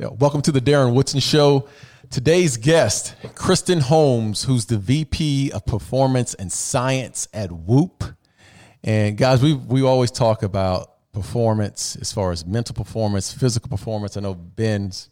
[0.00, 1.68] Yeah, welcome to the Darren Woodson Show.
[2.08, 8.02] Today's guest, Kristen Holmes, who's the VP of Performance and Science at Whoop.
[8.82, 14.16] And guys, we we always talk about performance as far as mental performance, physical performance.
[14.16, 15.10] I know Ben's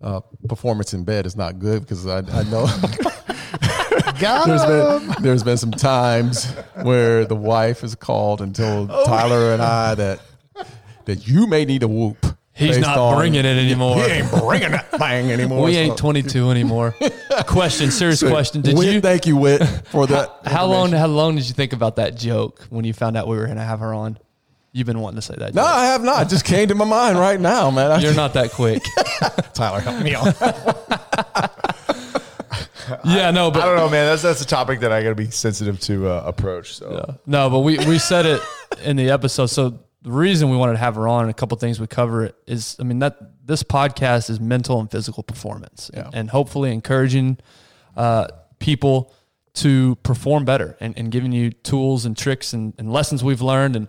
[0.00, 2.66] uh, performance in bed is not good because I, I know
[4.18, 6.46] there's been there's been some times
[6.84, 10.20] where the wife has called and told Tyler and I that
[11.04, 12.29] that you may need a whoop.
[12.60, 13.96] He's not on- bringing it anymore.
[13.96, 15.64] He ain't bringing that thing anymore.
[15.64, 16.94] We So- ain't 22 anymore.
[17.46, 18.60] question, serious question.
[18.62, 19.00] Did Whit, you?
[19.00, 20.40] Thank you, Whit, for that.
[20.46, 20.92] How long?
[20.92, 23.58] How long did you think about that joke when you found out we were going
[23.58, 24.18] to have her on?
[24.72, 25.52] You've been wanting to say that.
[25.54, 25.70] No, joke.
[25.70, 26.22] I have not.
[26.26, 27.90] It just came to my mind right now, man.
[27.90, 28.82] I- You're not that quick.
[29.52, 29.80] Tyler.
[29.80, 30.26] Help me out.
[33.04, 34.06] yeah, no, but I don't know, man.
[34.06, 36.74] That's that's a topic that I got to be sensitive to uh, approach.
[36.76, 37.14] So yeah.
[37.26, 38.40] No, but we, we said it
[38.84, 39.46] in the episode.
[39.46, 42.24] So the reason we wanted to have her on and a couple things we cover
[42.24, 46.08] it is, I mean, that this podcast is mental and physical performance Yeah.
[46.12, 47.36] and hopefully encouraging
[47.96, 49.12] uh, people
[49.54, 53.76] to perform better and, and giving you tools and tricks and, and lessons we've learned.
[53.76, 53.88] And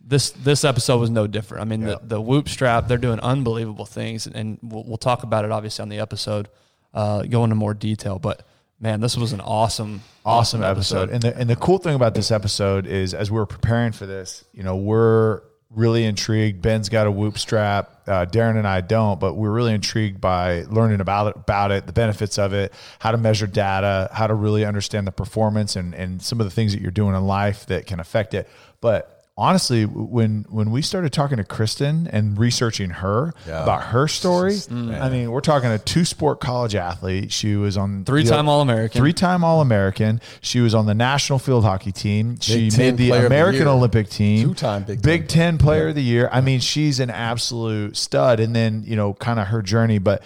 [0.00, 1.62] this, this episode was no different.
[1.62, 5.44] I mean, the, the whoop strap, they're doing unbelievable things and we'll, we'll talk about
[5.44, 6.48] it obviously on the episode,
[6.94, 8.46] uh, go into more detail, but
[8.80, 11.10] man, this was an awesome, awesome episode.
[11.10, 14.06] And the and the cool thing about this episode is, as we were preparing for
[14.06, 16.62] this, you know, we're really intrigued.
[16.62, 17.90] Ben's got a whoop strap.
[18.06, 21.86] Uh, Darren and I don't, but we're really intrigued by learning about it, about it,
[21.86, 25.94] the benefits of it, how to measure data, how to really understand the performance, and
[25.94, 28.48] and some of the things that you're doing in life that can affect it.
[28.80, 34.56] But honestly, when when we started talking to Kristen and researching her about her story,
[34.70, 37.32] I mean, we're talking a two sport college athlete.
[37.32, 39.00] She was on Three-time All-American.
[39.00, 40.20] three time All American.
[40.40, 42.38] She was on the national field hockey team.
[42.40, 44.48] she Ten made the Player of the American Olympic team.
[44.48, 45.28] Two-time Big Big Ten.
[45.28, 46.28] Ten Player of the Year.
[46.32, 48.40] I mean, she's an absolute stud.
[48.40, 49.98] And then you know, kind of her journey.
[49.98, 50.22] But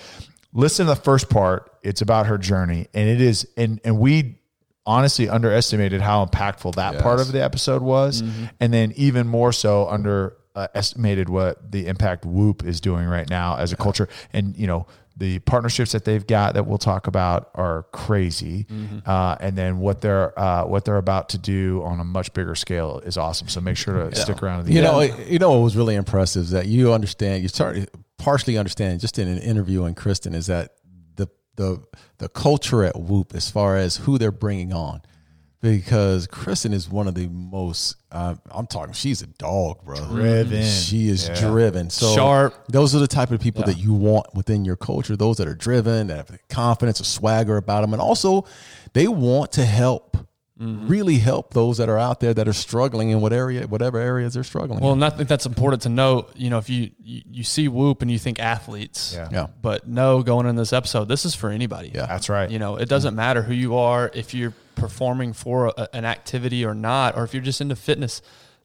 [0.53, 1.73] listen to the first part.
[1.83, 3.47] It's about her journey, and it is.
[3.57, 4.38] And and we
[4.89, 8.23] honestly underestimated how impactful that part of the episode was,
[8.59, 10.35] and then even more so under.
[10.57, 14.67] Uh, estimated what the impact Whoop is doing right now as a culture, and you
[14.67, 18.67] know the partnerships that they've got that we'll talk about are crazy,
[19.07, 22.57] uh, and then what they're uh, what they're about to do on a much bigger
[22.57, 23.47] scale is awesome.
[23.47, 24.61] So make sure to stick around.
[24.61, 24.93] To the You end.
[24.93, 27.43] know, you know what was really impressive is that you understand.
[27.45, 27.79] You start
[28.17, 30.73] partially understand just in an interview in Kristen is that
[31.59, 31.83] the
[32.17, 35.03] the culture at Whoop as far as who they're bringing on,
[35.61, 37.97] because Kristen is one of the most.
[38.11, 38.95] Uh, I'm talking.
[38.95, 39.97] She's a dog, bro.
[40.07, 40.65] Driven.
[40.65, 41.91] She is driven.
[41.91, 42.55] So Sharp.
[42.69, 45.17] Those are the type of people that you want within your culture.
[45.17, 48.47] Those that are driven, that have confidence, a swagger about them, and also
[48.95, 50.17] they want to help.
[50.61, 50.89] Mm-hmm.
[50.89, 54.35] Really help those that are out there that are struggling in what area, whatever areas
[54.35, 54.81] they're struggling.
[54.81, 55.03] Well, in.
[55.03, 56.33] and I think that's important to note.
[56.35, 59.29] You know, if you you, you see Whoop and you think athletes, Yeah.
[59.31, 59.47] Yeah.
[59.63, 61.93] but no, going in this episode, this is for anybody.
[61.95, 62.07] Yeah.
[62.07, 62.51] That's right.
[62.51, 66.65] You know, it doesn't matter who you are, if you're performing for a, an activity
[66.65, 68.21] or not, or if you're just into fitness.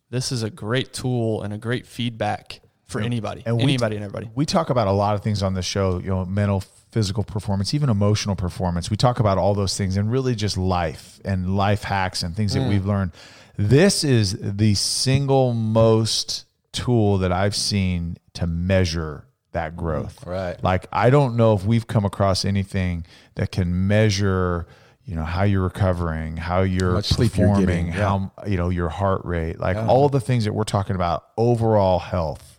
[0.10, 4.06] This is a great tool and a great feedback for anybody, And we- anybody and
[4.06, 4.30] everybody.
[4.36, 7.74] we talk about a lot of things on the show, you know, mental, physical performance,
[7.74, 8.90] even emotional performance.
[8.92, 12.54] We talk about all those things and really just life and life hacks and things
[12.56, 12.60] Mm.
[12.62, 13.12] that we've learned.
[13.58, 20.26] This is the single most tool that I've seen to measure that growth.
[20.26, 20.56] Right.
[20.64, 23.06] Like I don't know if we've come across anything
[23.36, 24.68] that can measure
[25.06, 28.70] you know how you're recovering, how you're much sleep you're performing, getting, how you know
[28.70, 32.53] your heart rate, like all the things that we're talking about, overall health.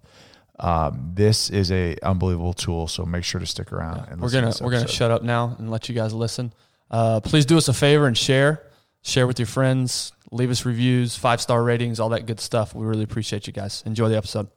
[0.61, 4.07] Um, this is a unbelievable tool, so make sure to stick around.
[4.09, 6.53] And We're listen to gonna we're gonna shut up now and let you guys listen.
[6.91, 8.63] Uh, please do us a favor and share,
[9.03, 12.75] share with your friends, leave us reviews, five star ratings, all that good stuff.
[12.75, 13.83] We really appreciate you guys.
[13.85, 14.49] Enjoy the episode.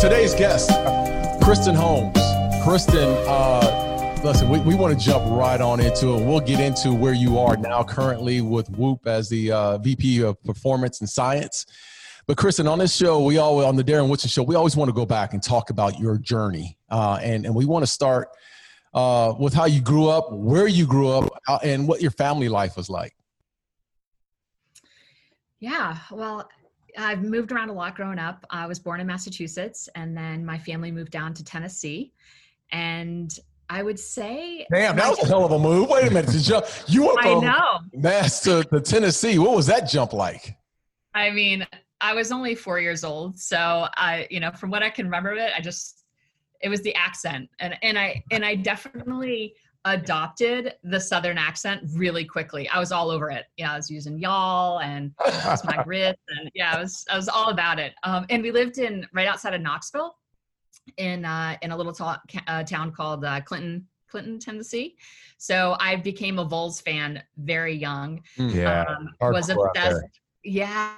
[0.00, 0.70] Today's guest,
[1.42, 2.18] Kristen Holmes.
[2.62, 3.83] Kristen, uh,
[4.24, 6.24] listen, we, we want to jump right on into it.
[6.24, 10.42] We'll get into where you are now currently with Whoop as the uh, VP of
[10.44, 11.66] Performance and Science.
[12.26, 14.88] But Kristen, on this show, we always on the Darren Woodson show, we always want
[14.88, 18.28] to go back and talk about your journey, uh, and and we want to start
[18.94, 22.48] uh, with how you grew up, where you grew up, uh, and what your family
[22.48, 23.14] life was like.
[25.60, 26.48] Yeah, well,
[26.96, 28.46] I've moved around a lot growing up.
[28.48, 32.14] I was born in Massachusetts, and then my family moved down to Tennessee.
[32.72, 33.38] And
[33.68, 35.88] I would say, Damn, that my- was a hell of a move.
[35.88, 37.78] Wait a minute, did you, you went I from know.
[37.94, 39.38] Mass to, to Tennessee.
[39.38, 40.56] What was that jump like?
[41.14, 41.66] I mean,
[42.00, 45.32] I was only four years old, so I, you know, from what I can remember
[45.32, 46.04] of it, I just,
[46.60, 52.24] it was the accent, and and I and I definitely adopted the southern accent really
[52.24, 52.68] quickly.
[52.70, 53.44] I was all over it.
[53.56, 57.28] Yeah, I was using y'all and that's my grits and yeah, I was I was
[57.28, 57.92] all about it.
[58.02, 60.16] Um, and we lived in right outside of Knoxville,
[60.96, 64.96] in uh, in a little ta- uh, town called uh, Clinton, Clinton, Tennessee.
[65.38, 68.22] So I became a Vols fan very young.
[68.36, 70.20] Yeah, um, was obsessed.
[70.42, 70.92] Yeah,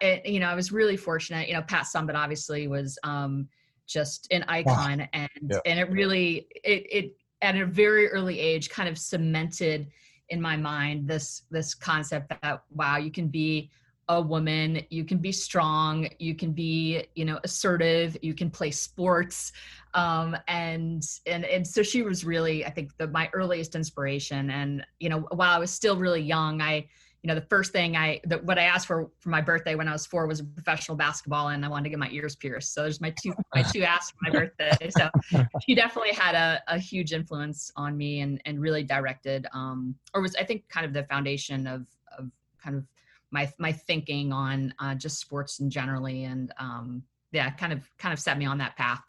[0.00, 1.48] it, you know, I was really fortunate.
[1.48, 3.46] You know, Pat Summitt obviously was um,
[3.86, 5.06] just an icon, wow.
[5.12, 5.58] and yeah.
[5.66, 9.88] and it really it it at a very early age kind of cemented
[10.30, 13.70] in my mind this this concept that wow you can be
[14.08, 14.80] a woman.
[14.90, 16.08] You can be strong.
[16.18, 18.16] You can be you know assertive.
[18.22, 19.52] You can play sports.
[19.94, 24.50] Um, and and and so she was really i think the my earliest inspiration.
[24.50, 26.86] And you know while i was still really young i
[27.22, 29.88] you know the first thing i the, what i asked for for my birthday when
[29.88, 32.72] i was four was professional basketball and i wanted to get my ears pierced.
[32.72, 34.90] So there's my two my two asks for my birthday.
[34.90, 35.08] So
[35.66, 40.22] she definitely had a, a huge influence on me and and really directed um or
[40.22, 41.86] was i think kind of the foundation of
[42.16, 42.30] of
[42.62, 42.84] kind of
[43.30, 47.02] my my thinking on uh, just sports and generally, and um,
[47.32, 49.02] yeah, kind of kind of set me on that path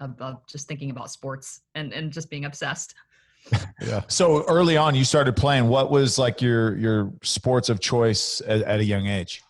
[0.00, 2.94] of, of just thinking about sports and and just being obsessed.
[3.82, 4.02] yeah.
[4.08, 5.68] So early on, you started playing.
[5.68, 9.42] What was like your your sports of choice at, at a young age?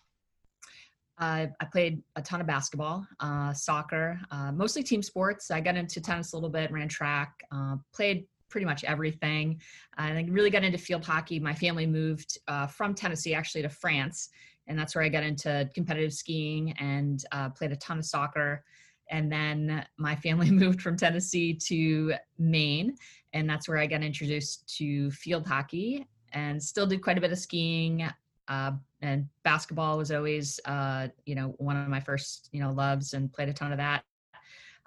[1.17, 5.49] Uh, I played a ton of basketball, uh, soccer, uh, mostly team sports.
[5.49, 9.59] I got into tennis a little bit, ran track, uh, played pretty much everything.
[9.97, 11.41] And I really got into field hockey.
[11.41, 14.29] My family moved uh, from Tennessee actually to France,
[14.67, 18.63] and that's where I got into competitive skiing and uh, played a ton of soccer.
[19.11, 22.95] And then my family moved from Tennessee to Maine,
[23.33, 27.33] and that's where I got introduced to field hockey and still did quite a bit
[27.33, 28.07] of skiing.
[28.47, 28.71] Uh,
[29.01, 33.33] and basketball was always, uh, you know, one of my first, you know, loves and
[33.33, 34.05] played a ton of that.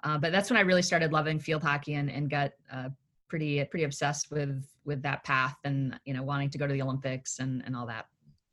[0.03, 2.89] Uh, but that's when I really started loving field hockey and, and got uh,
[3.29, 6.81] pretty pretty obsessed with with that path and you know wanting to go to the
[6.81, 8.05] Olympics and and all that.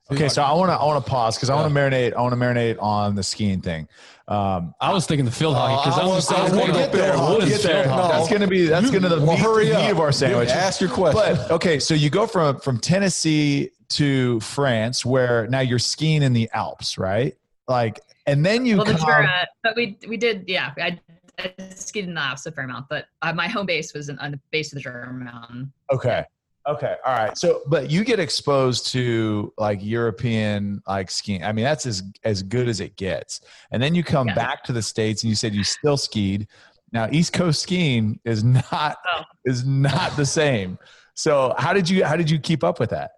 [0.09, 2.21] Okay, so I want to I want to pause because I want to marinate I
[2.21, 3.89] want to marinate on the skiing thing.
[4.29, 6.73] Um, I was thinking the field hockey because uh, I was, I was, going to
[6.73, 7.17] get there.
[7.17, 9.99] We'll get that's going to be that's going to be the well, meat, meat of
[9.99, 10.51] our sandwich.
[10.51, 11.21] ask your question.
[11.37, 16.33] But okay, so you go from from Tennessee to France, where now you're skiing in
[16.33, 17.37] the Alps, right?
[17.67, 18.95] Like, and then you well, come.
[18.95, 20.73] The Jura, but we we did yeah.
[20.77, 21.01] I
[21.39, 24.19] I skied in the Alps a fair amount, but uh, my home base was in,
[24.19, 25.73] on the base of the Jura Mountain.
[25.93, 26.25] Okay.
[26.67, 26.97] Okay.
[27.05, 27.37] All right.
[27.39, 31.45] So, but you get exposed to like European like skiing.
[31.45, 33.41] I mean, that's as as good as it gets.
[33.71, 34.35] And then you come yeah.
[34.35, 36.49] back to the states, and you said you still skied.
[36.93, 39.23] Now, East Coast skiing is not oh.
[39.45, 40.79] is not the same.
[41.15, 43.13] So, how did you how did you keep up with that?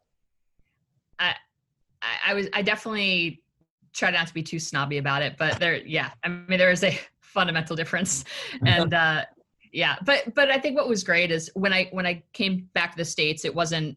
[1.18, 1.34] I
[2.26, 3.42] I was I definitely
[3.92, 6.10] try not to be too snobby about it, but there, yeah.
[6.22, 8.24] I mean, there is a fundamental difference.
[8.64, 9.24] And uh
[9.72, 12.92] yeah but but i think what was great is when i when i came back
[12.92, 13.96] to the states it wasn't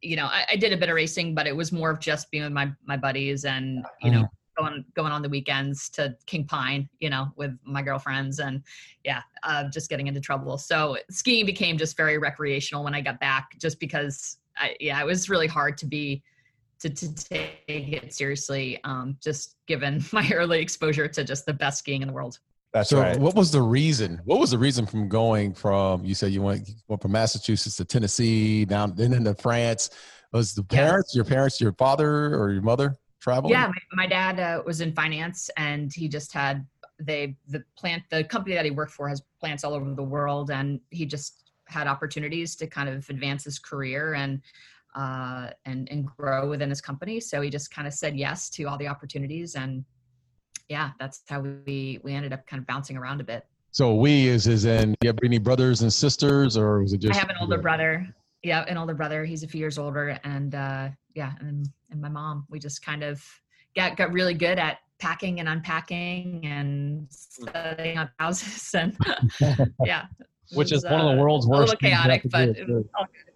[0.00, 2.30] you know I, I did a bit of racing but it was more of just
[2.30, 4.64] being with my my buddies and you know mm-hmm.
[4.64, 8.62] going going on the weekends to King Pine you know with my girlfriends and
[9.04, 10.56] yeah uh, just getting into trouble.
[10.56, 15.06] So skiing became just very recreational when i got back just because I, yeah it
[15.06, 16.22] was really hard to be
[16.80, 21.78] to, to take it seriously um, just given my early exposure to just the best
[21.78, 22.40] skiing in the world
[22.72, 23.18] that's so right.
[23.18, 24.20] What was the reason?
[24.24, 27.76] What was the reason from going from you said you went, you went from Massachusetts
[27.76, 29.90] to Tennessee, down then into France?
[30.32, 31.18] Was the parents, yeah.
[31.18, 33.50] your parents, your father or your mother travel?
[33.50, 36.66] Yeah, my, my dad uh, was in finance, and he just had
[36.98, 40.50] they the plant the company that he worked for has plants all over the world,
[40.50, 44.40] and he just had opportunities to kind of advance his career and
[44.94, 47.20] uh, and and grow within his company.
[47.20, 49.84] So he just kind of said yes to all the opportunities and
[50.68, 53.46] yeah, that's how we we ended up kind of bouncing around a bit.
[53.70, 54.94] So we is is in.
[55.02, 57.14] You have any brothers and sisters, or was it just?
[57.14, 58.06] I have an older brother.
[58.42, 59.24] Yeah, an older brother.
[59.24, 62.46] He's a few years older, and uh, yeah, and and my mom.
[62.50, 63.24] We just kind of
[63.74, 68.96] got got really good at packing and unpacking and setting up houses, and
[69.84, 70.04] yeah,
[70.52, 71.72] which was, is one uh, of the world's worst.
[71.72, 72.50] A little chaotic, but.
[72.50, 73.32] it was all good.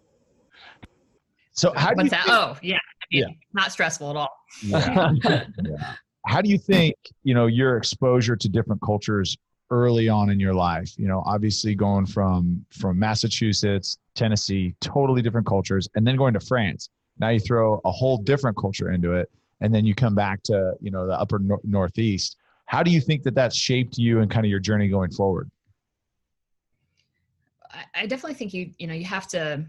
[1.52, 2.10] So how do What's you?
[2.10, 2.26] That?
[2.26, 2.76] Think, oh, yeah.
[2.76, 3.34] I mean, yeah.
[3.54, 4.28] Not stressful at all.
[4.62, 5.12] Yeah.
[5.24, 5.94] yeah
[6.26, 9.36] how do you think you know your exposure to different cultures
[9.70, 10.92] early on in your life?
[10.98, 16.40] You know obviously going from from massachusetts tennessee totally different cultures and then going to
[16.40, 16.90] france.
[17.18, 19.30] Now you throw a whole different culture into it
[19.60, 22.36] and then you come back to you know the upper no- northeast.
[22.66, 25.50] How do you think that that shaped you and kind of your journey going forward?
[27.94, 29.64] I definitely think you you know you have to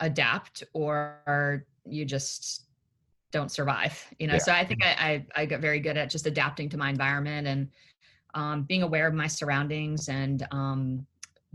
[0.00, 2.65] adapt or you just
[3.32, 4.38] don't survive you know yeah.
[4.38, 7.46] so i think I, I, I got very good at just adapting to my environment
[7.46, 7.68] and
[8.34, 11.06] um, being aware of my surroundings and um,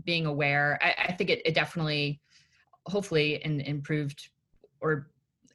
[0.04, 2.20] being aware I, I think it, it, definitely
[2.86, 4.30] hopefully in, improved
[4.80, 5.08] or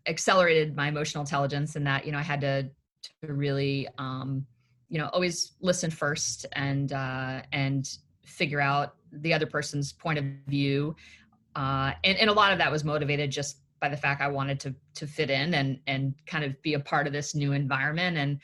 [0.08, 2.70] accelerated my emotional intelligence and that you know i had to
[3.04, 4.46] to really um
[4.90, 10.26] you know always listen first and uh and figure out the other person's point of
[10.48, 10.96] view
[11.58, 14.60] uh and, and a lot of that was motivated just by the fact i wanted
[14.60, 18.18] to to fit in and and kind of be a part of this new environment.
[18.18, 18.40] And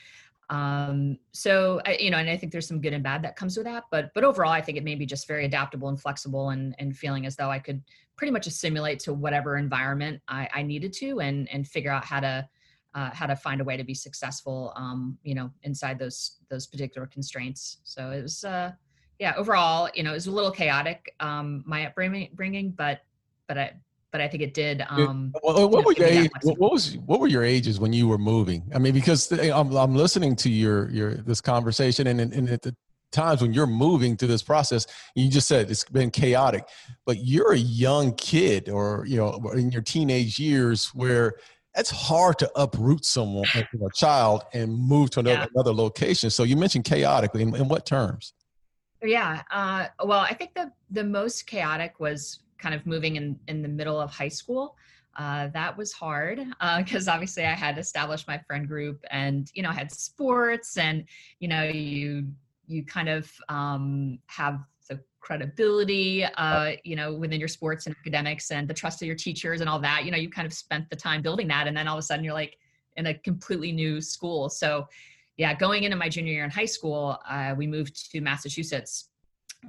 [0.49, 3.55] um so I, you know and i think there's some good and bad that comes
[3.55, 6.49] with that but but overall i think it made me just very adaptable and flexible
[6.49, 7.81] and and feeling as though i could
[8.17, 12.19] pretty much assimilate to whatever environment I, I needed to and and figure out how
[12.19, 12.47] to
[12.95, 16.67] uh, how to find a way to be successful um, you know inside those those
[16.67, 17.77] particular constraints.
[17.83, 18.71] So it was uh
[19.19, 23.01] yeah overall you know it was a little chaotic um my upbringing but
[23.47, 23.71] but i
[24.13, 24.85] but I think it did.
[24.89, 28.19] Um, what, what were your age, what was what were your ages when you were
[28.19, 28.63] moving?
[28.73, 32.75] I mean, because I'm I'm listening to your your this conversation, and and at the
[33.11, 36.67] times when you're moving through this process you just said it's been chaotic
[37.05, 41.35] but you're a young kid or you know in your teenage years where
[41.75, 45.45] it's hard to uproot someone a child and move to another, yeah.
[45.53, 48.33] another location so you mentioned chaotically in, in what terms
[49.03, 53.61] yeah uh, well i think the the most chaotic was kind of moving in in
[53.61, 54.75] the middle of high school
[55.15, 56.39] uh, that was hard
[56.77, 60.77] because uh, obviously I had established my friend group and you know I had sports
[60.77, 61.05] and
[61.39, 62.27] you know you
[62.67, 68.51] you kind of um, have the credibility, uh, you know, within your sports and academics
[68.51, 70.05] and the trust of your teachers and all that.
[70.05, 72.03] You know, you kind of spent the time building that, and then all of a
[72.03, 72.57] sudden you're like
[72.97, 74.49] in a completely new school.
[74.49, 74.87] So,
[75.37, 79.09] yeah, going into my junior year in high school, uh, we moved to Massachusetts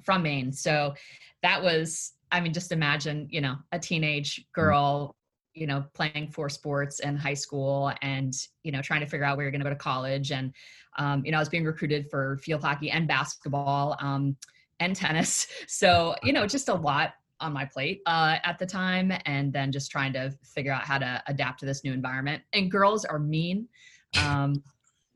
[0.02, 0.52] from Maine.
[0.52, 0.94] So
[1.42, 4.44] that was, I mean, just imagine, you know, a teenage mm.
[4.52, 5.14] girl
[5.54, 9.36] you know playing four sports in high school and you know trying to figure out
[9.36, 10.32] where you're going to go to college.
[10.32, 10.52] And
[10.98, 14.36] um, you know i was being recruited for field hockey and basketball um,
[14.80, 15.46] and tennis.
[15.68, 19.72] So you know just a lot on my plate uh, at the time and then
[19.72, 22.42] just trying to figure out how to adapt to this new environment.
[22.52, 23.68] And girls are mean
[24.16, 24.62] um,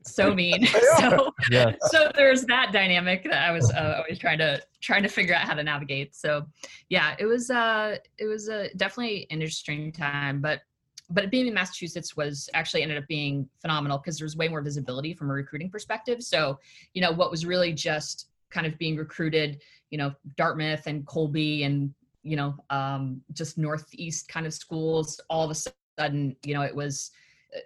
[0.03, 0.65] so mean.
[0.97, 1.73] so yeah.
[1.81, 5.41] so there's that dynamic that I was uh, always trying to trying to figure out
[5.41, 6.15] how to navigate.
[6.15, 6.45] So
[6.89, 10.61] yeah, it was uh it was a uh, definitely an interesting time, but
[11.09, 15.13] but being in Massachusetts was actually ended up being phenomenal because there's way more visibility
[15.13, 16.21] from a recruiting perspective.
[16.21, 16.59] So,
[16.93, 21.63] you know, what was really just kind of being recruited, you know, Dartmouth and Colby
[21.63, 26.61] and, you know, um, just Northeast kind of schools, all of a sudden, you know,
[26.61, 27.11] it was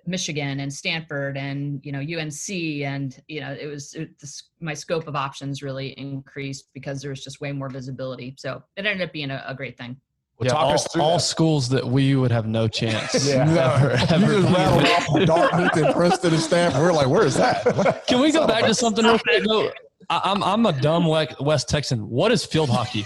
[0.06, 4.74] Michigan and Stanford and you know UNC and you know it was it, this, my
[4.74, 8.36] scope of options really increased because there was just way more visibility.
[8.38, 9.98] So it ended up being a, a great thing.
[10.38, 13.28] Well, yeah, all, all schools that we would have no chance.
[13.28, 16.82] yeah, ever, ever you just rattled off Dartmouth and Princeton and Stanford.
[16.82, 18.04] We're like, where is that?
[18.08, 19.44] Can we go back to something real quick?
[19.46, 19.72] No,
[20.10, 22.10] I'm I'm a dumb West Texan.
[22.10, 23.06] What is field hockey?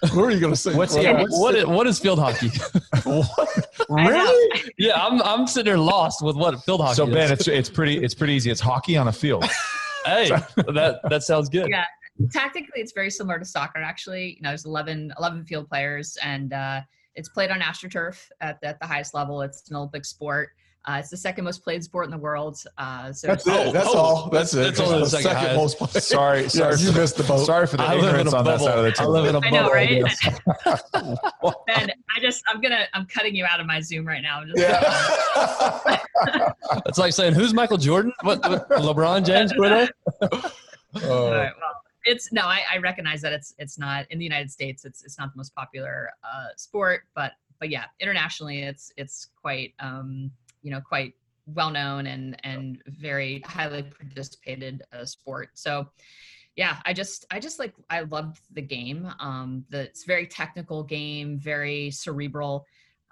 [0.12, 0.74] what are you going to say?
[0.74, 2.50] What's, yeah, what's what, is, what is field hockey?
[3.88, 4.62] really?
[4.78, 6.92] Yeah, I'm I'm sitting there lost with what field hockey.
[6.92, 6.96] Is.
[6.96, 7.14] So is.
[7.14, 8.50] Ben, it's it's pretty it's pretty easy.
[8.50, 9.44] It's hockey on a field.
[10.04, 11.68] hey, that that sounds good.
[11.68, 11.84] Yeah,
[12.32, 13.80] tactically, it's very similar to soccer.
[13.80, 16.80] Actually, you know, there's 11, 11 field players, and uh,
[17.14, 19.42] it's played on astroturf at, at the highest level.
[19.42, 20.50] It's an Olympic sport.
[20.88, 22.58] Uh, it's the second most played sport in the world.
[22.78, 23.72] Uh, so that's it.
[23.74, 24.30] That's oh, all.
[24.30, 24.74] That's, it.
[24.74, 25.90] That's only the second, second most played.
[26.02, 27.44] Sorry, sorry, you missed the boat.
[27.44, 29.14] Sorry for the I ignorance on that side of the table.
[29.14, 30.02] I live in a I know, right?
[31.66, 34.42] ben, I just, I'm gonna, I'm cutting you out of my Zoom right now.
[34.54, 34.80] yeah.
[36.86, 38.10] it's like saying, "Who's Michael Jordan?
[38.22, 39.52] What, what LeBron James?
[39.58, 39.88] Widow?"
[40.22, 41.52] All right.
[41.60, 42.42] Well, it's no.
[42.44, 44.86] I, I recognize that it's it's not in the United States.
[44.86, 49.74] It's it's not the most popular uh, sport, but but yeah, internationally, it's it's quite.
[49.80, 50.30] Um,
[50.68, 51.14] you know quite
[51.46, 55.48] well known and and very highly participated uh, sport.
[55.54, 55.88] So
[56.56, 59.10] yeah, I just I just like I loved the game.
[59.18, 62.66] Um, the it's very technical game, very cerebral.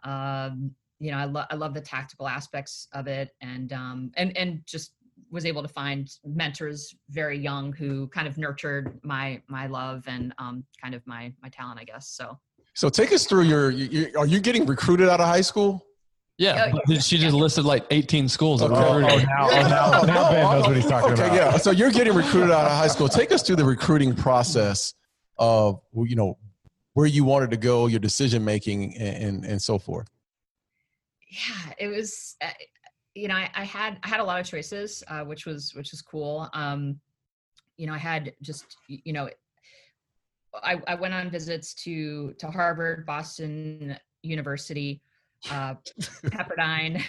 [0.04, 4.36] Um, you know, I love I love the tactical aspects of it, and um, and
[4.36, 4.92] and just
[5.30, 10.34] was able to find mentors very young who kind of nurtured my my love and
[10.36, 12.08] um, kind of my my talent, I guess.
[12.08, 12.38] So.
[12.74, 14.18] So take us through your, your.
[14.18, 15.86] Are you getting recruited out of high school?
[16.38, 18.60] Yeah, oh, she just listed like 18 schools.
[18.60, 18.74] Okay.
[18.74, 21.34] Oh, oh, now, oh, now, now Ben knows what he's talking okay, about.
[21.34, 21.56] yeah.
[21.56, 23.08] So you're getting recruited out of high school.
[23.08, 24.92] Take us through the recruiting process
[25.38, 26.36] of you know
[26.92, 30.08] where you wanted to go, your decision making, and, and, and so forth.
[31.28, 32.36] Yeah, it was.
[32.42, 32.48] Uh,
[33.14, 35.90] you know, I, I, had I had a lot of choices, uh, which was which
[35.90, 36.50] was cool.
[36.52, 37.00] Um,
[37.78, 39.30] you know, I had just you know,
[40.62, 45.00] I, I went on visits to to Harvard, Boston University
[45.50, 45.74] uh,
[46.26, 47.02] Pepperdine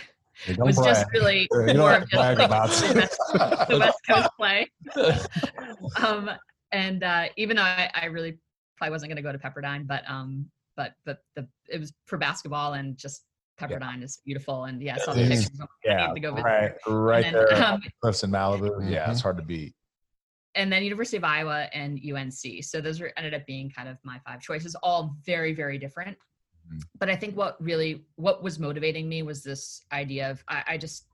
[0.58, 0.88] was brag.
[0.88, 4.72] just really more of just like the, West, Coast play.
[6.04, 6.30] um,
[6.72, 8.38] and uh, even though I, I, really
[8.78, 12.18] probably wasn't going to go to Pepperdine, but um, but but the it was for
[12.18, 13.24] basketball and just
[13.60, 14.04] Pepperdine yeah.
[14.04, 15.50] is beautiful, and yeah, saw the pictures.
[15.84, 16.46] Yeah, to go visit.
[16.46, 18.70] right, right then, there, um, cliffs in Malibu.
[18.70, 18.90] Mm-hmm.
[18.90, 19.74] Yeah, it's hard to beat.
[20.56, 22.64] And then University of Iowa and UNC.
[22.64, 26.18] So those were ended up being kind of my five choices, all very very different.
[27.00, 30.78] But I think what really what was motivating me was this idea of I, I
[30.78, 31.06] just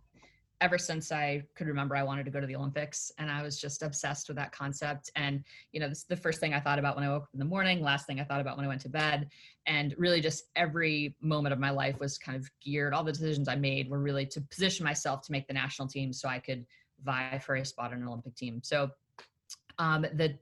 [0.63, 3.59] ever since I could remember, I wanted to go to the Olympics, and I was
[3.59, 5.11] just obsessed with that concept.
[5.17, 5.43] And
[5.73, 7.39] you know, this is the first thing I thought about when I woke up in
[7.39, 9.27] the morning, last thing I thought about when I went to bed,
[9.65, 12.93] and really just every moment of my life was kind of geared.
[12.93, 16.13] All the decisions I made were really to position myself to make the national team,
[16.13, 16.65] so I could
[17.03, 18.61] vie for a spot on an Olympic team.
[18.63, 18.89] So,
[19.79, 20.37] um, the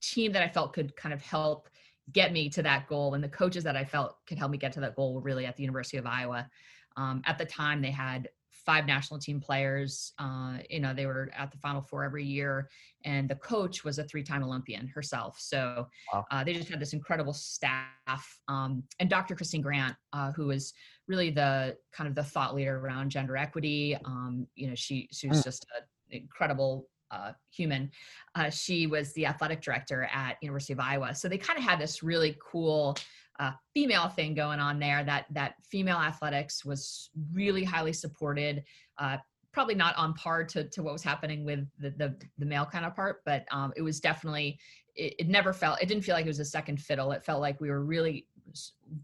[0.00, 1.68] team that I felt could kind of help
[2.12, 4.72] get me to that goal, and the coaches that I felt could help me get
[4.72, 6.48] to that goal were really at the University of Iowa.
[6.96, 10.12] Um, at the time, they had five national team players.
[10.18, 12.68] Uh, you know, they were at the Final Four every year,
[13.04, 15.36] and the coach was a three-time Olympian herself.
[15.38, 16.24] So wow.
[16.30, 18.38] uh, they just had this incredible staff.
[18.48, 19.36] Um, and Dr.
[19.36, 20.74] Christine Grant, uh, who was
[21.06, 23.96] really the kind of the thought leader around gender equity.
[24.04, 25.44] Um, you know, she she was mm.
[25.44, 27.90] just an incredible uh, human.
[28.34, 31.14] Uh, she was the athletic director at University of Iowa.
[31.14, 32.96] So they kind of had this really cool
[33.38, 38.64] uh, female thing going on there that that female athletics was really highly supported
[38.98, 39.18] uh,
[39.52, 43.20] probably not on par to, to what was happening with the, the, the male counterpart
[43.24, 44.58] but um, it was definitely
[44.94, 47.40] it, it, never felt it didn't feel like it was a second fiddle it felt
[47.40, 48.26] like we were really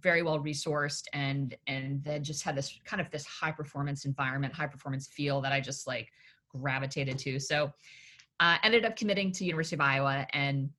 [0.01, 4.55] very well resourced and and then just had this kind of this high performance environment
[4.55, 6.09] high performance feel that i just like
[6.59, 7.73] gravitated to so
[8.41, 10.71] uh, ended up committing to university of iowa and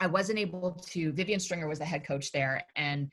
[0.00, 1.12] I wasn't able to.
[1.12, 3.10] Vivian Stringer was the head coach there, and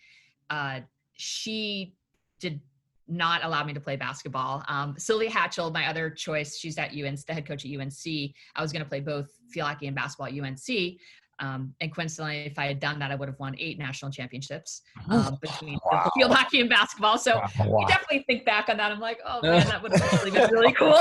[0.50, 0.82] uh,
[1.14, 1.96] she
[2.40, 2.60] did
[3.08, 4.64] not allow me to play basketball.
[4.68, 8.34] Um, Sylvia Hatchell, my other choice, she's at UNC, the head coach at UNC.
[8.56, 10.98] I was going to play both field hockey and basketball at UNC.
[11.40, 14.82] Um, and coincidentally, if I had done that, I would have won eight national championships
[15.10, 16.10] um, between wow.
[16.16, 17.18] field hockey and basketball.
[17.18, 17.80] So wow.
[17.80, 18.92] you definitely think back on that.
[18.92, 20.98] I'm like, oh man, that would have actually been really cool.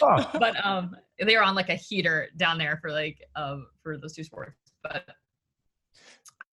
[0.00, 4.14] but um, they were on like a heater down there for like uh, for those
[4.14, 4.54] two sports
[4.88, 5.04] but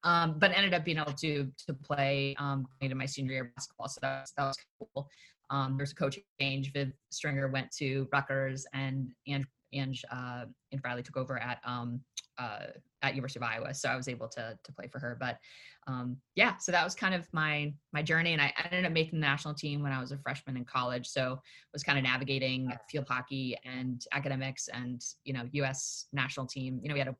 [0.03, 3.87] um, but ended up being able to to play um, into my senior year basketball.
[3.87, 5.07] So that was, that was cool.
[5.49, 6.73] Um, there's a coaching change.
[6.73, 12.01] Viv Stringer went to Rutgers, and and and uh, and Riley took over at um,
[12.37, 12.67] uh,
[13.03, 13.73] at University of Iowa.
[13.73, 15.17] So I was able to to play for her.
[15.19, 15.37] But
[15.85, 19.19] um, yeah, so that was kind of my my journey, and I ended up making
[19.19, 21.07] the national team when I was a freshman in college.
[21.07, 21.39] So
[21.73, 26.07] was kind of navigating field hockey and academics, and you know U.S.
[26.13, 26.79] national team.
[26.81, 27.15] You know we had a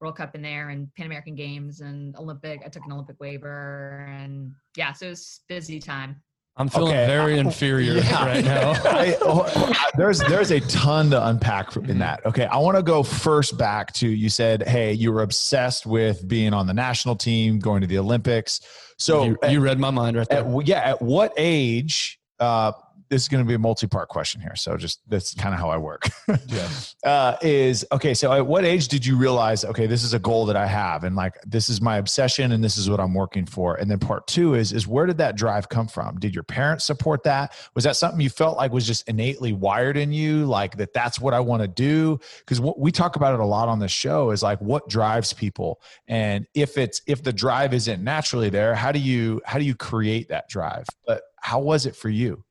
[0.00, 2.60] World Cup in there and Pan American Games and Olympic.
[2.64, 6.20] I took an Olympic waiver and yeah, so it was busy time.
[6.56, 7.06] I'm feeling okay.
[7.06, 8.26] very inferior yeah.
[8.26, 8.72] right now.
[8.84, 12.24] I, oh, there's there's a ton to unpack in that.
[12.26, 16.26] Okay, I want to go first back to you said, hey, you were obsessed with
[16.26, 18.60] being on the national team, going to the Olympics.
[18.98, 20.44] So you, you read my mind right there.
[20.44, 22.18] At, yeah, at what age?
[22.38, 22.72] Uh,
[23.12, 25.68] this is going to be a multi-part question here so just that's kind of how
[25.68, 26.08] i work.
[26.46, 26.68] Yeah.
[27.04, 30.46] uh, is okay so at what age did you realize okay this is a goal
[30.46, 33.44] that i have and like this is my obsession and this is what i'm working
[33.44, 33.76] for?
[33.76, 36.18] And then part two is is where did that drive come from?
[36.18, 37.54] Did your parents support that?
[37.74, 41.20] Was that something you felt like was just innately wired in you like that that's
[41.20, 42.18] what i want to do?
[42.38, 45.32] Because what we talk about it a lot on the show is like what drives
[45.32, 49.64] people and if it's if the drive isn't naturally there how do you how do
[49.64, 50.86] you create that drive?
[51.06, 52.44] But how was it for you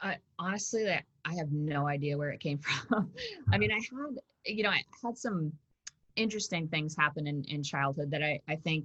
[0.00, 2.58] I, honestly, I, have no idea where it came
[2.88, 3.10] from.
[3.52, 5.52] I mean, I had, you know, I had some
[6.16, 8.84] interesting things happen in, in childhood that I, I think,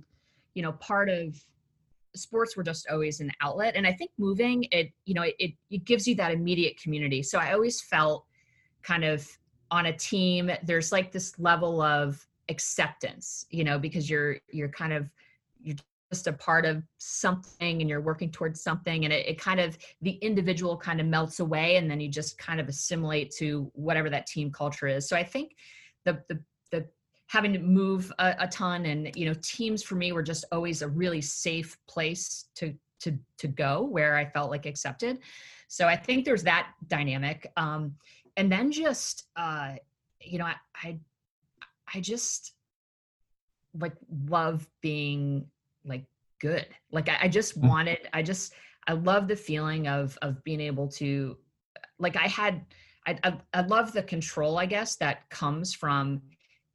[0.53, 1.35] you know, part of
[2.15, 3.75] sports were just always an outlet.
[3.75, 7.23] And I think moving it, you know, it, it gives you that immediate community.
[7.23, 8.25] So I always felt
[8.83, 9.27] kind of
[9.71, 14.93] on a team, there's like this level of acceptance, you know, because you're, you're kind
[14.93, 15.09] of,
[15.63, 15.75] you're
[16.13, 19.75] just a part of something and you're working towards something and it, it, kind of
[20.03, 24.11] the individual kind of melts away and then you just kind of assimilate to whatever
[24.11, 25.09] that team culture is.
[25.09, 25.55] So i think
[26.05, 26.85] the the, the
[27.25, 30.83] having to move a, a ton and you know teams for me were just always
[30.83, 35.17] a really safe place to to to go where i felt like accepted.
[35.67, 37.51] So i think there's that dynamic.
[37.57, 37.95] Um
[38.37, 39.73] and then just uh
[40.21, 40.99] you know i i,
[41.95, 42.53] I just
[43.79, 43.95] like
[44.27, 45.47] love being
[45.85, 46.05] like
[46.39, 46.67] good.
[46.91, 47.67] Like I, I just mm.
[47.67, 48.53] wanted, I just,
[48.87, 51.37] I love the feeling of of being able to,
[51.99, 52.65] like I had,
[53.07, 56.21] I, I, I love the control, I guess, that comes from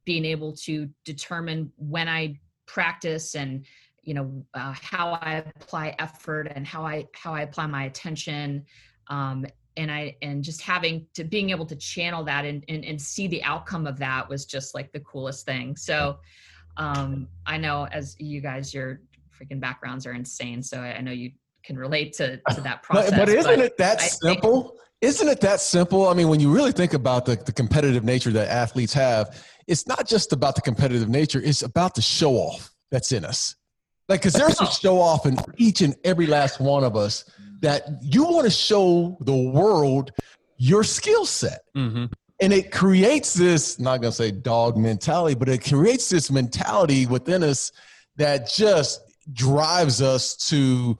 [0.05, 3.65] being able to determine when I practice and
[4.03, 8.65] you know uh, how I apply effort and how I how I apply my attention.
[9.07, 9.45] Um,
[9.77, 13.27] and I and just having to being able to channel that and, and and see
[13.27, 15.75] the outcome of that was just like the coolest thing.
[15.75, 16.19] So
[16.79, 19.01] um, I know as you guys, you're
[19.39, 20.63] freaking backgrounds are insane.
[20.63, 21.31] So I, I know you
[21.63, 23.11] can relate to, to that process.
[23.11, 24.75] but, but isn't but it that simple?
[25.01, 26.07] isn't it that simple?
[26.07, 29.87] I mean, when you really think about the, the competitive nature that athletes have, it's
[29.87, 33.55] not just about the competitive nature, it's about the show off that's in us.
[34.07, 37.29] Like, because there's a show off in each and every last one of us
[37.61, 40.11] that you want to show the world
[40.57, 41.59] your skill set.
[41.75, 42.05] Mm-hmm.
[42.41, 47.05] And it creates this, not going to say dog mentality, but it creates this mentality
[47.05, 47.71] within us
[48.15, 49.01] that just
[49.33, 50.97] drives us to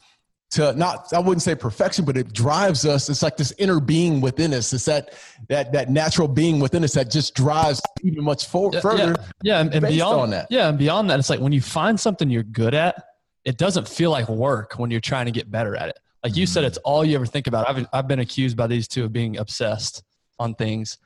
[0.52, 3.10] to not I wouldn't say perfection, but it drives us.
[3.10, 4.74] It's like this inner being within us.
[4.74, 5.14] It's that
[5.48, 9.16] that that natural being within us that just drives even much for, yeah, further.
[9.18, 10.48] Yeah, yeah and, and beyond that.
[10.50, 13.04] Yeah, and beyond that, it's like when you find something you're good at,
[13.46, 16.00] it doesn't feel like work when you're trying to get better at it.
[16.24, 16.68] Like you said, mm-hmm.
[16.68, 17.70] it's all you ever think about.
[17.70, 20.04] I've I've been accused by these two of being obsessed
[20.40, 20.98] on things.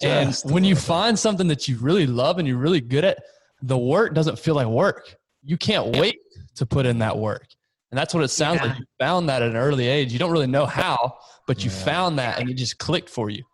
[0.00, 3.18] Just and when you find something that you really love and you're really good at,
[3.62, 5.14] the work doesn't feel like work.
[5.42, 6.18] You can't wait
[6.56, 7.46] to put in that work.
[7.90, 8.68] And that's what it sounds yeah.
[8.68, 8.78] like.
[8.78, 10.12] You found that at an early age.
[10.12, 11.84] You don't really know how, but you yeah.
[11.84, 13.44] found that and it just clicked for you.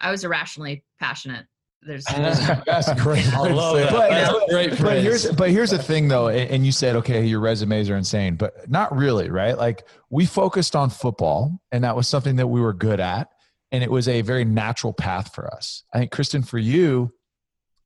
[0.00, 1.46] I was irrationally passionate.
[1.86, 2.04] There's
[2.66, 3.26] that's great.
[3.34, 3.92] I love that.
[3.92, 7.40] But, that's great but here's but here's the thing though, and you said okay, your
[7.40, 9.56] resumes are insane, but not really, right?
[9.56, 13.28] Like we focused on football, and that was something that we were good at,
[13.74, 15.82] and it was a very natural path for us.
[15.92, 17.12] I think Kristen, for you,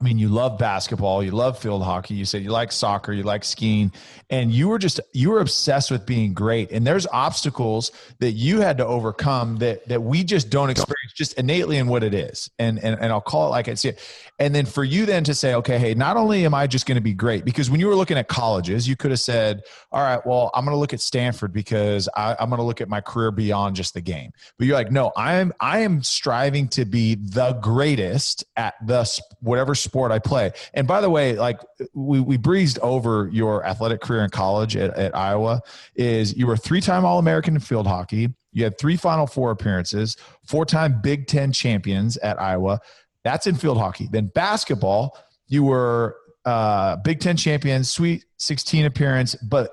[0.01, 3.25] I mean, you love basketball, you love field hockey, you said you like soccer, you
[3.25, 3.93] like skiing,
[4.31, 6.71] and you were just you were obsessed with being great.
[6.71, 11.33] And there's obstacles that you had to overcome that that we just don't experience just
[11.33, 12.49] innately in what it is.
[12.61, 13.99] And and, and I'll call it like I see it.
[14.39, 16.95] And then for you then to say, okay, hey, not only am I just going
[16.95, 20.01] to be great, because when you were looking at colleges, you could have said, all
[20.01, 22.89] right, well, I'm going to look at Stanford because I, I'm going to look at
[22.89, 24.31] my career beyond just the game.
[24.59, 29.05] But you're like, no, I'm I am striving to be the greatest at the
[29.41, 30.53] whatever sport I play.
[30.75, 31.61] And by the way, like
[31.95, 35.61] we, we breezed over your athletic career in college at, at Iowa,
[35.95, 38.29] is you were three time All American in field hockey.
[38.53, 42.81] You had three Final Four appearances, four time Big Ten champions at Iowa.
[43.25, 44.09] That's in field hockey.
[44.11, 49.71] Then basketball, you were uh, Big Ten champion, Sweet 16 appearance, but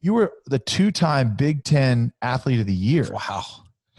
[0.00, 3.08] you were the two time Big Ten athlete of the year.
[3.12, 3.44] Wow.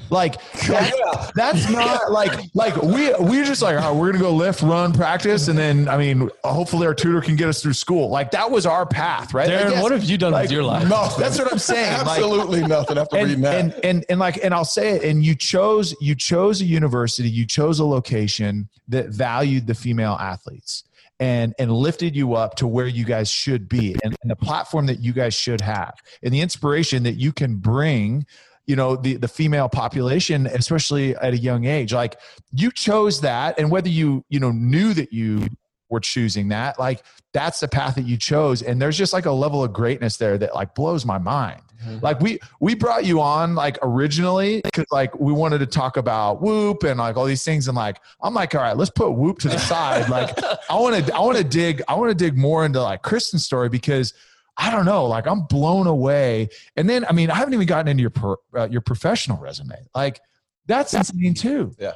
[0.10, 4.62] Like that's, that's not like like we we're just like oh, we're gonna go lift,
[4.62, 8.10] run, practice, and then I mean hopefully our tutor can get us through school.
[8.10, 9.50] Like that was our path, right?
[9.50, 10.88] Darren, like, what have you done like, with your life?
[10.88, 11.94] No, that's what I'm saying.
[11.94, 13.56] Absolutely like, nothing after and, reading that.
[13.56, 15.04] And, and and like and I'll say it.
[15.04, 20.18] And you chose you chose a university, you chose a location that valued the female
[20.20, 20.84] athletes
[21.20, 24.86] and and lifted you up to where you guys should be and, and, the platform
[24.86, 28.26] that you guys should have and the inspiration that you can bring
[28.68, 32.20] you know the the female population especially at a young age like
[32.52, 35.48] you chose that and whether you you know knew that you
[35.90, 37.02] were choosing that like
[37.34, 40.38] that's the path that you chose and there's just like a level of greatness there
[40.38, 41.98] that like blows my mind mm-hmm.
[42.02, 46.42] like we we brought you on like originally because like we wanted to talk about
[46.42, 49.40] whoop and like all these things and like i'm like all right let's put whoop
[49.40, 50.38] to the side like
[50.70, 53.46] i want to i want to dig i want to dig more into like kristen's
[53.46, 54.14] story because
[54.58, 56.50] I don't know, like I'm blown away.
[56.76, 59.76] And then, I mean, I haven't even gotten into your per, uh, your professional resume.
[59.94, 60.20] Like
[60.66, 61.76] that's insane too.
[61.80, 61.94] Yeah.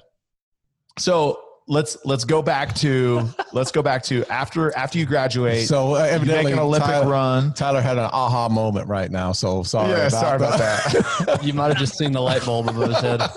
[0.97, 5.67] So let's let's go back to let's go back to after after you graduate.
[5.67, 7.54] So uh, evidently, an Olympic Tyler, run.
[7.54, 9.32] Tyler had an aha moment right now.
[9.32, 9.89] So sorry.
[9.89, 11.39] Yeah, about sorry about that.
[11.43, 13.21] you might have just seen the light bulb above his head.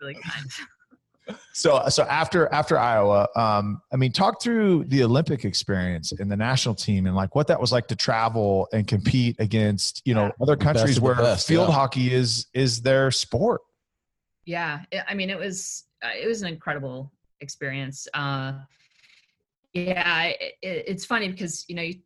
[0.00, 0.46] really kind
[1.52, 6.36] so so after after Iowa, um, I mean, talk through the Olympic experience in the
[6.36, 10.32] national team and like what that was like to travel and compete against you know
[10.40, 11.74] other countries where best, field yeah.
[11.74, 13.60] hockey is is their sport.
[14.44, 18.08] Yeah, I mean, it was uh, it was an incredible experience.
[18.14, 18.52] Uh,
[19.72, 21.96] yeah, it, it's funny because you know you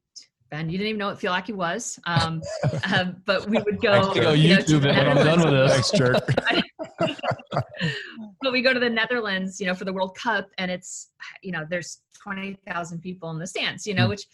[0.54, 1.98] Ben, you didn't even know what field hockey was.
[2.04, 2.40] Um,
[2.84, 4.14] uh, but we would go.
[4.14, 5.72] go you YouTube know, it when I'm done with this.
[5.72, 6.24] Thanks, jerk.
[8.40, 11.10] but we go to the Netherlands, you know, for the World Cup, and it's,
[11.42, 14.10] you know, there's twenty thousand people in the stands, you know, hmm.
[14.10, 14.26] which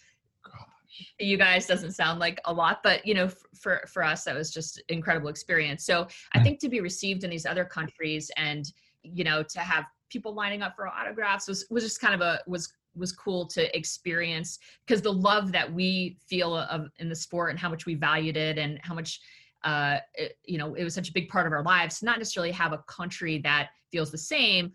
[0.45, 1.07] Gosh.
[1.19, 3.27] you guys doesn't sound like a lot, but you know,
[3.59, 5.85] for for us, that was just incredible experience.
[5.85, 6.43] So I hmm.
[6.43, 10.61] think to be received in these other countries and you know to have people lining
[10.61, 15.01] up for autographs was was just kind of a was was cool to experience because
[15.01, 18.57] the love that we feel of in the sport and how much we valued it
[18.57, 19.21] and how much
[19.63, 22.51] uh, it, you know it was such a big part of our lives not necessarily
[22.51, 24.71] have a country that feels the same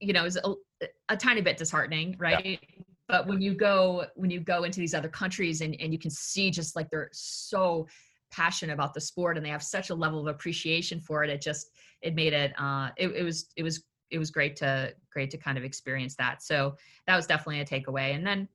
[0.00, 2.82] you know is a, a tiny bit disheartening right yeah.
[3.08, 6.10] but when you go when you go into these other countries and, and you can
[6.10, 7.86] see just like they're so
[8.30, 11.40] passionate about the sport and they have such a level of appreciation for it it
[11.40, 11.70] just
[12.02, 15.38] it made it uh it, it was it was it was great to great to
[15.38, 16.42] kind of experience that.
[16.42, 18.14] So that was definitely a takeaway.
[18.14, 18.48] And then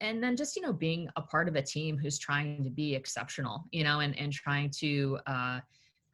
[0.00, 2.94] and then just you know being a part of a team who's trying to be
[2.94, 5.60] exceptional you know and and trying to uh,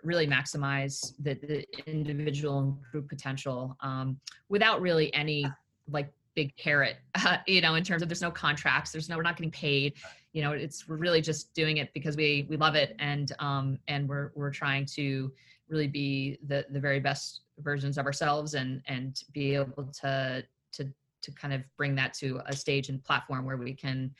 [0.02, 5.44] really maximize the, the individual and group potential um, without really any
[5.90, 9.22] like big carrot uh, you know in terms of there's no contracts there's no we're
[9.22, 9.94] not getting paid
[10.32, 13.78] you know it's we're really just doing it because we we love it and um
[13.88, 15.32] and we're we're trying to
[15.68, 20.92] really be the the very best versions of ourselves and and be able to to
[21.22, 24.14] to kind of bring that to a stage and platform where we can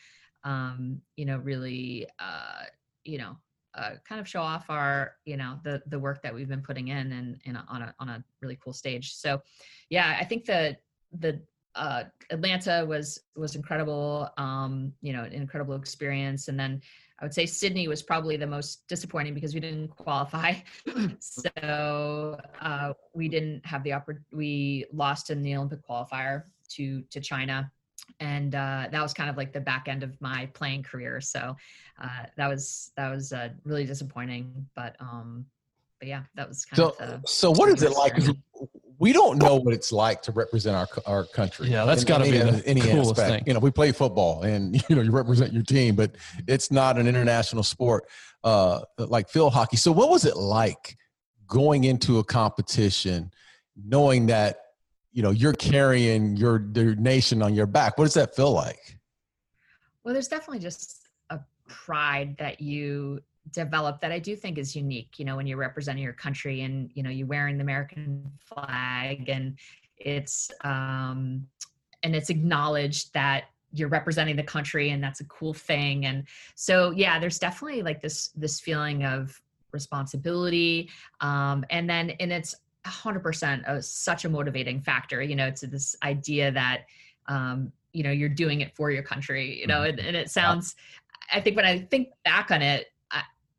[0.44, 2.62] um you know really uh
[3.04, 3.36] you know
[3.74, 6.88] uh, kind of show off our you know the the work that we've been putting
[6.88, 9.40] in and, and on a on a really cool stage so
[9.90, 10.74] yeah i think the
[11.18, 11.38] the
[11.76, 14.30] uh, Atlanta was was incredible.
[14.38, 16.48] Um, you know, an incredible experience.
[16.48, 16.80] And then
[17.18, 20.54] I would say Sydney was probably the most disappointing because we didn't qualify.
[21.18, 24.24] so uh, we didn't have the opportunity.
[24.32, 27.70] We lost in the Olympic qualifier to to China,
[28.20, 31.20] and uh, that was kind of like the back end of my playing career.
[31.20, 31.56] So
[32.02, 34.66] uh, that was that was uh, really disappointing.
[34.74, 35.46] But um,
[35.98, 37.50] but yeah, that was kind so, of the, so.
[37.50, 38.14] What is it like?
[38.98, 41.68] We don't know what it's like to represent our our country.
[41.68, 43.30] Yeah, that's got to be the any coolest aspect.
[43.30, 43.42] thing.
[43.46, 46.98] You know, we play football, and you know, you represent your team, but it's not
[46.98, 48.08] an international sport
[48.44, 49.76] uh, like field hockey.
[49.76, 50.96] So, what was it like
[51.46, 53.30] going into a competition,
[53.84, 54.58] knowing that
[55.12, 57.98] you know you're carrying your your nation on your back?
[57.98, 58.98] What does that feel like?
[60.04, 63.20] Well, there's definitely just a pride that you
[63.52, 66.90] developed that I do think is unique, you know, when you're representing your country and,
[66.94, 69.56] you know, you're wearing the American flag and
[69.98, 71.46] it's, um,
[72.02, 76.06] and it's acknowledged that you're representing the country and that's a cool thing.
[76.06, 79.40] And so, yeah, there's definitely like this, this feeling of
[79.72, 80.90] responsibility.
[81.20, 82.54] Um, and then, and it's
[82.84, 86.86] 100% a, such a motivating factor, you know, to this idea that,
[87.26, 89.98] um, you know, you're doing it for your country, you know, mm-hmm.
[89.98, 90.76] and, and it sounds,
[91.32, 92.86] I think when I think back on it,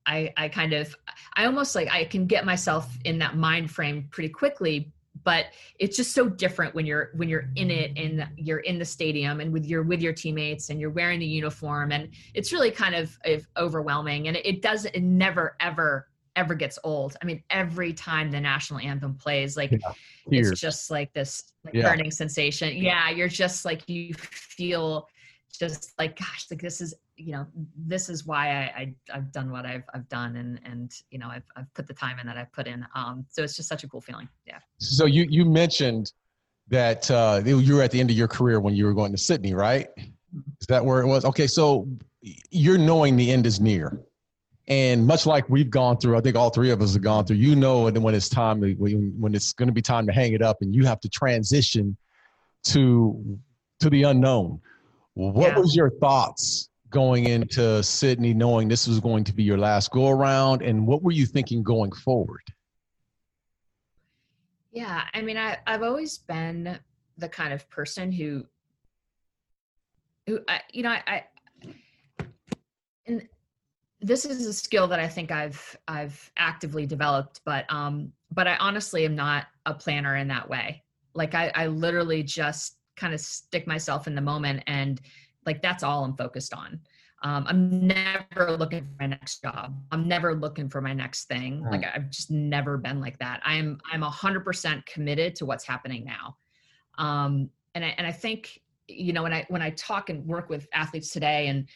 [0.07, 0.95] I, I kind of
[1.35, 4.91] i almost like i can get myself in that mind frame pretty quickly
[5.23, 5.47] but
[5.79, 9.41] it's just so different when you're when you're in it and you're in the stadium
[9.41, 12.95] and with your with your teammates and you're wearing the uniform and it's really kind
[12.95, 17.43] of, of overwhelming and it, it does it never ever ever gets old i mean
[17.49, 19.91] every time the national anthem plays like yeah.
[20.27, 21.89] it's just like this like yeah.
[21.89, 25.07] burning sensation yeah you're just like you feel
[25.51, 29.51] just like gosh like this is you know this is why I, I have done
[29.51, 32.37] what I've I've done and and you know I've I've put the time in that
[32.37, 32.85] I've put in.
[32.95, 34.29] Um so it's just such a cool feeling.
[34.45, 34.59] Yeah.
[34.77, 36.13] So you you mentioned
[36.69, 39.17] that uh you were at the end of your career when you were going to
[39.17, 39.89] Sydney right?
[39.97, 41.25] Is that where it was?
[41.25, 41.87] Okay so
[42.21, 43.99] you're knowing the end is near.
[44.69, 47.37] And much like we've gone through I think all three of us have gone through
[47.37, 50.33] you know and when it's time when, when it's going to be time to hang
[50.33, 51.97] it up and you have to transition
[52.65, 53.39] to
[53.79, 54.59] to the unknown.
[55.15, 55.57] What yeah.
[55.57, 60.09] was your thoughts going into Sydney, knowing this was going to be your last go
[60.09, 62.41] around, and what were you thinking going forward?
[64.71, 66.77] Yeah, I mean, I, I've always been
[67.17, 68.45] the kind of person who,
[70.27, 71.23] who, I, you know, I, I,
[73.07, 73.27] and
[74.01, 78.55] this is a skill that I think I've I've actively developed, but um, but I
[78.57, 80.83] honestly am not a planner in that way.
[81.13, 85.01] Like I, I literally just kind of stick myself in the moment and
[85.47, 86.79] like that's all i'm focused on.
[87.23, 89.75] Um, i'm never looking for my next job.
[89.91, 91.63] I'm never looking for my next thing.
[91.63, 93.41] Like i've just never been like that.
[93.43, 96.37] I'm i'm 100% committed to what's happening now.
[97.03, 100.49] Um, and I, and I think you know when i when i talk and work
[100.49, 101.67] with athletes today and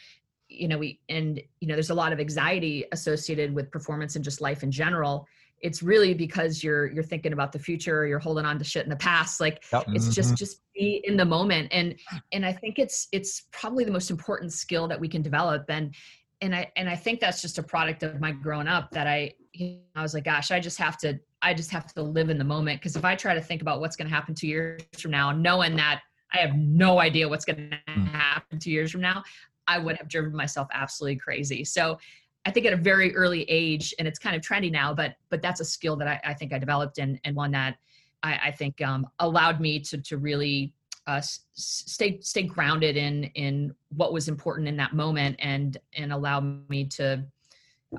[0.47, 4.23] you know we and you know there's a lot of anxiety associated with performance and
[4.23, 5.27] just life in general
[5.62, 8.84] it's really because you're you're thinking about the future or you're holding on to shit
[8.84, 9.84] in the past like yep.
[9.89, 10.13] it's mm-hmm.
[10.13, 11.95] just just be in the moment and
[12.32, 15.93] and i think it's it's probably the most important skill that we can develop and
[16.41, 19.32] and i and i think that's just a product of my growing up that i
[19.54, 22.30] you know, i was like gosh i just have to i just have to live
[22.30, 24.47] in the moment because if i try to think about what's going to happen two
[24.47, 26.02] years from now knowing that
[26.34, 28.06] i have no idea what's going to hmm.
[28.06, 29.24] happen two years from now
[29.67, 31.97] i would have driven myself absolutely crazy so
[32.45, 35.41] I think at a very early age, and it's kind of trendy now, but but
[35.41, 37.77] that's a skill that I, I think I developed and and one that
[38.23, 40.73] I, I think um, allowed me to to really
[41.08, 41.21] uh,
[41.54, 46.86] stay stay grounded in in what was important in that moment and and allow me
[46.86, 47.23] to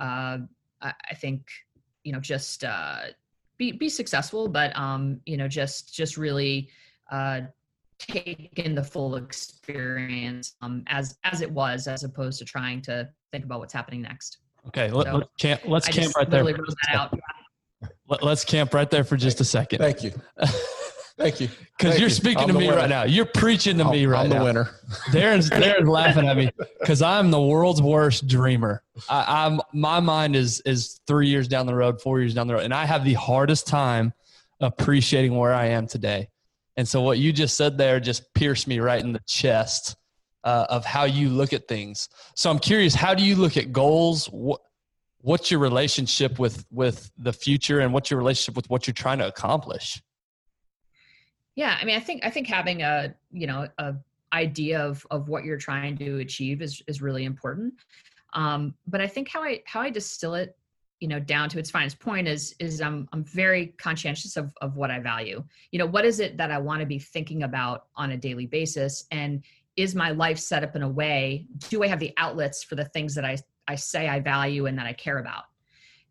[0.01, 0.39] uh,
[0.81, 1.49] I, I think
[2.05, 3.01] you know just uh,
[3.59, 6.69] be be successful, but um, you know just just really
[8.07, 13.09] take in the full experience um, as as it was, as opposed to trying to
[13.31, 14.39] think about what's happening next.
[14.69, 16.45] Okay, let, us camp, let's camp right there.
[16.45, 19.81] Let, us camp right there for just a second.
[19.81, 20.13] Thank you.
[21.19, 21.49] Thank you.
[21.79, 22.77] Because you're speaking to me winner.
[22.77, 23.03] right now.
[23.03, 24.37] You're preaching to I'm, me right I'm now.
[24.37, 24.65] I'm the winner.
[25.11, 28.85] Darren's, Darren's laughing at me because I'm the world's worst dreamer.
[29.09, 32.55] I, I'm my mind is is three years down the road, four years down the
[32.55, 34.13] road, and I have the hardest time
[34.61, 36.29] appreciating where I am today.
[36.77, 39.97] And so what you just said there just pierced me right in the chest
[40.45, 42.09] uh, of how you look at things.
[42.35, 44.27] So I'm curious, how do you look at goals?
[44.27, 44.61] What,
[45.23, 49.19] what's your relationship with with the future, and what's your relationship with what you're trying
[49.19, 50.03] to accomplish?
[51.55, 53.95] Yeah, I mean, I think I think having a you know a
[54.33, 57.75] idea of of what you're trying to achieve is is really important.
[58.35, 60.57] Um, but I think how I how I distill it,
[61.03, 64.77] you know, down to its finest point is is I'm I'm very conscientious of of
[64.77, 65.43] what I value.
[65.73, 68.47] You know, what is it that I want to be thinking about on a daily
[68.47, 69.43] basis, and
[69.77, 71.47] is my life set up in a way?
[71.71, 73.37] Do I have the outlets for the things that I
[73.67, 75.45] I say I value and that I care about?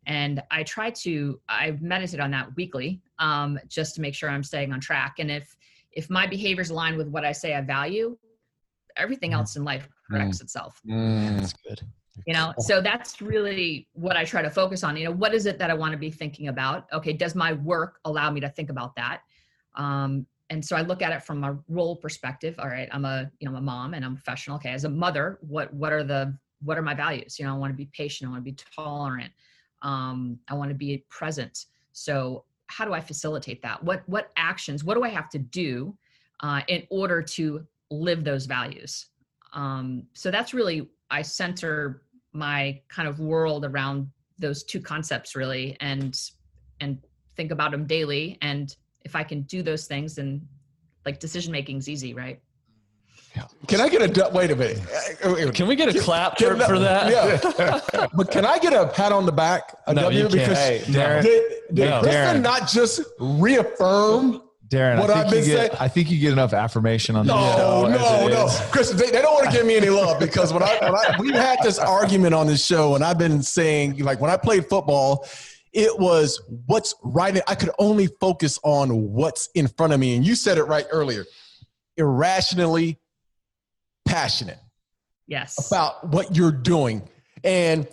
[0.08, 4.44] and i try to i meditate on that weekly um, just to make sure i'm
[4.44, 5.56] staying on track and if
[5.92, 8.18] if my behaviors align with what i say i value
[8.98, 9.36] everything mm.
[9.36, 10.42] else in life corrects mm.
[10.42, 11.38] itself mm.
[11.38, 11.82] that's good
[12.28, 15.46] you know so that's really what i try to focus on you know what is
[15.46, 16.86] it that i want to be thinking about?
[16.92, 19.22] Okay does my work allow me to think about that?
[19.76, 23.32] Um, and so i look at it from a role perspective all right i'm a
[23.40, 25.94] you know i'm a mom and i'm a professional okay as a mother what what
[25.94, 27.40] are the what are my values?
[27.40, 29.32] You know i want to be patient i want to be tolerant
[29.82, 31.66] um, i want to be present.
[31.94, 33.84] So how do i facilitate that?
[33.84, 35.96] What what actions what do i have to do
[36.42, 39.08] uh, in order to live those values?
[39.54, 42.02] Um, so that's really i center
[42.34, 44.08] my kind of world around
[44.40, 46.20] those two concepts really and
[46.80, 46.98] and
[47.36, 50.42] think about them daily and if i can do those things then
[51.06, 52.40] like decision making is easy right
[53.36, 53.46] Yeah.
[53.68, 54.82] can I get a wait a minute?
[55.24, 57.04] Uh, can we get a clap for, for that?
[57.10, 58.08] Yeah.
[58.14, 59.64] but can I get a pat on the back?
[59.88, 60.28] A no, w?
[60.28, 61.44] Because hey, Darren, did,
[61.74, 62.42] did no, Kristen Darren.
[62.42, 64.42] not just reaffirm
[64.72, 67.58] Darren, what I think, you get, I think you get enough affirmation on no, the
[67.58, 67.88] show.
[67.88, 68.48] No, no, no.
[68.72, 71.16] Chris, they, they, don't want to give me any love because when I, when I
[71.20, 74.68] we've had this argument on this show, and I've been saying like when I played
[74.68, 75.28] football,
[75.74, 77.38] it was what's right.
[77.48, 80.86] I could only focus on what's in front of me, and you said it right
[80.90, 81.26] earlier.
[81.98, 82.98] Irrationally
[84.06, 84.60] passionate.
[85.28, 85.68] Yes.
[85.68, 87.08] About what you're doing.
[87.44, 87.88] And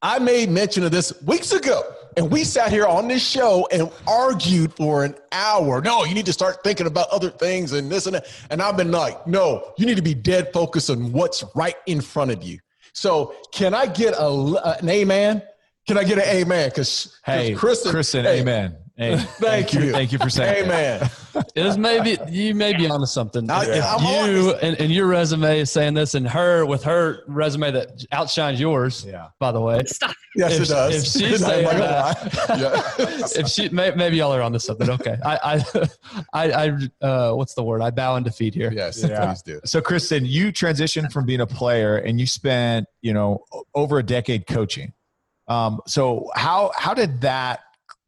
[0.00, 1.82] I made mention of this weeks ago.
[2.16, 5.80] And we sat here on this show and argued for an hour.
[5.80, 8.26] No, you need to start thinking about other things and this and that.
[8.50, 12.00] And I've been like, no, you need to be dead focused on what's right in
[12.00, 12.58] front of you.
[12.92, 15.42] So, can I get a, an amen?
[15.88, 16.68] Can I get an amen?
[16.68, 18.76] Because hey, Kristen, Kristen, hey, amen.
[18.96, 19.92] Hey, thank, thank you.
[19.92, 21.10] Thank you for saying Amen.
[21.54, 23.50] It is maybe you may be onto something.
[23.50, 23.64] I,
[23.98, 28.60] you and, and, your resume is saying this, and her with her resume that outshines
[28.60, 29.06] yours.
[29.06, 29.28] Yeah.
[29.38, 30.14] By the way, Stop.
[30.36, 30.94] yes, if, it does.
[30.94, 33.40] If she's saying that, yeah.
[33.40, 34.90] if she may, maybe y'all are onto something.
[34.90, 35.16] Okay.
[35.24, 35.88] I I
[36.34, 37.80] I, I uh, what's the word?
[37.80, 38.70] I bow in defeat here.
[38.70, 39.24] Yes, yeah.
[39.24, 39.60] please do.
[39.64, 43.42] So, Kristen, you transitioned from being a player, and you spent you know
[43.74, 44.92] over a decade coaching.
[45.48, 47.60] Um, so how how did that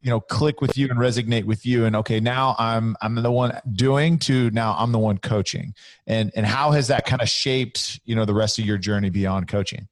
[0.05, 1.87] you know click with you and resonate with you.
[1.87, 5.75] And okay now i'm i'm the one doing to now i'm the one coaching.
[6.07, 9.11] And and how has that kind of shaped you know the rest of your journey
[9.11, 9.89] beyond coaching?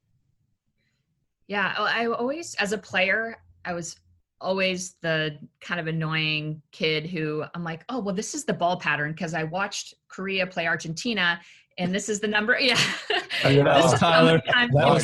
[1.48, 3.96] Yeah oh, i always as a player i was
[4.40, 8.77] always the kind of annoying kid who i'm like oh well this is the ball
[8.77, 11.40] pattern because i watched korea play argentina
[11.79, 12.77] and this is the number yeah,
[13.44, 14.42] oh, yeah that was tyler.
[14.46, 15.03] that was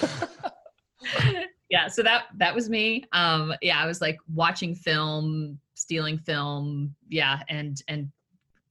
[0.00, 0.30] tyler.
[1.70, 3.04] yeah so that that was me.
[3.12, 8.10] Um yeah i was like watching film stealing film yeah and and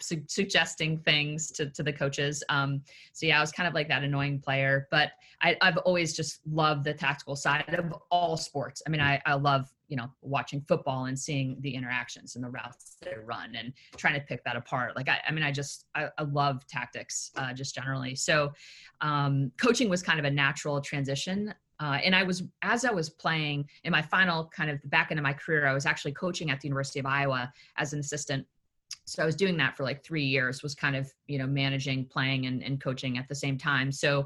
[0.01, 2.43] su- suggesting things to, to the coaches.
[2.49, 2.81] Um
[3.13, 6.41] so yeah i was kind of like that annoying player but I, i've always just
[6.45, 8.83] loved the tactical side of all sports.
[8.85, 12.49] I mean i, I love you know watching football and seeing the interactions and the
[12.49, 14.95] routes that they run and trying to pick that apart.
[14.95, 18.15] Like i, I mean i just i, I love tactics uh, just generally.
[18.15, 18.51] So
[19.01, 23.09] um, coaching was kind of a natural transition uh, and I was, as I was
[23.09, 26.11] playing in my final kind of the back end of my career, I was actually
[26.11, 28.45] coaching at the University of Iowa as an assistant.
[29.05, 32.05] So I was doing that for like three years, was kind of, you know, managing,
[32.05, 33.91] playing and, and coaching at the same time.
[33.91, 34.21] So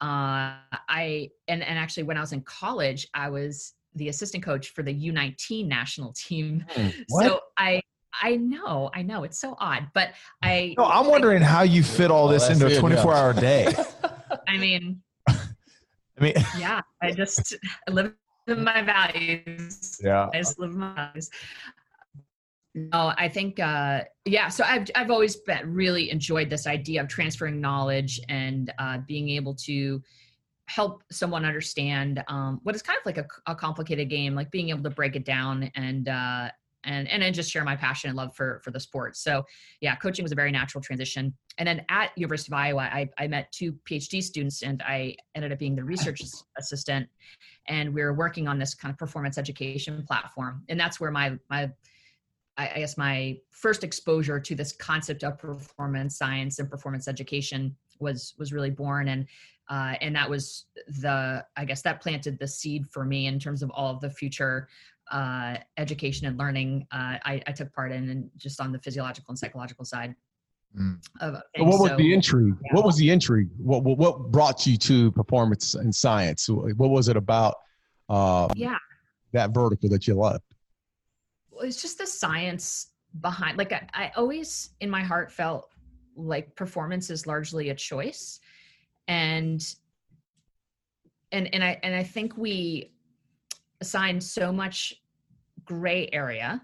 [0.00, 0.56] uh,
[0.88, 4.82] I, and, and actually when I was in college, I was the assistant coach for
[4.82, 6.64] the U19 national team.
[6.70, 6.88] Hmm,
[7.20, 7.80] so I,
[8.22, 10.10] I know, I know, it's so odd, but
[10.42, 10.74] I.
[10.78, 13.74] No, I'm wondering I, how you fit all this into a 24 hour day.
[14.48, 15.02] I mean,
[16.18, 17.54] I mean, yeah, I just
[17.88, 18.14] live
[18.46, 19.98] in my values.
[20.02, 21.30] Yeah, I just live my values.
[22.74, 24.48] No, I think uh, yeah.
[24.48, 29.30] So I've I've always been, really enjoyed this idea of transferring knowledge and uh, being
[29.30, 30.02] able to
[30.68, 34.70] help someone understand um, what is kind of like a, a, complicated game, like being
[34.70, 36.48] able to break it down and uh,
[36.86, 39.16] and and just share my passion and love for for the sport.
[39.16, 39.44] So
[39.80, 41.34] yeah, coaching was a very natural transition.
[41.58, 45.52] And then at University of Iowa, I, I met two PhD students, and I ended
[45.52, 46.22] up being the research
[46.58, 47.08] assistant,
[47.68, 50.62] and we were working on this kind of performance education platform.
[50.68, 51.70] And that's where my my
[52.58, 58.34] I guess my first exposure to this concept of performance science and performance education was
[58.38, 59.26] was really born and
[59.68, 60.66] uh, and that was
[61.00, 64.10] the i guess that planted the seed for me in terms of all of the
[64.10, 64.68] future
[65.10, 69.30] uh, education and learning uh, I, I, took part in and just on the physiological
[69.30, 70.16] and psychological side
[70.76, 70.98] mm.
[71.20, 72.54] of what was so, the intrigue?
[72.64, 72.74] Yeah.
[72.74, 73.48] what was the intrigue?
[73.56, 76.48] What, what, what brought you to performance and science?
[76.48, 77.54] What was it about
[78.08, 78.78] um, yeah.
[79.32, 80.42] that vertical that you loved?
[81.50, 82.88] Well, it's just the science
[83.20, 85.70] behind like I, I always in my heart felt
[86.16, 88.40] like performance is largely a choice.
[89.08, 89.62] And
[91.32, 92.92] and and i and i think we
[93.80, 95.02] assign so much
[95.64, 96.62] gray area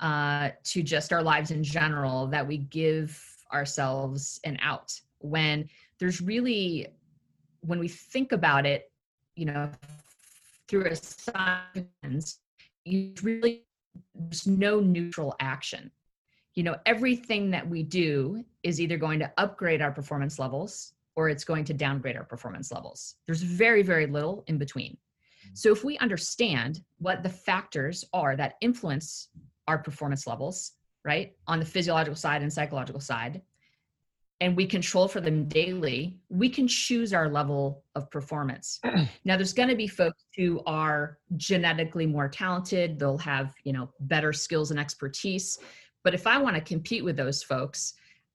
[0.00, 3.22] uh, to just our lives in general that we give
[3.52, 4.98] ourselves an out.
[5.18, 5.68] When
[5.98, 6.86] there's really
[7.62, 8.90] when we think about it
[9.36, 9.70] you know
[10.66, 12.38] through a science
[12.86, 13.64] you really
[14.14, 15.90] there's no neutral action.
[16.54, 21.28] You know everything that we do is either going to upgrade our performance levels or
[21.28, 23.16] it's going to downgrade our performance levels.
[23.26, 24.96] There's very very little in between
[25.52, 29.28] so if we understand what the factors are that influence
[29.68, 30.72] our performance levels
[31.04, 33.42] right on the physiological side and psychological side
[34.42, 38.80] and we control for them daily, we can choose our level of performance.
[39.26, 43.90] now there's going to be folks who are genetically more talented, they'll have, you know,
[44.00, 45.58] better skills and expertise,
[46.02, 47.94] but if I want to compete with those folks,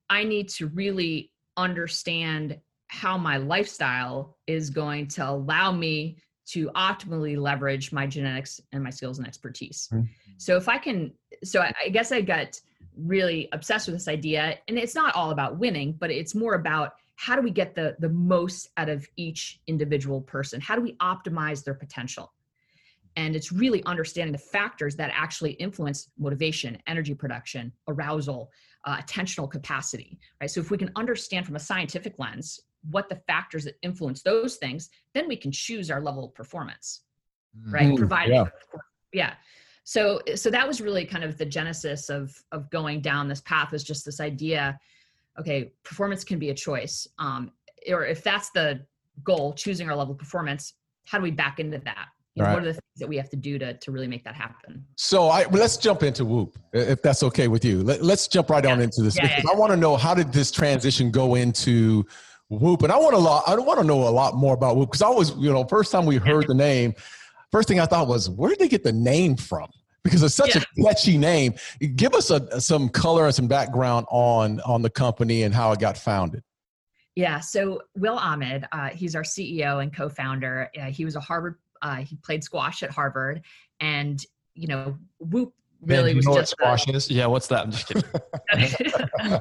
[0.10, 6.18] I need to really understand how my lifestyle is going to allow me
[6.48, 9.90] to optimally leverage my genetics and my skills and expertise.
[9.92, 10.06] Mm-hmm.
[10.38, 11.12] So if I can,
[11.44, 12.60] so I, I guess I got
[12.98, 16.94] really obsessed with this idea, and it's not all about winning, but it's more about
[17.16, 20.62] how do we get the the most out of each individual person?
[20.62, 22.32] How do we optimize their potential?
[23.18, 28.52] And it's really understanding the factors that actually influence motivation, energy production, arousal,
[28.84, 30.52] uh, attentional capacity, right?
[30.52, 32.60] So if we can understand from a scientific lens
[32.90, 37.02] what the factors that influence those things, then we can choose our level of performance,
[37.70, 37.88] right?
[37.88, 38.46] Mm, Provided, yeah.
[39.14, 39.34] yeah.
[39.84, 43.72] So, so that was really kind of the genesis of of going down this path.
[43.72, 44.80] Was just this idea,
[45.40, 47.52] okay, performance can be a choice, um,
[47.90, 48.86] or if that's the
[49.24, 50.74] goal, choosing our level of performance,
[51.06, 52.08] how do we back into that?
[52.36, 52.54] You know, right.
[52.56, 54.86] What are the things that we have to do to, to really make that happen?
[54.98, 57.82] So I well, let's jump into Whoop, if that's okay with you.
[57.82, 58.74] Let, us jump right yeah.
[58.74, 59.52] on into this yeah, because yeah.
[59.52, 62.06] I want to know how did this transition go into
[62.50, 63.44] Whoop, and I want a lot.
[63.48, 65.92] I want to know a lot more about Whoop because I was, you know, first
[65.92, 66.94] time we heard the name,
[67.52, 69.70] first thing I thought was, where did they get the name from?
[70.04, 71.56] Because it's such a catchy name.
[71.96, 75.80] Give us a, some color and some background on on the company and how it
[75.80, 76.44] got founded.
[77.16, 80.70] Yeah, so Will Ahmed, uh, he's our CEO and co-founder.
[80.78, 83.42] Uh, he was a Harvard uh, he played squash at Harvard,
[83.80, 84.24] and
[84.54, 87.10] you know, Whoop really Man, was just squash a, is.
[87.10, 87.64] Yeah, what's that?
[87.64, 88.04] I'm just kidding.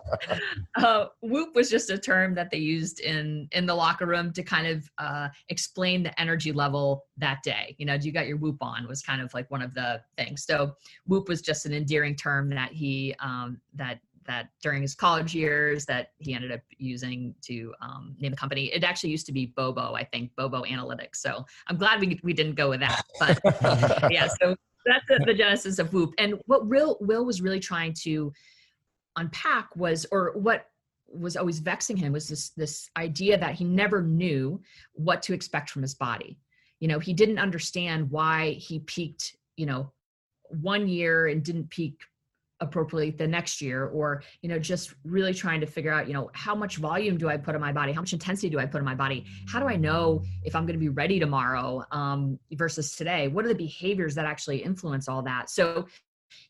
[0.77, 4.43] uh, Whoop was just a term that they used in in the locker room to
[4.43, 7.75] kind of uh, explain the energy level that day.
[7.79, 10.01] You know, do you got your Whoop on was kind of like one of the
[10.17, 10.45] things.
[10.45, 10.75] So
[11.07, 15.85] Whoop was just an endearing term that he um, that that during his college years
[15.87, 18.67] that he ended up using to um, name the company.
[18.67, 21.17] It actually used to be Bobo, I think, Bobo Analytics.
[21.17, 23.03] So I'm glad we, we didn't go with that.
[23.21, 26.15] But yeah, so that's the, the, genesis of Whoop.
[26.19, 28.33] And what Will, Will was really trying to
[29.17, 30.67] unpack was, or what
[31.09, 34.61] was always vexing him was this, this idea that he never knew
[34.93, 36.39] what to expect from his body.
[36.81, 39.93] You know, he didn't understand why he peaked, you know,
[40.51, 41.99] one year and didn't peak
[42.65, 46.31] appropriately the next year or you know just really trying to figure out you know
[46.35, 47.93] how much volume do i put in my body?
[47.93, 49.25] How much intensity do i put in my body?
[49.49, 53.29] How do i know if i'm going to be ready tomorrow um, versus today?
[53.29, 55.51] What are the behaviors that actually influence all that?
[55.51, 55.87] So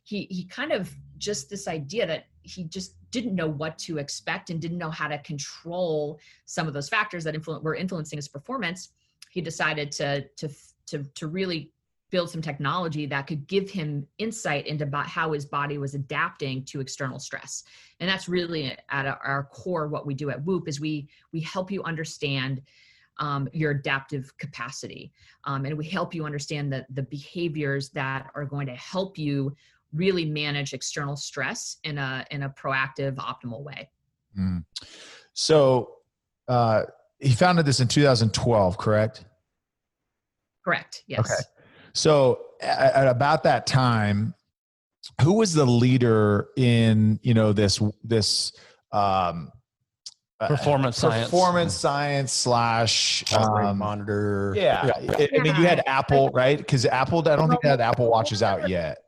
[0.03, 4.51] he he kind of just this idea that he just didn't know what to expect
[4.51, 8.29] and didn't know how to control some of those factors that influ- were influencing his
[8.29, 8.91] performance.
[9.31, 10.49] He decided to to
[10.87, 11.73] to to really
[12.15, 16.79] build some technology that could give him insight into how his body was adapting to
[16.79, 17.65] external stress.
[17.99, 21.73] And that's really at our core what we do at whoop is we we help
[21.73, 22.63] you understand
[23.19, 25.13] um, your adaptive capacity
[25.43, 29.53] um, and we help you understand the, the behaviors that are going to help you
[29.93, 33.91] really manage external stress in a in a proactive optimal way.
[34.39, 34.65] Mm.
[35.33, 35.97] so
[36.47, 36.85] uh,
[37.19, 39.25] he founded this in 2012 correct?
[40.65, 41.19] Correct yes.
[41.19, 41.43] Okay
[41.95, 44.35] so at, at about that time,
[45.23, 48.53] who was the leader in you know this this
[48.93, 49.51] um,
[50.41, 54.87] uh, performance science performance science slash um, monitor yeah.
[55.03, 55.27] yeah.
[55.33, 58.43] I, mean you had apple right because apple i don't think they had apple watches
[58.43, 58.99] out yet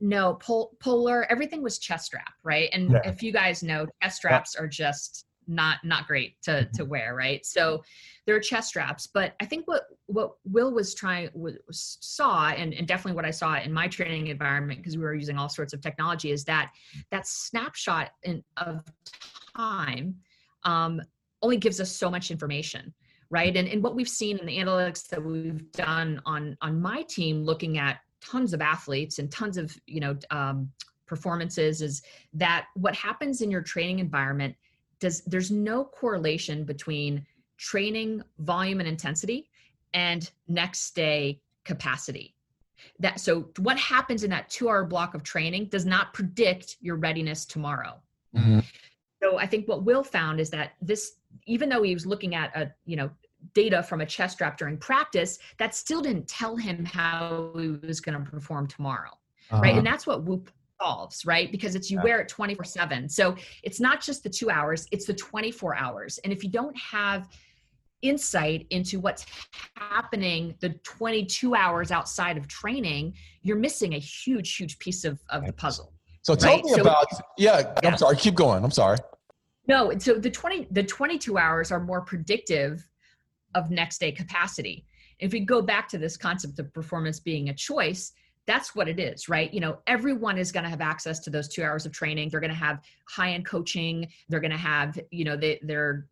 [0.00, 3.00] no pol- polar everything was chest strap right and yeah.
[3.04, 6.90] if you guys know chest straps are just not not great to to mm-hmm.
[6.90, 7.82] wear right so
[8.26, 11.56] there are chest straps but i think what what will was trying was,
[12.00, 15.36] saw and, and definitely what i saw in my training environment because we were using
[15.36, 16.70] all sorts of technology is that
[17.10, 18.82] that snapshot in, of
[19.56, 20.14] time
[20.64, 21.00] um,
[21.42, 22.92] only gives us so much information
[23.30, 27.02] right and, and what we've seen in the analytics that we've done on on my
[27.02, 30.70] team looking at tons of athletes and tons of you know um,
[31.06, 34.54] performances is that what happens in your training environment
[35.00, 37.26] does there's no correlation between
[37.56, 39.50] training volume and intensity
[39.92, 42.34] and next day capacity
[42.98, 46.96] that so what happens in that two hour block of training does not predict your
[46.96, 48.00] readiness tomorrow
[48.34, 48.60] mm-hmm.
[49.22, 51.12] so i think what will found is that this
[51.46, 53.10] even though he was looking at a you know
[53.54, 58.00] data from a chest strap during practice that still didn't tell him how he was
[58.00, 59.10] going to perform tomorrow
[59.50, 59.60] uh-huh.
[59.62, 61.50] right and that's what whoop solves right?
[61.50, 62.04] Because it's you yeah.
[62.04, 66.18] wear it 24 7 so it's not just the two hours it's the 24 hours.
[66.24, 67.28] And if you don't have
[68.02, 69.26] insight into what's
[69.76, 73.12] happening the 22 hours outside of training
[73.42, 76.64] you're missing a huge huge piece of, of the puzzle so tell right?
[76.64, 77.06] me so, about
[77.36, 77.90] yeah, yeah.
[77.90, 78.96] i'm sorry keep going i'm sorry.
[79.68, 82.88] No so the 20 the 22 hours are more predictive
[83.54, 84.86] of next day capacity.
[85.18, 88.12] If we go back to this concept of performance being a choice
[88.50, 91.46] that's what it is right you know everyone is going to have access to those
[91.46, 94.98] two hours of training they're going to have high end coaching they're going to have
[95.12, 96.06] you know they they're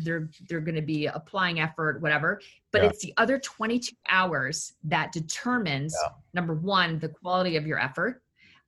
[0.00, 2.40] they're they're going to be applying effort whatever
[2.72, 2.88] but yeah.
[2.88, 6.10] it's the other 22 hours that determines yeah.
[6.34, 8.20] number one the quality of your effort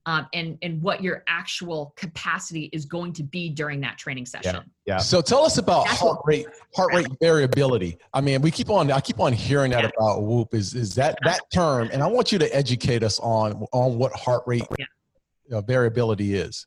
[0.09, 4.55] um, and and what your actual capacity is going to be during that training session.
[4.55, 4.95] Yeah.
[4.95, 4.97] yeah.
[4.97, 7.99] So tell us about That's heart rate heart rate variability.
[8.11, 9.91] I mean, we keep on I keep on hearing that yeah.
[9.95, 10.55] about Whoop.
[10.55, 11.89] Is is that that term?
[11.93, 15.61] And I want you to educate us on on what heart rate yeah.
[15.61, 16.65] variability is.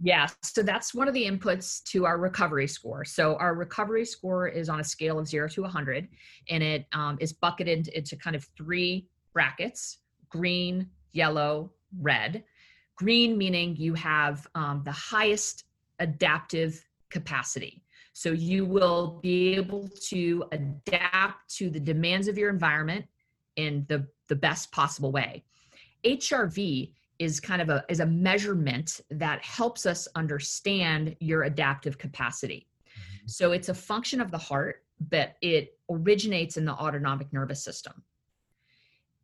[0.00, 3.04] Yeah, so that's one of the inputs to our recovery score.
[3.04, 6.06] So our recovery score is on a scale of zero to 100,
[6.48, 9.98] and it um, is bucketed into kind of three brackets:
[10.30, 12.44] green, yellow, red.
[12.98, 15.64] Green meaning you have um, the highest
[16.00, 17.82] adaptive capacity.
[18.12, 23.06] So you will be able to adapt to the demands of your environment
[23.54, 25.44] in the, the best possible way.
[26.04, 32.66] HRV is kind of a is a measurement that helps us understand your adaptive capacity.
[32.86, 33.28] Mm-hmm.
[33.28, 38.02] So it's a function of the heart, but it originates in the autonomic nervous system.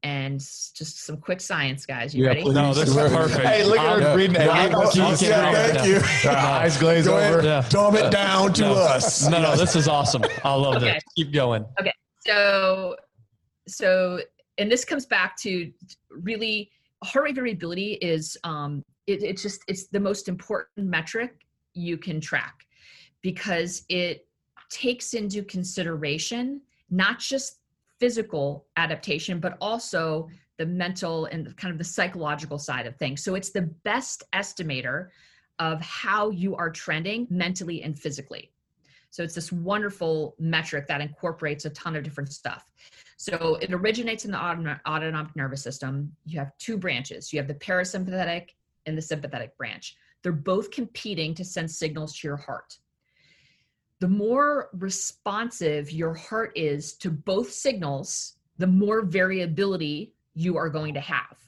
[0.05, 2.14] And just some quick science, guys.
[2.14, 2.44] You yeah, ready?
[2.50, 3.46] No, this is perfect.
[3.46, 4.44] Hey, look at her reading it.
[4.44, 6.30] Yeah, thank you.
[6.30, 7.42] eyes glaze over.
[7.42, 7.66] Yeah.
[7.70, 8.74] Dumb it down to no.
[8.74, 9.26] us.
[9.26, 10.22] No, no, this is awesome.
[10.44, 10.92] I love okay.
[10.92, 11.02] this.
[11.16, 11.64] Keep going.
[11.80, 11.92] Okay,
[12.26, 12.96] so
[13.66, 14.20] so
[14.59, 15.72] and this comes back to
[16.11, 16.70] really
[17.02, 22.20] heart rate variability is um, it, it's just it's the most important metric you can
[22.20, 22.55] track
[23.22, 24.26] because it
[24.70, 27.61] takes into consideration not just
[28.01, 30.28] physical adaptation but also
[30.59, 35.09] the mental and kind of the psychological side of things so it's the best estimator
[35.59, 38.51] of how you are trending mentally and physically
[39.11, 42.66] so it's this wonderful metric that incorporates a ton of different stuff
[43.16, 44.38] so it originates in the
[44.86, 46.12] autonomic nervous system.
[46.26, 47.32] You have two branches.
[47.32, 48.51] You have the parasympathetic
[48.86, 49.97] and the sympathetic branch.
[50.22, 52.76] They're both competing to send signals to your heart.
[54.05, 60.92] The more responsive your heart is to both signals, the more variability you are going
[60.92, 61.38] to have.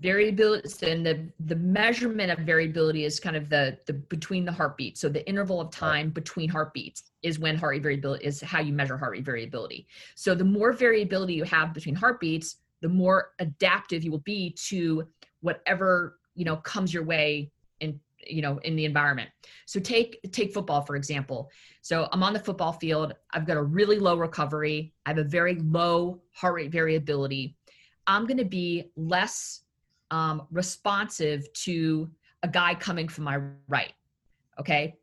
[0.00, 5.00] Variability and the the measurement of variability is kind of the the between the heartbeats.
[5.00, 8.72] So the interval of time between heartbeats is when heart rate variability is how you
[8.72, 9.86] measure heart rate variability.
[10.16, 15.06] So the more variability you have between heartbeats the more adaptive you will be to
[15.42, 19.30] whatever you know comes your way in you know in the environment
[19.66, 21.50] so take take football for example
[21.82, 25.24] so i'm on the football field i've got a really low recovery i have a
[25.24, 27.56] very low heart rate variability
[28.06, 29.64] i'm going to be less
[30.10, 32.08] um, responsive to
[32.44, 33.92] a guy coming from my right.
[34.60, 34.96] Okay.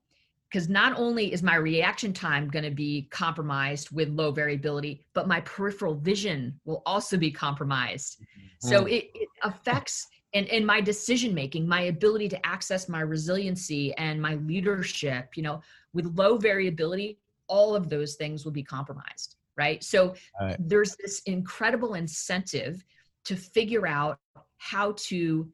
[0.50, 5.28] Because not only is my reaction time going to be compromised with low variability, but
[5.28, 8.22] my peripheral vision will also be compromised.
[8.22, 8.68] Mm-hmm.
[8.70, 13.94] So it, it affects and, and my decision making, my ability to access my resiliency
[13.96, 15.62] and my leadership, you know,
[15.94, 17.18] with low variability,
[17.48, 19.36] all of those things will be compromised.
[19.58, 19.84] Right.
[19.84, 20.56] So right.
[20.60, 22.84] there's this incredible incentive
[23.26, 24.18] to figure out
[24.58, 25.48] how to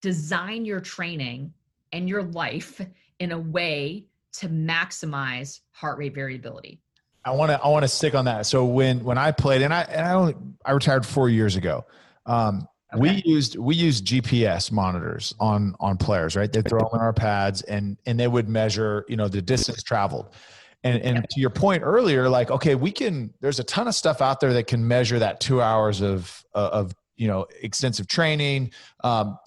[0.00, 1.52] design your training
[1.92, 2.80] and your life
[3.18, 6.80] in a way to maximize heart rate variability.
[7.24, 8.46] I want to I want to stick on that.
[8.46, 11.84] So when when I played and I and I only I retired 4 years ago.
[12.26, 13.00] Um, okay.
[13.00, 16.52] we used we used GPS monitors on on players, right?
[16.52, 19.82] They throw them in our pads and and they would measure, you know, the distance
[19.82, 20.30] traveled.
[20.82, 23.34] And and to your point earlier, like okay, we can.
[23.40, 26.70] There's a ton of stuff out there that can measure that two hours of uh,
[26.72, 28.72] of you know extensive training,
[29.04, 29.38] um,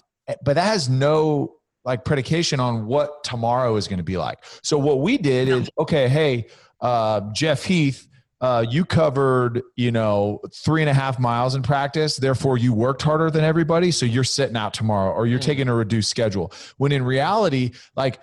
[0.43, 1.55] but that has no
[1.85, 4.39] like predication on what tomorrow is going to be like.
[4.61, 6.47] So what we did is okay, hey,
[6.81, 8.07] uh, Jeff Heath.
[8.43, 12.17] Uh, you covered, you know, three and a half miles in practice.
[12.17, 13.89] Therefore, you worked harder than everybody.
[13.89, 15.43] So you're sitting out tomorrow or you're mm.
[15.43, 16.51] taking a reduced schedule.
[16.75, 18.19] When in reality, like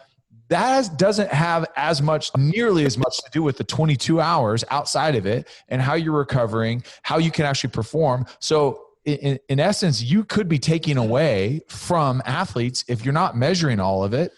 [0.49, 5.15] that doesn't have as much nearly as much to do with the 22 hours outside
[5.15, 10.03] of it and how you're recovering how you can actually perform so in, in essence
[10.03, 14.33] you could be taking away from athletes if you're not measuring all of it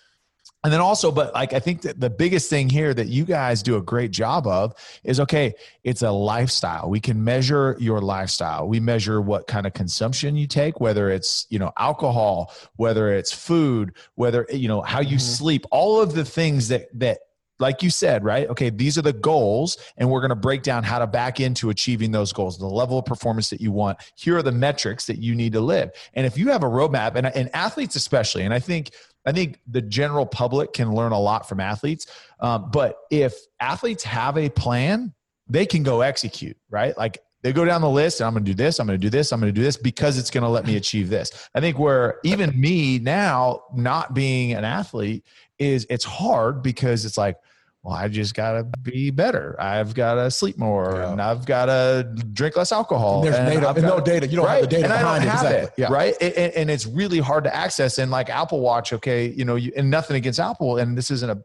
[0.64, 3.62] and then also but like i think that the biggest thing here that you guys
[3.62, 5.52] do a great job of is okay
[5.84, 10.46] it's a lifestyle we can measure your lifestyle we measure what kind of consumption you
[10.46, 15.18] take whether it's you know alcohol whether it's food whether you know how you mm-hmm.
[15.18, 17.18] sleep all of the things that that
[17.62, 18.48] like you said, right?
[18.48, 21.70] Okay, these are the goals, and we're going to break down how to back into
[21.70, 23.98] achieving those goals, the level of performance that you want.
[24.16, 25.92] Here are the metrics that you need to live.
[26.14, 28.90] And if you have a roadmap, and, and athletes especially, and I think
[29.24, 32.06] I think the general public can learn a lot from athletes.
[32.40, 35.14] Um, but if athletes have a plan,
[35.48, 36.96] they can go execute, right?
[36.96, 39.04] Like they go down the list and I'm going to do this, I'm going to
[39.04, 41.48] do this, I'm going to do this because it's going to let me achieve this.
[41.54, 45.24] I think where even me now, not being an athlete,
[45.58, 47.36] is it's hard because it's like,
[47.82, 49.56] well, I just got to be better.
[49.60, 51.12] I've got to sleep more yeah.
[51.12, 53.24] and I've got to drink less alcohol.
[53.24, 54.28] And there's and data, no data.
[54.28, 54.60] You don't right?
[54.60, 55.26] have the data and behind it.
[55.26, 55.58] Exactly.
[55.58, 55.92] It, yeah.
[55.92, 56.14] Right.
[56.20, 57.98] And, and, it's really hard to access.
[57.98, 61.28] And like Apple Watch, okay, you know, you, and nothing against Apple, and this isn't
[61.28, 61.42] a,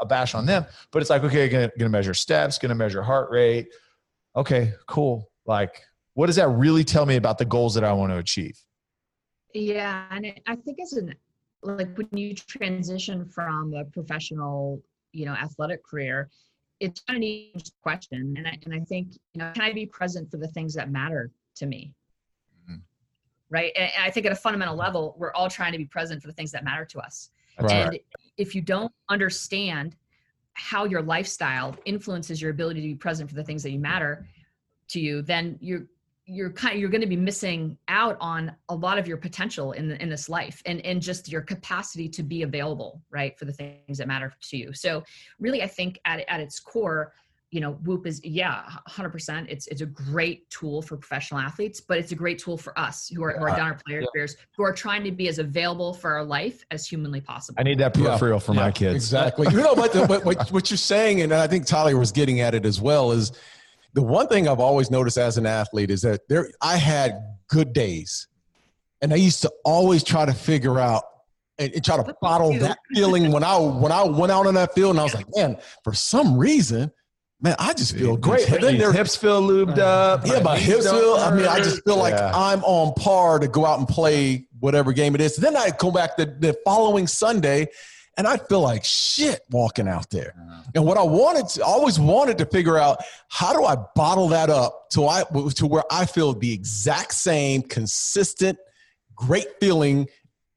[0.00, 3.02] a bash on them, but it's like, okay, going to measure steps, going to measure
[3.02, 3.66] heart rate.
[4.36, 5.30] Okay, cool.
[5.46, 5.82] Like,
[6.14, 8.56] what does that really tell me about the goals that I want to achieve?
[9.52, 10.04] Yeah.
[10.12, 11.14] And I think it's an,
[11.64, 14.80] like when you transition from a professional
[15.12, 16.30] you know athletic career
[16.80, 19.72] it's kind of an easy question and I, and I think you know can i
[19.72, 21.94] be present for the things that matter to me
[22.68, 22.80] mm-hmm.
[23.50, 26.28] right and, i think at a fundamental level we're all trying to be present for
[26.28, 27.70] the things that matter to us right.
[27.70, 27.98] and
[28.36, 29.96] if you don't understand
[30.54, 34.26] how your lifestyle influences your ability to be present for the things that you matter
[34.88, 35.86] to you then you're
[36.24, 39.72] you're kind of, you're going to be missing out on a lot of your potential
[39.72, 43.52] in in this life and and just your capacity to be available right for the
[43.52, 44.72] things that matter to you.
[44.72, 45.02] So
[45.38, 47.12] really i think at at its core
[47.50, 51.98] you know whoop is yeah 100% it's it's a great tool for professional athletes but
[51.98, 54.62] it's a great tool for us who are, who are down our player careers who
[54.62, 57.56] are trying to be as available for our life as humanly possible.
[57.60, 58.38] I need that peripheral yeah.
[58.38, 58.60] for yeah.
[58.60, 58.94] my kids.
[58.94, 59.48] Exactly.
[59.50, 62.54] You know but, but what, what you're saying and i think tyler was getting at
[62.54, 63.32] it as well is
[63.94, 67.72] the one thing I've always noticed as an athlete is that there I had good
[67.72, 68.28] days.
[69.00, 71.02] And I used to always try to figure out
[71.58, 74.74] and, and try to bottle that feeling when I when I went out on that
[74.74, 76.90] field and I was like, man, for some reason,
[77.40, 78.48] man, I just feel great.
[78.48, 80.26] And then their hips feel lubed up.
[80.26, 81.14] Yeah, my hips feel.
[81.14, 82.32] I mean, I just feel like yeah.
[82.34, 85.36] I'm on par to go out and play whatever game it is.
[85.36, 87.68] Then I go back the, the following Sunday
[88.16, 90.34] and I feel like shit walking out there.
[90.38, 90.62] Uh-huh.
[90.74, 94.50] And what I wanted to, always wanted to figure out how do I bottle that
[94.50, 98.58] up to I to where I feel the exact same consistent,
[99.14, 100.08] great feeling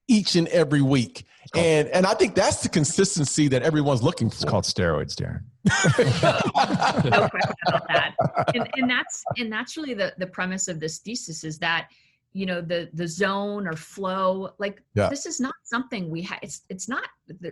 [0.07, 1.25] each and every week.
[1.55, 4.35] And and I think that's the consistency that everyone's looking for.
[4.35, 5.43] It's called steroids, Darren.
[7.13, 8.15] no question about that.
[8.53, 11.87] And, and that's and that's really the the premise of this thesis is that
[12.36, 15.07] you know the the zone or flow like yeah.
[15.07, 17.07] this is not something we have it's it's not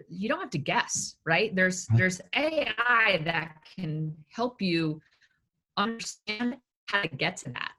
[0.10, 1.98] you don't have to guess right there's mm-hmm.
[1.98, 5.02] there's ai that can help you
[5.78, 6.58] understand
[6.88, 7.72] how to get to that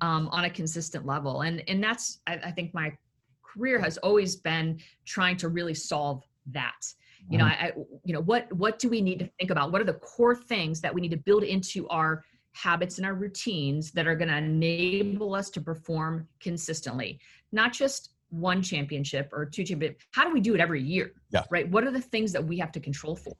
[0.00, 2.96] um, on a consistent level and and that's I, I, think my
[3.42, 6.84] career has always been trying to really solve that
[7.28, 7.64] you know mm-hmm.
[7.64, 7.72] I, I
[8.02, 10.80] you know what what do we need to think about what are the core things
[10.80, 14.36] that we need to build into our habits and our routines that are going to
[14.36, 17.18] enable us to perform consistently.
[17.52, 21.42] Not just one championship or two championship how do we do it every year yeah.
[21.50, 21.68] right?
[21.68, 23.34] What are the things that we have to control for?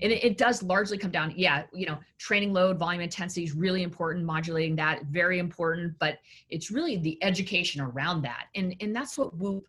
[0.00, 3.54] And it, it, does largely come down yeah you know training load volume intensity is
[3.54, 8.46] really important modulating that very important but it's really the education around that.
[8.54, 9.66] And and that's what whoop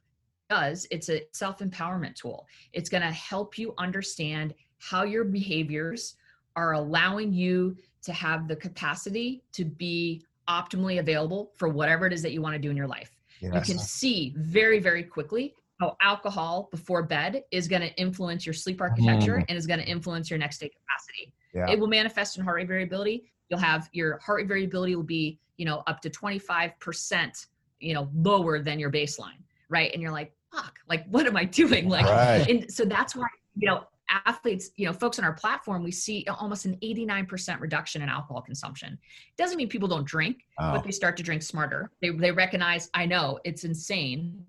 [0.49, 0.87] does.
[0.91, 2.47] It's a self-empowerment tool.
[2.73, 6.15] It's going to help you understand how your behaviors
[6.55, 7.77] are allowing you
[8.07, 12.53] to have the capacity to be optimally available for whatever it is that you want
[12.53, 13.11] to do in your life.
[13.41, 13.53] Yes.
[13.53, 18.53] You can see very, very quickly how alcohol before bed is going to influence your
[18.53, 19.45] sleep architecture mm.
[19.49, 21.33] and is going to influence your next day capacity.
[21.53, 21.69] Yeah.
[21.69, 23.29] It will manifest in heart rate variability.
[23.49, 27.45] You'll have your heart rate variability will be, you know, up to 25%,
[27.81, 29.91] you know, lower than your baseline, right?
[29.91, 31.89] And you're like, fuck, like what am I doing?
[31.89, 32.47] Like right.
[32.49, 33.27] and so that's why,
[33.57, 38.01] you know, athletes, you know, folks on our platform, we see almost an 89% reduction
[38.01, 38.97] in alcohol consumption.
[39.37, 40.73] Doesn't mean people don't drink, oh.
[40.73, 41.91] but they start to drink smarter.
[42.01, 44.45] They, they recognize, I know it's insane.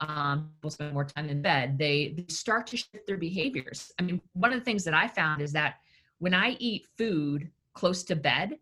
[0.00, 1.78] Um, people spend more time in bed.
[1.78, 3.92] They, they start to shift their behaviors.
[3.98, 5.76] I mean, one of the things that I found is that
[6.18, 8.58] when I eat food close to bed,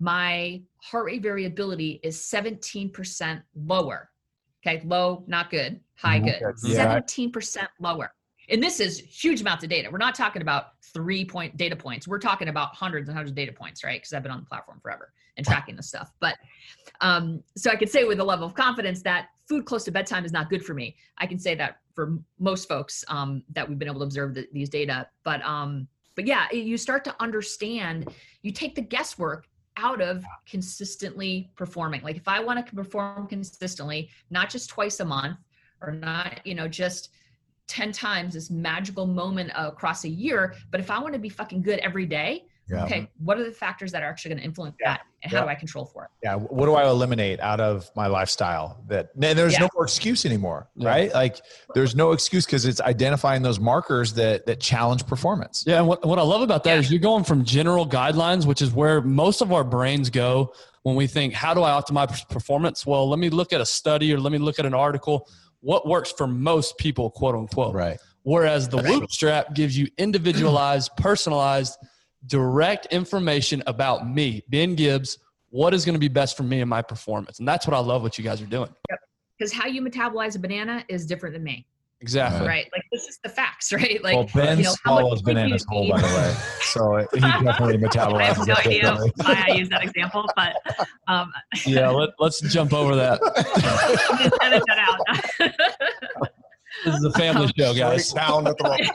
[0.00, 4.10] my heart rate variability is 17% lower.
[4.66, 6.40] Okay, low, not good, high, good.
[6.64, 7.00] Yeah.
[7.00, 8.12] 17% lower
[8.48, 9.88] and this is huge amounts of data.
[9.90, 12.06] We're not talking about three point data points.
[12.06, 14.00] We're talking about hundreds and hundreds of data points, right?
[14.00, 16.12] Because I've been on the platform forever and tracking this stuff.
[16.20, 16.36] But
[17.00, 20.24] um, so I could say with a level of confidence that food close to bedtime
[20.24, 20.96] is not good for me.
[21.18, 24.48] I can say that for most folks um, that we've been able to observe the,
[24.52, 25.08] these data.
[25.24, 28.08] But um, but yeah, you start to understand.
[28.42, 32.02] You take the guesswork out of consistently performing.
[32.02, 35.38] Like if I want to perform consistently, not just twice a month
[35.80, 37.10] or not, you know, just
[37.68, 40.54] 10 times this magical moment across a year.
[40.70, 42.84] But if I want to be fucking good every day, yeah.
[42.84, 44.94] okay, what are the factors that are actually going to influence yeah.
[44.94, 45.00] that?
[45.22, 45.44] And how yeah.
[45.44, 46.10] do I control for it?
[46.22, 46.36] Yeah.
[46.36, 50.68] What do I eliminate out of my lifestyle that and there's no more excuse anymore,
[50.76, 51.12] right?
[51.12, 51.40] Like
[51.74, 55.64] there's no excuse because it's identifying those markers that, that challenge performance.
[55.66, 55.78] Yeah.
[55.78, 58.72] And what, what I love about that is you're going from general guidelines, which is
[58.72, 60.52] where most of our brains go
[60.82, 62.86] when we think, how do I optimize performance?
[62.86, 65.28] Well, let me look at a study or let me look at an article
[65.64, 67.74] what works for most people, quote unquote.
[67.74, 67.98] Right.
[68.22, 71.76] Whereas the Whoop strap gives you individualized, personalized,
[72.26, 75.18] direct information about me, Ben Gibbs,
[75.50, 77.38] what is going to be best for me and my performance.
[77.38, 78.70] And that's what I love what you guys are doing.
[78.90, 78.98] Yep.
[79.38, 81.66] Because how you metabolize a banana is different than me.
[82.04, 82.46] Exactly.
[82.46, 82.68] Right.
[82.70, 84.02] Like this is the facts, right?
[84.04, 86.34] Like well, Ben you know, swallows bananas whole, by the way.
[86.60, 88.14] So he definitely metabolizes.
[88.20, 90.54] I have no idea why I use that example, but
[91.08, 91.32] um,
[91.66, 93.20] yeah, let, us jump over that.
[94.20, 96.28] just edit that out.
[96.84, 98.12] This is a family show, guys.
[98.12, 98.90] Down at the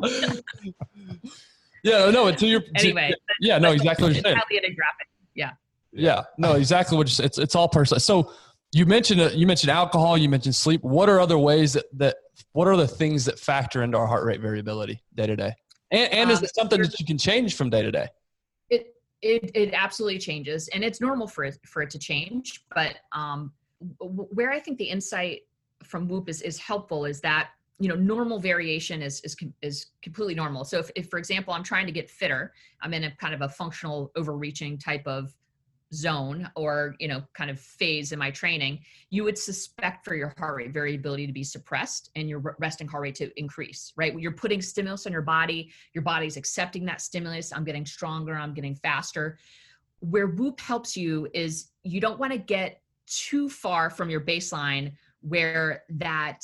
[1.82, 3.12] yeah, no, until you're anyway.
[3.40, 4.36] Yeah, no, exactly what you're saying.
[4.74, 5.08] graphic.
[5.34, 5.52] Yeah.
[5.92, 8.00] Yeah, no, exactly what you're, it's it's all personal.
[8.00, 8.32] So
[8.72, 10.82] you mentioned uh, you mentioned alcohol, you mentioned sleep.
[10.82, 12.16] What are other ways that that
[12.52, 15.54] what are the things that factor into our heart rate variability day to day?
[15.90, 18.08] And, and is um, it something that you can change from day to day?
[18.68, 22.64] It it it absolutely changes, and it's normal for it for it to change.
[22.74, 23.52] But um,
[24.00, 25.42] where I think the insight
[25.82, 30.34] from Whoop is is helpful is that you know normal variation is is is completely
[30.34, 30.64] normal.
[30.64, 32.52] So if, if for example I'm trying to get fitter,
[32.82, 35.34] I'm in a kind of a functional overreaching type of
[35.92, 38.78] zone or you know kind of phase in my training
[39.10, 43.02] you would suspect for your heart rate variability to be suppressed and your resting heart
[43.02, 47.52] rate to increase right you're putting stimulus on your body your body's accepting that stimulus
[47.52, 49.36] i'm getting stronger i'm getting faster
[49.98, 54.92] where whoop helps you is you don't want to get too far from your baseline
[55.20, 56.40] where that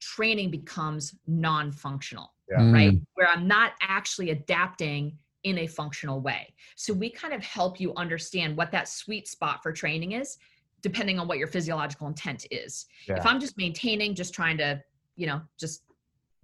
[0.00, 2.70] training becomes non-functional yeah.
[2.70, 3.02] right mm.
[3.14, 6.52] where i'm not actually adapting in a functional way.
[6.74, 10.38] So we kind of help you understand what that sweet spot for training is
[10.82, 12.86] depending on what your physiological intent is.
[13.08, 13.16] Yeah.
[13.16, 14.82] If I'm just maintaining, just trying to,
[15.16, 15.82] you know, just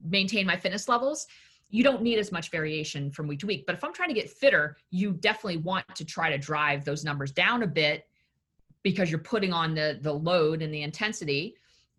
[0.03, 1.27] maintain my fitness levels,
[1.69, 3.65] you don't need as much variation from week to week.
[3.67, 7.05] But if I'm trying to get fitter, you definitely want to try to drive those
[7.05, 8.07] numbers down a bit
[8.83, 11.55] because you're putting on the the load and the intensity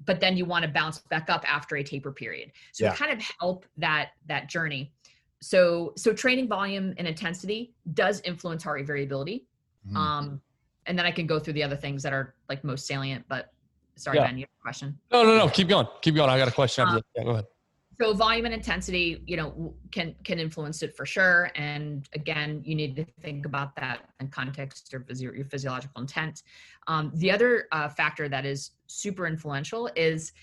[0.05, 2.95] but then you want to bounce back up after a taper period so yeah.
[2.95, 4.91] kind of help that that journey
[5.41, 9.45] so so training volume and intensity does influence heart rate variability
[9.89, 9.95] mm.
[9.95, 10.41] um
[10.86, 13.53] and then i can go through the other things that are like most salient but
[13.95, 14.27] sorry yeah.
[14.27, 16.51] ben you have a question no no no keep going keep going i got a
[16.51, 17.45] question um, yeah, go ahead
[18.02, 22.76] so volume and intensity you know can can influence it for sure and again you
[22.76, 26.43] need to think about that in context of your, your physiological intent
[26.88, 30.34] um, the other uh, factor that is super influential is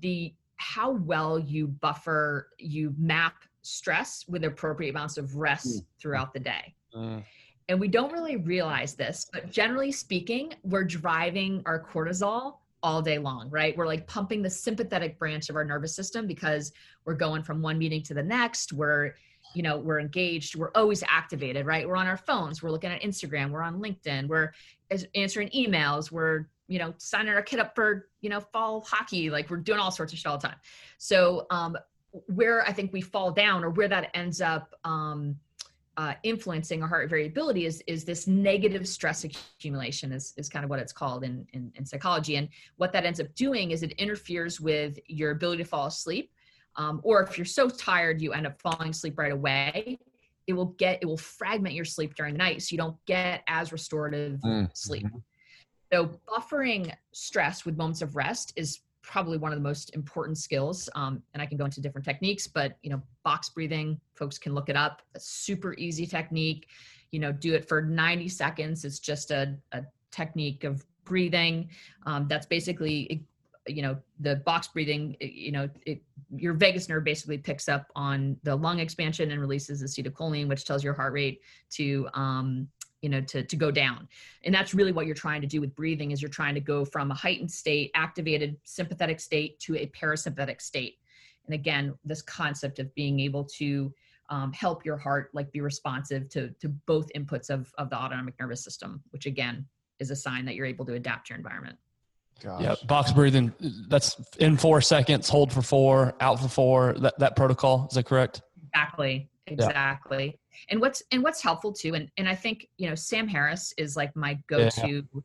[0.00, 5.86] the how well you buffer you map stress with appropriate amounts of rest mm.
[6.00, 6.74] throughout the day.
[6.94, 7.22] Mm.
[7.68, 13.18] And we don't really realize this, but generally speaking, we're driving our cortisol all day
[13.18, 13.76] long, right?
[13.76, 16.72] We're like pumping the sympathetic branch of our nervous system because
[17.04, 18.72] we're going from one meeting to the next.
[18.72, 19.14] We're,
[19.54, 20.56] you know, we're engaged.
[20.56, 21.88] We're always activated, right?
[21.88, 22.62] We're on our phones.
[22.62, 23.50] We're looking at Instagram.
[23.50, 24.28] We're on LinkedIn.
[24.28, 24.52] We're
[25.14, 26.12] answering emails.
[26.12, 29.30] We're, you know, signing our kid up for, you know, fall hockey.
[29.30, 30.58] Like we're doing all sorts of shit all the time.
[30.98, 31.76] So, um,
[32.26, 35.36] where I think we fall down or where that ends up um,
[35.98, 40.70] uh, influencing our heart variability is is this negative stress accumulation is, is kind of
[40.70, 42.36] what it's called in, in, in psychology.
[42.36, 46.30] And what that ends up doing is it interferes with your ability to fall asleep.
[46.76, 49.98] Um, or if you're so tired you end up falling asleep right away.
[50.46, 53.42] It will get it will fragment your sleep during the night so you don't get
[53.48, 54.66] as restorative mm-hmm.
[54.74, 55.06] sleep.
[55.92, 60.88] So buffering stress with moments of rest is probably one of the most important skills.
[60.94, 64.54] Um, and I can go into different techniques, but you know, box breathing, folks can
[64.54, 65.00] look it up.
[65.14, 66.68] A super easy technique.
[67.10, 68.84] You know, do it for 90 seconds.
[68.84, 71.70] It's just a, a technique of breathing.
[72.04, 73.24] Um, that's basically,
[73.66, 75.16] you know, the box breathing.
[75.20, 76.02] You know, it,
[76.36, 80.84] your vagus nerve basically picks up on the lung expansion and releases acetylcholine, which tells
[80.84, 81.40] your heart rate
[81.70, 82.68] to um,
[83.02, 84.08] you know to, to go down
[84.44, 86.84] and that's really what you're trying to do with breathing is you're trying to go
[86.84, 90.98] from a heightened state activated sympathetic state to a parasympathetic state
[91.46, 93.92] and again this concept of being able to
[94.30, 98.34] um, help your heart like be responsive to to both inputs of of the autonomic
[98.40, 99.64] nervous system which again
[100.00, 101.78] is a sign that you're able to adapt to your environment
[102.40, 102.62] Gosh.
[102.62, 103.52] Yeah, box breathing.
[103.88, 106.94] That's in four seconds, hold for four, out for four.
[106.98, 108.42] That that protocol is that correct?
[108.72, 110.26] Exactly, exactly.
[110.26, 110.32] Yeah
[110.70, 113.96] and what's and what's helpful too and and i think you know sam harris is
[113.96, 115.20] like my go-to yeah.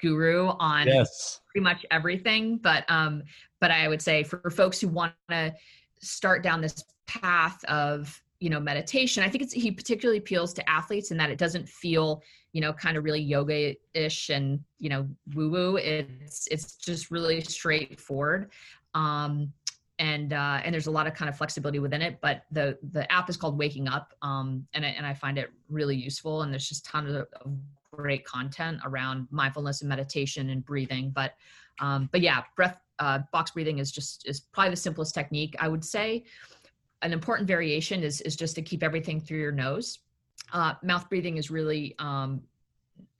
[0.00, 1.40] guru on yes.
[1.50, 3.22] pretty much everything but um
[3.60, 5.52] but i would say for, for folks who want to
[6.00, 10.68] start down this path of you know meditation i think it's he particularly appeals to
[10.68, 15.08] athletes in that it doesn't feel you know kind of really yoga-ish and you know
[15.34, 18.50] woo woo it's it's just really straightforward
[18.94, 19.52] um
[19.98, 22.18] and uh, and there's a lot of kind of flexibility within it.
[22.20, 25.50] But the the app is called Waking Up, um, and I, and I find it
[25.68, 26.42] really useful.
[26.42, 27.26] And there's just tons of,
[27.92, 31.10] great content around mindfulness and meditation and breathing.
[31.10, 31.34] But
[31.80, 35.54] um, but yeah, breath uh, box breathing is just is probably the simplest technique.
[35.58, 36.24] I would say
[37.02, 40.00] an important variation is is just to keep everything through your nose.
[40.52, 42.42] Uh, mouth breathing is really um,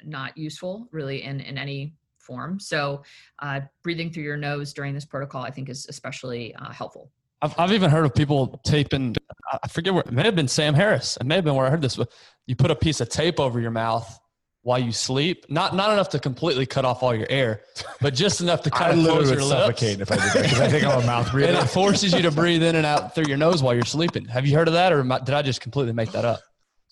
[0.05, 1.95] not useful, really in in any
[2.27, 2.61] form.
[2.61, 3.03] So,
[3.39, 7.11] uh, breathing through your nose during this protocol, I think, is especially uh, helpful.
[7.43, 9.15] I've, I've even heard of people taping,
[9.63, 11.17] I forget where, it may have been Sam Harris.
[11.21, 12.11] It may have been where I heard this, but
[12.47, 14.19] you put a piece of tape over your mouth
[14.67, 15.47] while you sleep.
[15.49, 17.63] Not not enough to completely cut off all your air,
[18.01, 19.83] but just enough to kind of close your lips.
[19.83, 21.53] if I did that because I think I'm a mouth breather.
[21.53, 24.25] And it forces you to breathe in and out through your nose while you're sleeping.
[24.27, 26.41] Have you heard of that, or did I just completely make that up?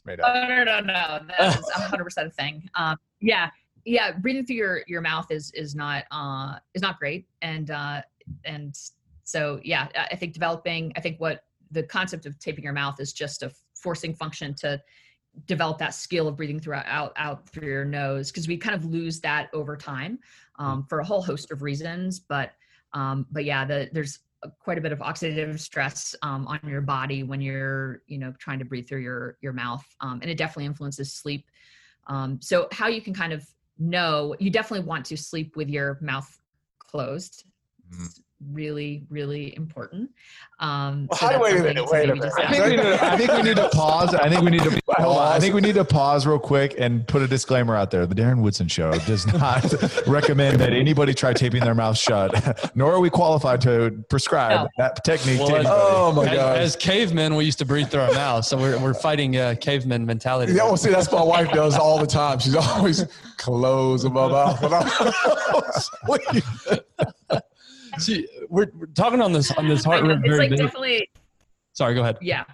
[0.04, 0.30] Made up.
[0.34, 1.20] Oh, no, no, no.
[1.38, 2.68] That is 100 percent a thing.
[2.74, 3.50] Um, yeah,
[3.84, 7.26] yeah breathing through your your mouth is is not uh is not great.
[7.42, 8.02] And uh
[8.44, 8.74] and
[9.24, 13.12] so yeah i think developing i think what the concept of taping your mouth is
[13.12, 14.80] just a forcing function to
[15.46, 18.84] develop that skill of breathing through out out through your nose because we kind of
[18.84, 20.18] lose that over time
[20.58, 22.20] um, for a whole host of reasons.
[22.20, 22.52] But
[22.92, 24.20] um, but yeah the, there's
[24.60, 28.58] quite a bit of oxidative stress um, on your body when you're you know trying
[28.58, 29.84] to breathe through your your mouth.
[30.00, 31.50] Um, and it definitely influences sleep.
[32.06, 33.46] Um, so how you can kind of
[33.78, 36.38] no, you definitely want to sleep with your mouth
[36.78, 37.44] closed.
[37.92, 38.20] Mm
[38.52, 40.10] really, really important.
[40.60, 42.32] Um, so wait, wait a minute, wait a minute.
[42.38, 44.14] I think, we need to, I think we need to pause.
[44.14, 45.30] I think we need to pause.
[45.36, 48.06] I think we need to pause real quick and put a disclaimer out there.
[48.06, 49.64] The Darren Woodson Show does not
[50.06, 54.68] recommend that anybody try taping their mouth shut, nor are we qualified to prescribe no.
[54.78, 55.76] that technique well, to anybody.
[55.78, 56.58] Oh my god!
[56.58, 59.54] As, as, cavemen, we used to breathe through our mouths, so we're we're fighting uh,
[59.60, 60.52] caveman mentality.
[60.52, 62.38] Yeah, well, see, that's what my wife does all the time.
[62.38, 63.04] She's always
[63.36, 64.60] close my mouth.
[67.98, 71.08] See, we're, we're, talking on this on this heart rate like definitely.
[71.72, 72.18] Sorry, go ahead.
[72.20, 72.44] Yeah.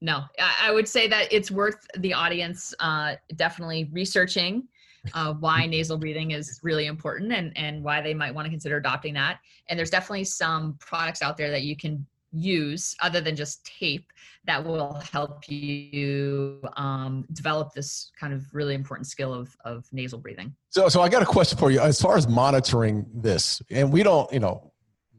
[0.00, 4.68] No, I, I would say that it's worth the audience uh, definitely researching
[5.12, 8.76] uh, why nasal breathing is really important and and why they might want to consider
[8.76, 9.40] adopting that.
[9.68, 14.12] And there's definitely some products out there that you can use other than just tape
[14.46, 20.18] that will help you um, develop this kind of really important skill of, of nasal
[20.18, 20.54] breathing.
[20.70, 24.02] So, so I got a question for you as far as monitoring this, and we
[24.02, 24.72] don't, you know,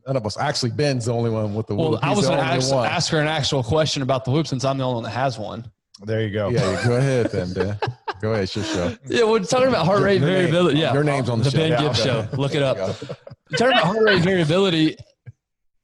[0.06, 2.46] none of us actually Ben's the only one with the well, I was going to
[2.46, 5.10] ask, ask, her an actual question about the whoop since I'm the only one that
[5.12, 5.72] has one.
[6.04, 6.50] There you go.
[6.50, 7.54] Yeah, go ahead then.
[7.54, 7.80] Ben.
[8.22, 8.96] Go ahead, it's your show.
[9.08, 10.76] Yeah, we're talking about heart rate your variability.
[10.76, 11.58] Name, yeah, your name's on the, the show.
[11.58, 12.28] Ben yeah, Gibbs show.
[12.34, 12.78] Look it up.
[12.78, 14.96] talking about heart rate variability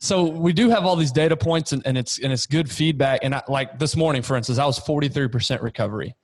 [0.02, 3.20] so we do have all these data points and, and it's and it's good feedback.
[3.22, 6.16] And I, like this morning for instance i was 43% recovery.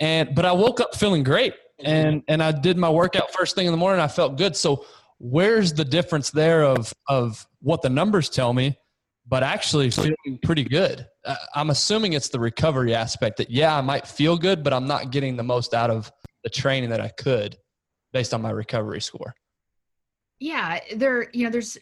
[0.00, 3.66] And but i woke up feeling great and and i did my workout first thing
[3.66, 4.56] in the morning i felt good.
[4.56, 4.84] So
[5.18, 8.76] where's the difference there of of what the numbers tell me
[9.28, 11.06] but actually feeling pretty good?
[11.24, 14.88] Uh, I'm assuming it's the recovery aspect that yeah i might feel good but i'm
[14.88, 16.10] not getting the most out of
[16.42, 17.56] the training that i could
[18.12, 19.32] based on my recovery score.
[20.40, 21.78] Yeah there you know there's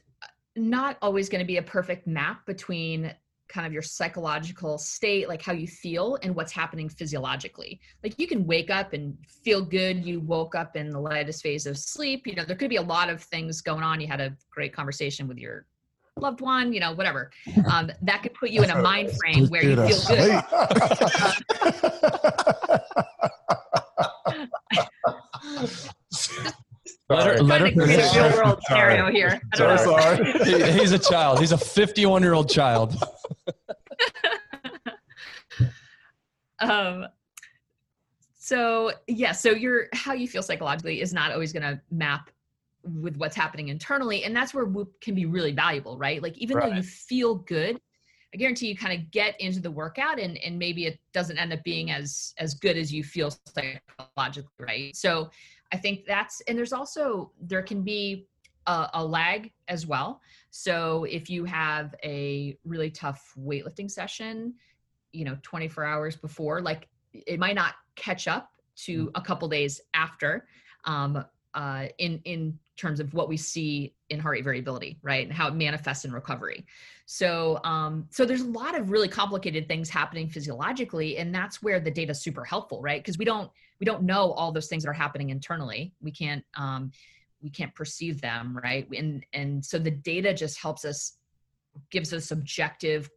[0.57, 3.15] not always going to be a perfect map between
[3.49, 7.81] kind of your psychological state, like how you feel and what's happening physiologically.
[8.03, 10.05] Like you can wake up and feel good.
[10.05, 12.27] You woke up in the lightest phase of sleep.
[12.27, 14.01] You know, there could be a lot of things going on.
[14.01, 15.67] You had a great conversation with your
[16.17, 17.31] loved one, you know, whatever.
[17.71, 20.43] Um, that could put you in a mind frame where you feel good.
[27.11, 29.41] Let her, let her create a real world scenario here.
[29.55, 30.33] So sorry.
[30.45, 31.41] he, he's a child.
[31.41, 32.95] He's a 51 year old child.
[36.61, 37.07] um,
[38.39, 42.31] so yeah, so your how you feel psychologically is not always going to map
[42.85, 46.23] with what's happening internally, and that's where Whoop can be really valuable, right?
[46.23, 46.71] Like even right.
[46.71, 47.81] though you feel good,
[48.33, 51.53] I guarantee you kind of get into the workout and and maybe it doesn't end
[51.53, 54.95] up being as as good as you feel psychologically, right?
[54.95, 55.31] So
[55.73, 58.27] I think that's, and there's also, there can be
[58.67, 60.21] a, a, lag as well.
[60.51, 64.55] So if you have a really tough weightlifting session,
[65.13, 68.51] you know, 24 hours before, like it might not catch up
[68.85, 69.11] to mm.
[69.15, 70.47] a couple days after
[70.85, 75.27] um, uh, in, in terms of what we see in heart rate variability, right?
[75.27, 76.65] And how it manifests in recovery.
[77.07, 81.81] So, um, so there's a lot of really complicated things happening physiologically, and that's where
[81.81, 83.03] the data is super helpful, right?
[83.03, 83.51] Because we don't
[83.81, 85.95] we don't know all those things that are happening internally.
[86.03, 86.93] We can't um,
[87.43, 88.87] we can't perceive them, right?
[88.97, 91.17] And and so the data just helps us
[91.91, 93.11] gives us objective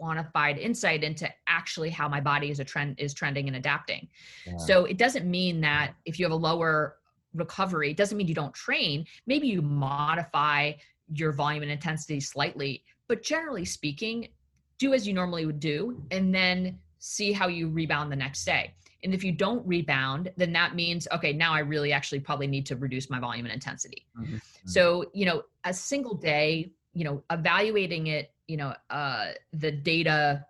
[0.00, 4.08] quantified insight into actually how my body is a trend is trending and adapting.
[4.46, 4.56] Yeah.
[4.56, 6.96] So it doesn't mean that if you have a lower
[7.32, 9.06] recovery, it doesn't mean you don't train.
[9.26, 10.72] Maybe you modify
[11.12, 14.28] your volume and intensity slightly, but generally speaking,
[14.78, 18.74] do as you normally would do and then see how you rebound the next day.
[19.04, 22.66] And if you don't rebound, then that means, okay, now I really actually probably need
[22.66, 24.06] to reduce my volume and intensity.
[24.18, 24.36] Mm-hmm.
[24.64, 30.46] So, you know, a single day, you know, evaluating it, you know, uh, the data,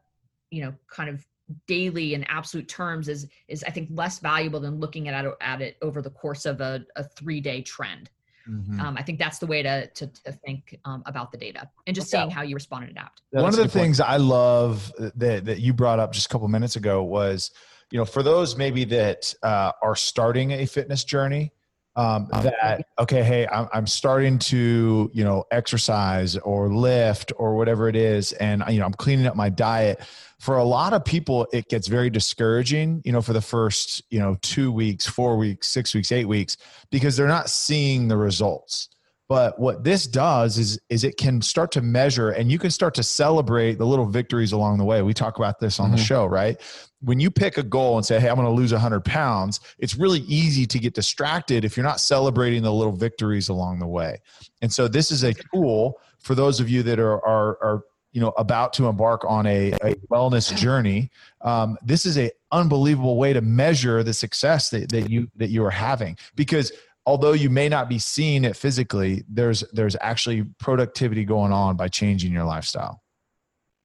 [0.50, 1.26] you know, kind of
[1.66, 5.60] daily in absolute terms is is I think less valuable than looking at it, at
[5.60, 8.10] it over the course of a, a three day trend.
[8.48, 8.80] Mm-hmm.
[8.80, 11.96] Um, I think that's the way to to, to think um, about the data and
[11.96, 13.22] just seeing how you respond and adapt.
[13.30, 14.00] One of the things.
[14.00, 17.50] I love that that you brought up just a couple minutes ago was,
[17.94, 21.52] you know, for those maybe that uh, are starting a fitness journey,
[21.94, 27.88] um, that okay hey I'm, I'm starting to you know exercise or lift or whatever
[27.88, 30.00] it is and you know i'm cleaning up my diet
[30.40, 34.18] for a lot of people it gets very discouraging you know for the first you
[34.18, 36.56] know two weeks four weeks six weeks eight weeks
[36.90, 38.88] because they're not seeing the results
[39.28, 42.94] but what this does is is it can start to measure and you can start
[42.94, 45.02] to celebrate the little victories along the way.
[45.02, 45.96] We talk about this on mm-hmm.
[45.96, 46.60] the show right?
[47.00, 49.96] When you pick a goal and say hey i'm going to lose 100 pounds it's
[49.96, 54.20] really easy to get distracted if you're not celebrating the little victories along the way.
[54.62, 57.82] And so this is a tool for those of you that are are, are
[58.14, 61.10] you know about to embark on a, a wellness journey.
[61.40, 65.64] Um, this is an unbelievable way to measure the success that, that you that you
[65.64, 66.16] are having.
[66.36, 66.72] Because
[67.06, 71.88] although you may not be seeing it physically there's there's actually productivity going on by
[71.88, 73.02] changing your lifestyle.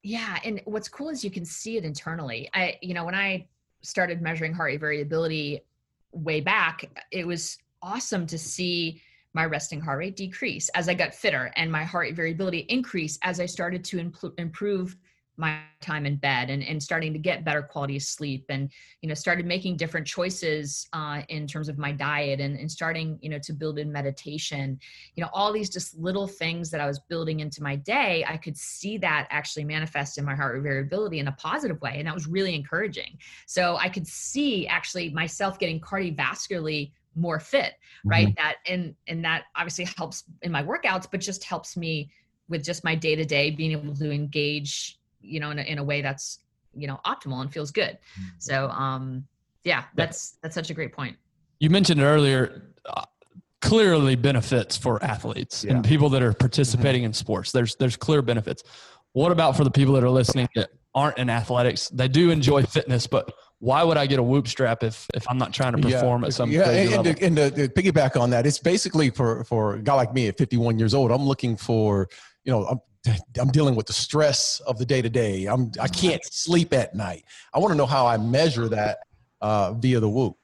[0.02, 2.48] Yeah and what's cool is you can see it internally.
[2.54, 3.46] I you know when i
[3.82, 5.60] started measuring heart rate variability
[6.12, 9.00] way back it was awesome to see
[9.32, 13.18] my resting heart rate decrease as i got fitter and my heart rate variability increase
[13.22, 14.96] as i started to impl- improve
[15.40, 18.70] my time in bed and, and starting to get better quality of sleep and
[19.00, 23.18] you know started making different choices uh, in terms of my diet and, and starting
[23.22, 24.78] you know to build in meditation.
[25.16, 28.36] You know all these just little things that i was building into my day i
[28.36, 32.06] could see that actually manifest in my heart rate variability in a positive way and
[32.06, 33.18] that was really encouraging.
[33.46, 37.74] So i could see actually myself getting cardiovascularly more fit
[38.04, 38.28] right?
[38.28, 38.34] Mm-hmm.
[38.36, 42.10] that and and that obviously helps in my workouts but just helps me
[42.48, 45.78] with just my day to day being able to engage you know in a, in
[45.78, 46.40] a way that's
[46.74, 48.28] you know optimal and feels good mm-hmm.
[48.38, 49.24] so um
[49.64, 51.16] yeah that's that's such a great point
[51.58, 53.04] you mentioned earlier uh,
[53.60, 55.72] clearly benefits for athletes yeah.
[55.72, 57.06] and people that are participating mm-hmm.
[57.06, 58.62] in sports there's there's clear benefits
[59.12, 62.62] what about for the people that are listening that aren't in athletics they do enjoy
[62.62, 65.78] fitness but why would I get a whoop strap if if I'm not trying to
[65.78, 68.58] perform yeah, at some yeah, and, and, to, and to, to, piggyback on that, it's
[68.58, 71.10] basically for for a guy like me at 51 years old.
[71.10, 72.08] I'm looking for
[72.44, 75.46] you know I'm dealing with the stress of the day to day.
[75.46, 77.24] I'm I can't sleep at night.
[77.54, 78.98] I want to know how I measure that
[79.40, 80.36] uh, via the Whoop.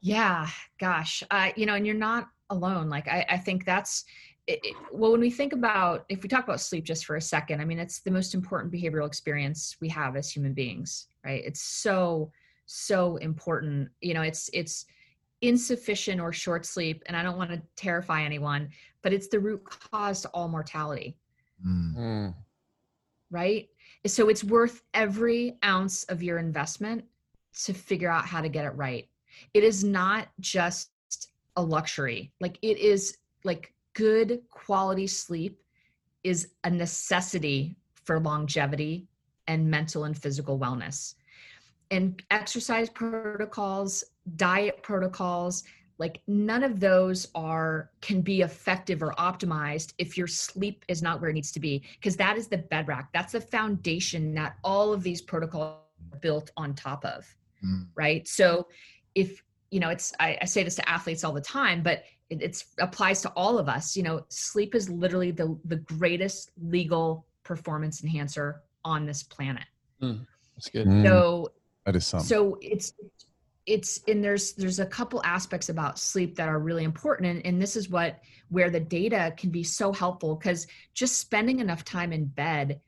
[0.00, 0.48] Yeah,
[0.78, 2.88] gosh, uh, you know, and you're not alone.
[2.88, 4.04] Like I, I think that's
[4.46, 7.20] it, it, well when we think about if we talk about sleep just for a
[7.20, 7.60] second.
[7.60, 11.42] I mean, it's the most important behavioral experience we have as human beings, right?
[11.44, 12.32] It's so
[12.64, 13.90] so important.
[14.00, 14.86] You know, it's it's
[15.42, 18.70] insufficient or short sleep, and I don't want to terrify anyone,
[19.02, 21.18] but it's the root cause to all mortality
[21.66, 21.96] Mm.
[21.96, 22.34] mm.
[23.30, 23.68] Right.
[24.06, 27.04] So it's worth every ounce of your investment
[27.64, 29.08] to figure out how to get it right.
[29.54, 30.90] It is not just
[31.56, 32.32] a luxury.
[32.40, 35.60] Like it is like good quality sleep
[36.24, 39.08] is a necessity for longevity
[39.46, 41.14] and mental and physical wellness.
[41.90, 44.04] And exercise protocols,
[44.36, 45.64] diet protocols,
[45.98, 51.20] like none of those are can be effective or optimized if your sleep is not
[51.20, 54.92] where it needs to be because that is the bedrock that's the foundation that all
[54.92, 55.76] of these protocols
[56.12, 57.26] are built on top of
[57.64, 57.86] mm.
[57.94, 58.66] right so
[59.14, 62.42] if you know it's I, I, say this to athletes all the time but it
[62.42, 67.26] it's applies to all of us you know sleep is literally the the greatest legal
[67.42, 69.64] performance enhancer on this planet
[70.00, 70.24] mm.
[70.54, 71.04] that's good mm.
[71.04, 71.52] so
[71.84, 72.92] that is something so it's
[73.68, 77.60] it's and there's there's a couple aspects about sleep that are really important and, and
[77.60, 82.12] this is what where the data can be so helpful because just spending enough time
[82.12, 82.80] in bed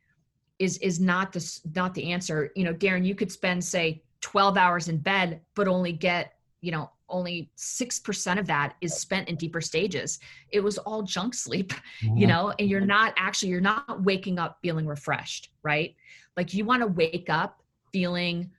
[0.59, 2.51] is is not the not the answer.
[2.57, 6.73] You know darren you could spend say 12 hours in bed but only get you
[6.73, 10.21] know only 6% of that is spent in deeper stages.
[10.51, 11.73] It was all junk sleep
[12.03, 12.17] mm-hmm.
[12.17, 15.95] you know and you're not actually you're not waking up feeling refreshed right?
[16.39, 17.63] Like you want to wake up
[17.93, 18.51] feeling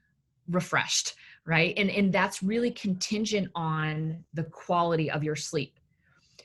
[0.48, 1.14] refreshed
[1.46, 1.74] right?
[1.76, 5.78] And and that's really contingent on the quality of your sleep.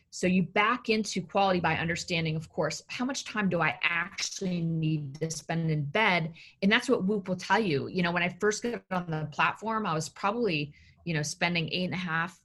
[0.10, 4.62] So you back into quality by understanding of course how much time do i actually
[4.62, 6.34] need to spend in bed?
[6.62, 7.88] And that's what whoop will tell you.
[7.88, 10.74] You know when i first got on the platform i was probably
[11.06, 12.40] you know spending eight and a half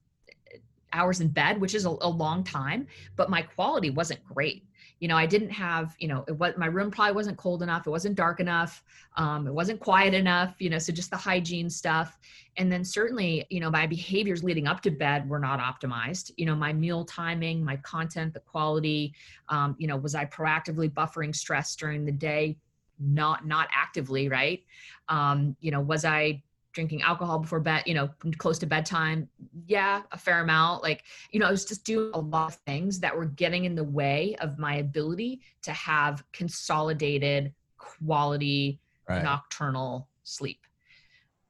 [0.93, 2.87] hours in bed which is a, a long time
[3.17, 4.67] but my quality wasn't great
[5.03, 7.87] you know i didn't have you know it was my room probably wasn't cold enough
[7.89, 8.85] it wasn't dark enough
[9.17, 12.19] um, it wasn't quiet enough you know so just the hygiene stuff.
[12.57, 16.31] And then certainly you know my behaviors leading up to bed were not optimized.
[16.37, 19.15] You know my meal timing my content the quality
[19.49, 22.59] um, you know was i proactively buffering stress during the day?
[22.99, 24.63] Not not actively right?
[25.09, 26.43] Um, you know was i
[26.73, 29.29] drinking alcohol before bed, you know, close to bedtime.
[29.67, 30.83] Yeah, a fair amount.
[30.83, 33.75] Like, you know, I was just doing a lot of things that were getting in
[33.75, 39.23] the way of my ability to have consolidated quality right.
[39.23, 40.61] nocturnal sleep.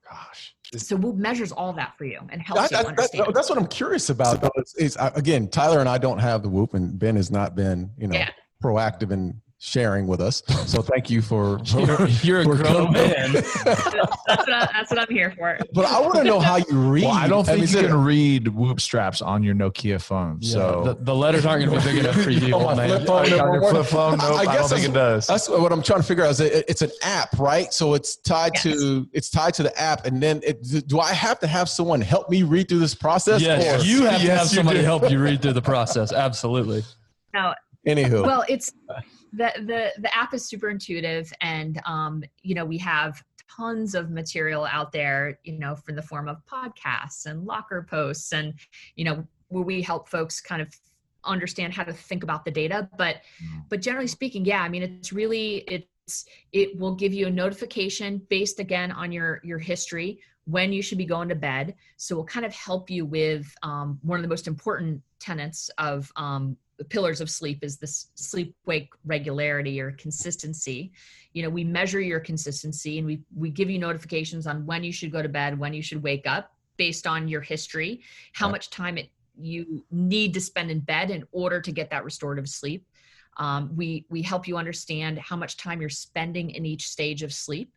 [0.09, 0.55] Gosh.
[0.77, 3.27] So Whoop measures all that for you and helps that, you understand.
[3.27, 4.41] That, that's what I'm curious about.
[4.41, 7.31] Though, is, is, uh, again, Tyler and I don't have the Whoop, and Ben has
[7.31, 8.31] not been, you know, yeah.
[8.63, 10.43] proactive in sharing with us.
[10.67, 13.33] So thank you for, for you're, you're a grown man.
[13.33, 15.57] that's, what I, that's what I'm here for.
[15.73, 17.05] But I want to know how you read.
[17.05, 20.39] Well, I don't think I mean, you can read Whoop straps on your Nokia phone.
[20.41, 22.53] Yeah, so the, the, letters aren't going to be big enough for you.
[22.57, 24.95] on my flip phone, on your flip phone, nope, I, guess I don't think it
[24.95, 25.27] does.
[25.29, 26.31] That's what I'm trying to figure out.
[26.33, 27.73] Is it, it's an app, right?
[27.73, 28.65] So it's tied yes.
[28.65, 32.01] to it's tied to the app, and then it, do I have to have someone
[32.01, 33.41] help me read through this process?
[33.41, 33.87] Yes, or?
[33.87, 36.13] you have yes, to have somebody help you read through the process.
[36.13, 36.83] Absolutely.
[37.33, 37.55] No.
[37.87, 38.25] Anywho.
[38.25, 38.73] Well, it's
[39.33, 43.23] the the the app is super intuitive and um, you know we have
[43.57, 48.33] tons of material out there you know from the form of podcasts and locker posts
[48.33, 48.55] and
[48.97, 50.75] you know where we help folks kind of
[51.25, 53.61] understand how to think about the data but mm-hmm.
[53.69, 58.21] but generally speaking yeah i mean it's really it's it will give you a notification
[58.29, 61.75] based again on your your history when you should be going to bed.
[61.97, 66.11] So we'll kind of help you with um, one of the most important tenets of
[66.17, 70.93] um, the pillars of sleep is this sleep wake regularity or consistency.
[71.33, 74.93] You know we measure your consistency and we we give you notifications on when you
[74.93, 78.01] should go to bed when you should wake up based on your history
[78.33, 78.53] how right.
[78.53, 82.49] much time it you need to spend in bed in order to get that restorative
[82.49, 82.85] sleep.
[83.39, 87.33] Um, we we help you understand how much time you're spending in each stage of
[87.33, 87.73] sleep.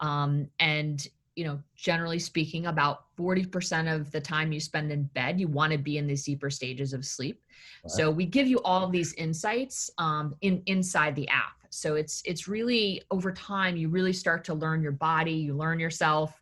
[0.00, 1.06] Um, and
[1.36, 5.72] you know, generally speaking, about 40% of the time you spend in bed, you want
[5.72, 7.42] to be in these deeper stages of sleep.
[7.82, 7.90] Right.
[7.90, 11.54] So we give you all these insights um, in inside the app.
[11.70, 15.80] So it's it's really over time you really start to learn your body, you learn
[15.80, 16.40] yourself,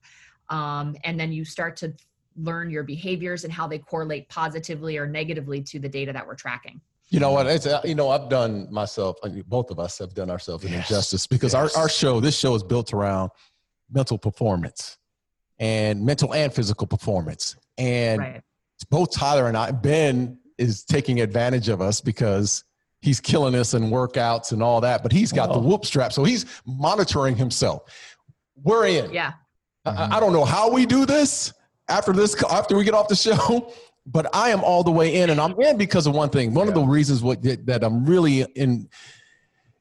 [0.51, 1.95] um, and then you start to
[2.37, 6.35] learn your behaviors and how they correlate positively or negatively to the data that we're
[6.35, 6.81] tracking.
[7.09, 7.47] You know what?
[7.47, 11.27] It's, uh, you know, I've done myself, both of us have done ourselves an injustice
[11.27, 11.77] because yes.
[11.77, 13.31] our, our show, this show is built around
[13.93, 14.99] mental performance
[15.59, 17.57] and mental and physical performance.
[17.79, 18.43] And right.
[18.91, 22.65] both Tyler and I, Ben is taking advantage of us because
[23.01, 25.55] he's killing us in workouts and all that, but he's got oh.
[25.55, 26.13] the whoop strap.
[26.13, 27.83] So he's monitoring himself.
[28.63, 29.13] We're in.
[29.13, 29.33] Yeah.
[29.85, 31.53] I, I don't know how we do this
[31.89, 33.73] after this, after we get off the show,
[34.07, 36.55] but I am all the way in and I'm in because of one thing.
[36.55, 36.73] One yeah.
[36.73, 38.89] of the reasons what, that I'm really in,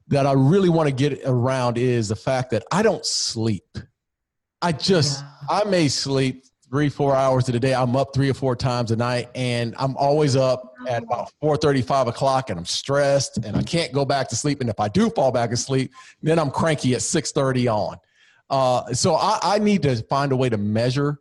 [0.08, 3.78] that I really want to get around is the fact that I don't sleep.
[4.62, 5.62] I just, yeah.
[5.62, 7.76] I may sleep three, four hours of the day.
[7.76, 11.58] I'm up three or four times a night, and I'm always up at about four
[11.58, 14.62] thirty, five o'clock, and I'm stressed, and I can't go back to sleep.
[14.62, 17.98] And if I do fall back asleep, then I'm cranky at 6:30 on.
[18.50, 21.20] Uh, so I, I need to find a way to measure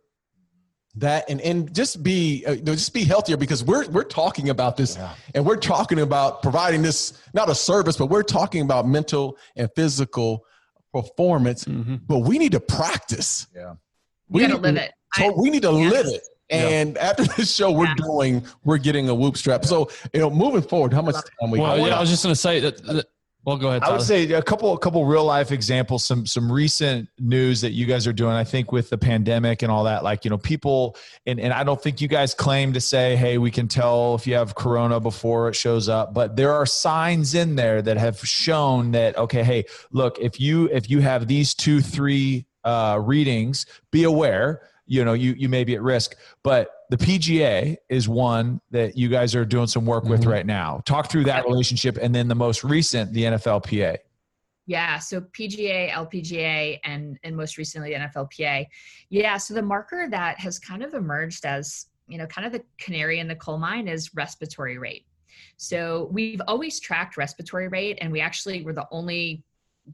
[0.95, 4.97] that and and just be uh, just be healthier because we're we're talking about this
[4.97, 5.13] yeah.
[5.33, 9.69] and we're talking about providing this not a service but we're talking about mental and
[9.73, 10.43] physical
[10.93, 11.95] performance mm-hmm.
[12.07, 13.73] but we need to practice yeah
[14.29, 15.89] we gotta live it so we need to yeah.
[15.89, 17.09] live it and yeah.
[17.09, 17.95] after this show we're yeah.
[17.95, 21.59] doing we're getting a whoop strap so you know moving forward how much time we
[21.59, 23.05] well, yeah, i was just going to say that, that
[23.43, 23.81] well, go ahead.
[23.81, 23.93] Tyler.
[23.93, 27.71] I would say a couple, a couple real life examples, some, some recent news that
[27.71, 28.33] you guys are doing.
[28.33, 30.95] I think with the pandemic and all that, like you know, people,
[31.25, 34.27] and and I don't think you guys claim to say, hey, we can tell if
[34.27, 38.19] you have corona before it shows up, but there are signs in there that have
[38.19, 43.65] shown that okay, hey, look, if you if you have these two, three uh, readings,
[43.91, 44.61] be aware
[44.91, 49.07] you know you you may be at risk but the pga is one that you
[49.07, 50.11] guys are doing some work mm-hmm.
[50.11, 53.97] with right now talk through that relationship and then the most recent the nflpa
[54.65, 58.65] yeah so pga lpga and and most recently nflpa
[59.09, 62.61] yeah so the marker that has kind of emerged as you know kind of the
[62.77, 65.05] canary in the coal mine is respiratory rate
[65.55, 69.41] so we've always tracked respiratory rate and we actually were the only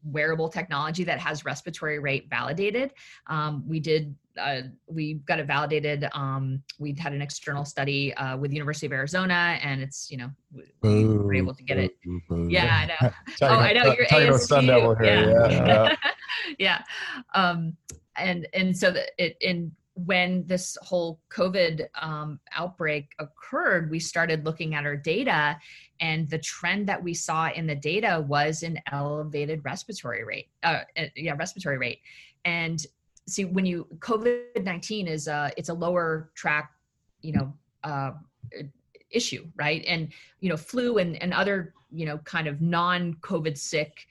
[0.03, 2.94] wearable technology that has respiratory rate validated.
[3.28, 6.07] Um, we did, uh, we got it validated.
[6.14, 10.18] Um, we had an external study uh, with the University of Arizona, and it's you
[10.18, 10.30] know
[10.81, 11.91] we were able to get it.
[12.47, 13.11] Yeah, I know.
[13.43, 15.03] oh, I know you're ASU.
[15.03, 15.49] Here.
[15.49, 15.95] Yeah, yeah.
[16.59, 16.81] yeah.
[17.34, 17.76] Um,
[18.15, 19.72] and and so that it in
[20.05, 25.57] when this whole COVID um, outbreak occurred, we started looking at our data,
[25.99, 30.49] and the trend that we saw in the data was an elevated respiratory rate.
[30.64, 31.99] Uh, uh yeah, respiratory rate.
[32.45, 32.85] And
[33.28, 36.72] see, when you COVID nineteen is a it's a lower track,
[37.22, 38.12] you know, uh,
[39.12, 39.84] issue, right?
[39.88, 40.10] And
[40.40, 44.08] you know, flu and and other you know kind of non COVID sick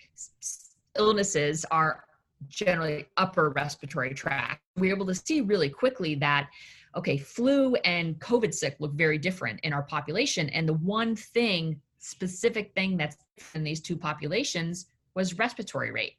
[0.96, 2.04] illnesses are
[2.48, 4.62] generally upper respiratory tract.
[4.76, 6.48] We were able to see really quickly that
[6.96, 10.48] okay, flu and COVID sick look very different in our population.
[10.48, 13.18] And the one thing, specific thing that's
[13.54, 16.14] in these two populations was respiratory rate.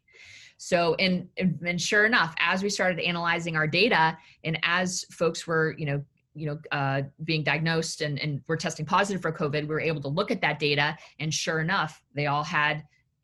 [0.57, 5.75] So, and, and sure enough, as we started analyzing our data and as folks were,
[5.77, 6.03] you know,
[6.34, 10.01] you know, uh, being diagnosed and, and were testing positive for COVID, we were able
[10.01, 10.95] to look at that data.
[11.19, 12.84] And sure enough, they all had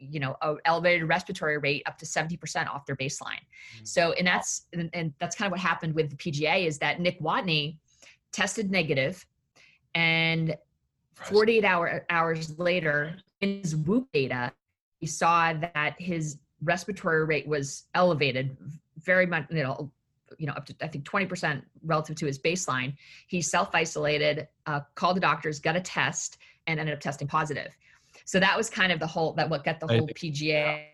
[0.10, 3.86] you know a elevated respiratory rate up to 70% off their baseline mm-hmm.
[3.86, 7.00] so and that's and, and, that's kind of what happened with the pga is that
[7.00, 7.78] nick watney
[8.32, 9.26] tested negative
[9.96, 10.56] and
[11.14, 14.52] 48 hour, hours later in his whoop data
[15.00, 18.58] he saw that his respiratory rate was elevated
[19.00, 19.92] very much you know
[20.38, 22.96] you know up to i think 20% relative to his baseline.
[23.28, 26.38] He self-isolated uh, called the doctors got a test
[26.68, 27.76] and ended up testing positive.
[28.26, 30.86] So that was kind of the whole that what got the whole PGA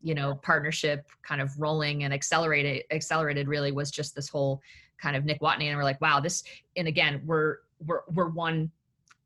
[0.00, 4.60] you know partnership kind of rolling and accelerated accelerated really was just this whole
[5.00, 6.42] kind of Nick Watney and we're like wow this
[6.76, 8.70] and again we're we're we're one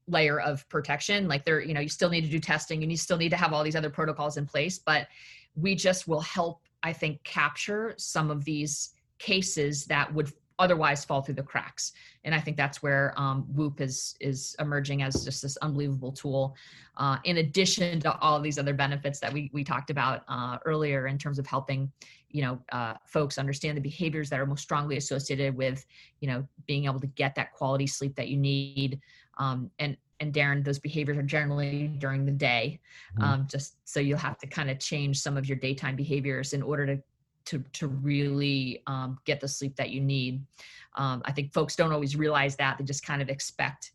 [0.09, 2.97] layer of protection like there you know you still need to do testing and you
[2.97, 5.09] still need to have all these other protocols in place but
[5.57, 11.21] we just will help I think capture some of these cases that would otherwise fall
[11.21, 11.93] through the cracks.
[12.25, 16.55] And I think that's where um, Whoop is is emerging as just this unbelievable tool.
[16.97, 21.09] Uh, in addition to all these other benefits that we we talked about uh, earlier
[21.09, 21.91] in terms of helping,
[22.31, 25.85] you know, uh, folks understand the behaviors that are most strongly associated with,
[26.21, 29.01] you know, being able to get that quality sleep that you need.
[29.39, 32.81] Um, and and Darren, those behaviors are generally during the day.
[33.19, 33.23] Mm-hmm.
[33.23, 36.63] Um, just so you'll have to kind of change some of your daytime behaviors in
[36.63, 37.03] order to
[37.47, 40.45] to to really um, get the sleep that you need.
[40.95, 43.93] Um, I think folks don't always realize that they just kind of expect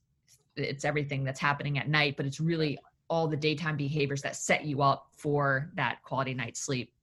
[0.56, 2.78] it's everything that's happening at night, but it's really
[3.10, 6.94] all the daytime behaviors that set you up for that quality night sleep.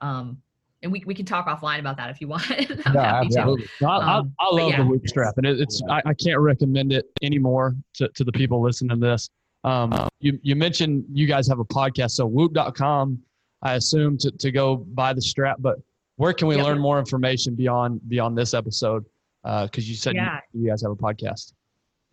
[0.00, 0.40] Um,
[0.82, 2.48] and we, we can talk offline about that if you want.
[2.58, 3.66] yeah, absolutely.
[3.82, 4.76] I, I, um, I, love yeah.
[4.78, 8.32] the whoop strap, and it, it's I, I, can't recommend it anymore to, to the
[8.32, 9.28] people listening to this.
[9.64, 13.22] Um, you you mentioned you guys have a podcast, so whoop.com
[13.62, 15.58] I assume, to, to go buy the strap.
[15.60, 15.78] But
[16.16, 16.64] where can we yep.
[16.64, 19.04] learn more information beyond beyond this episode?
[19.42, 20.40] Because uh, you said yeah.
[20.52, 21.52] you, you, guys have a podcast.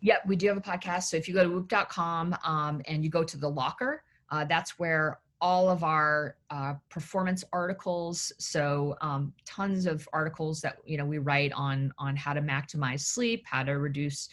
[0.00, 1.04] Yep, we do have a podcast.
[1.04, 4.78] So if you go to whoop.com um, and you go to the locker, uh, that's
[4.78, 11.04] where all of our uh, performance articles so um, tons of articles that you know
[11.04, 14.28] we write on on how to maximize sleep how to reduce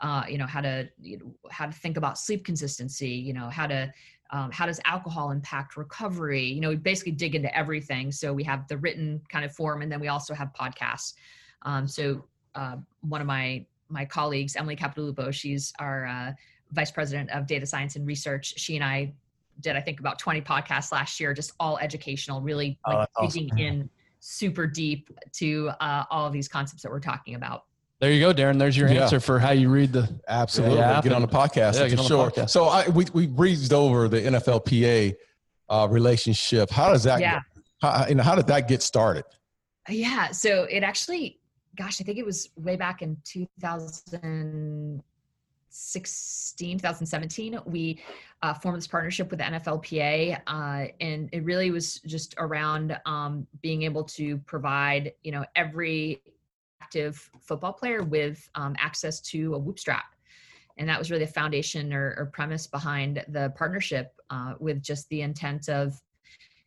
[0.00, 3.48] uh, you know how to you know, how to think about sleep consistency you know
[3.48, 3.92] how to
[4.32, 8.44] um, how does alcohol impact recovery you know we basically dig into everything so we
[8.44, 11.14] have the written kind of form and then we also have podcasts
[11.62, 12.24] Um, so
[12.54, 16.32] uh, one of my my colleagues, Emily Capodilupo, she's our uh,
[16.72, 18.54] vice president of data science and research.
[18.56, 19.12] She and I
[19.60, 23.26] did, I think, about 20 podcasts last year, just all educational, really oh, like oh,
[23.26, 23.58] digging awesome.
[23.58, 27.64] in super deep to uh, all of these concepts that we're talking about.
[28.00, 28.58] There you go, Darren.
[28.58, 29.02] There's your yeah.
[29.02, 32.30] answer for how you read the absolutely yeah, get on the podcast yeah, for sure.
[32.30, 32.48] Podcast.
[32.48, 35.16] So I we we breezed over the NFLPA
[35.68, 36.70] uh, relationship.
[36.70, 37.20] How does that?
[37.20, 37.40] Yeah.
[37.82, 39.24] how, you know, how did that get started?
[39.86, 40.30] Yeah.
[40.30, 41.40] So it actually,
[41.76, 45.02] gosh, I think it was way back in 2000
[45.70, 48.00] 2016, 2017, we
[48.42, 53.82] uh, formed this partnership with NFLPA, uh, and it really was just around um, being
[53.82, 56.20] able to provide, you know, every
[56.82, 60.16] active football player with um, access to a whoop strap.
[60.76, 65.08] And that was really the foundation or, or premise behind the partnership, uh, with just
[65.08, 66.00] the intent of,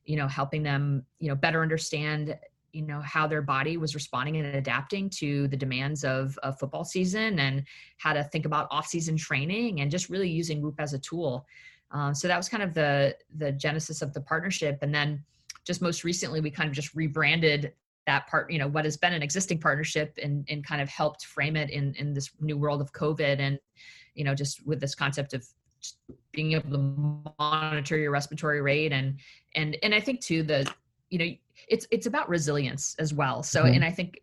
[0.06, 2.38] you know, helping them, you know, better understand
[2.74, 6.84] you know how their body was responding and adapting to the demands of a football
[6.84, 7.64] season and
[7.98, 11.46] how to think about off-season training and just really using whoop as a tool.
[11.92, 14.80] Um, so that was kind of the the genesis of the partnership.
[14.82, 15.24] And then
[15.66, 17.74] just most recently we kind of just rebranded
[18.06, 21.26] that part you know what has been an existing partnership and and kind of helped
[21.26, 23.58] frame it in in this new world of covid and
[24.14, 25.46] you know just with this concept of
[26.32, 29.20] being able to monitor your respiratory rate and
[29.56, 30.70] and and i think too the
[31.14, 31.32] you know
[31.70, 33.76] it's it's about resilience as well so mm-hmm.
[33.76, 34.20] and i think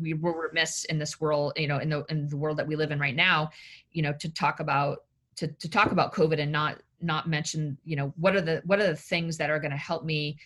[0.00, 2.76] we were remiss in this world you know in the in the world that we
[2.76, 3.50] live in right now
[3.92, 5.04] you know to talk about
[5.36, 8.80] to, to talk about covid and not not mention you know what are the what
[8.80, 10.38] are the things that are going to help me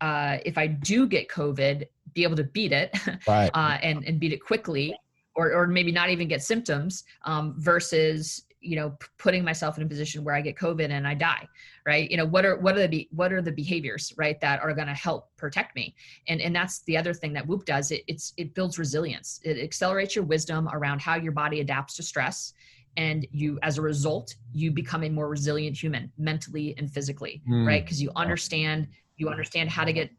[0.00, 2.96] uh, if i do get covid be able to beat it
[3.28, 3.50] right.
[3.54, 4.96] uh, and and beat it quickly
[5.34, 9.86] or or maybe not even get symptoms um, versus you know putting myself in a
[9.86, 11.48] position where i get covid and i die
[11.86, 12.10] right?
[12.10, 14.86] You know what are what are the what are the behaviors right that are going
[14.88, 15.94] to help protect me?
[16.28, 17.90] And and that's the other thing that whoop does.
[17.90, 19.40] It it's it builds resilience.
[19.44, 22.52] It accelerates your wisdom around how your body adapts to stress.
[22.96, 27.66] And you as a result you become a more resilient human mentally and physically mm.
[27.66, 27.84] right?
[27.84, 30.10] Because you understand you understand how to get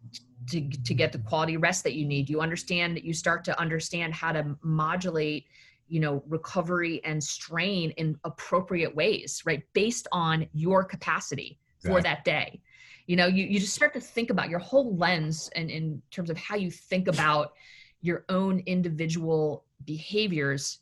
[0.50, 2.30] to, to get the quality rest that you need.
[2.30, 5.46] You understand that you start to understand how to modulate
[5.92, 9.62] you know recovery and strain in appropriate ways right?
[9.74, 12.00] Based on your capacity for yeah.
[12.00, 12.62] that day.
[13.08, 16.30] You know you, you just start to think about your whole lens and in terms
[16.30, 17.54] of how you think about
[18.00, 20.80] your own individual behaviors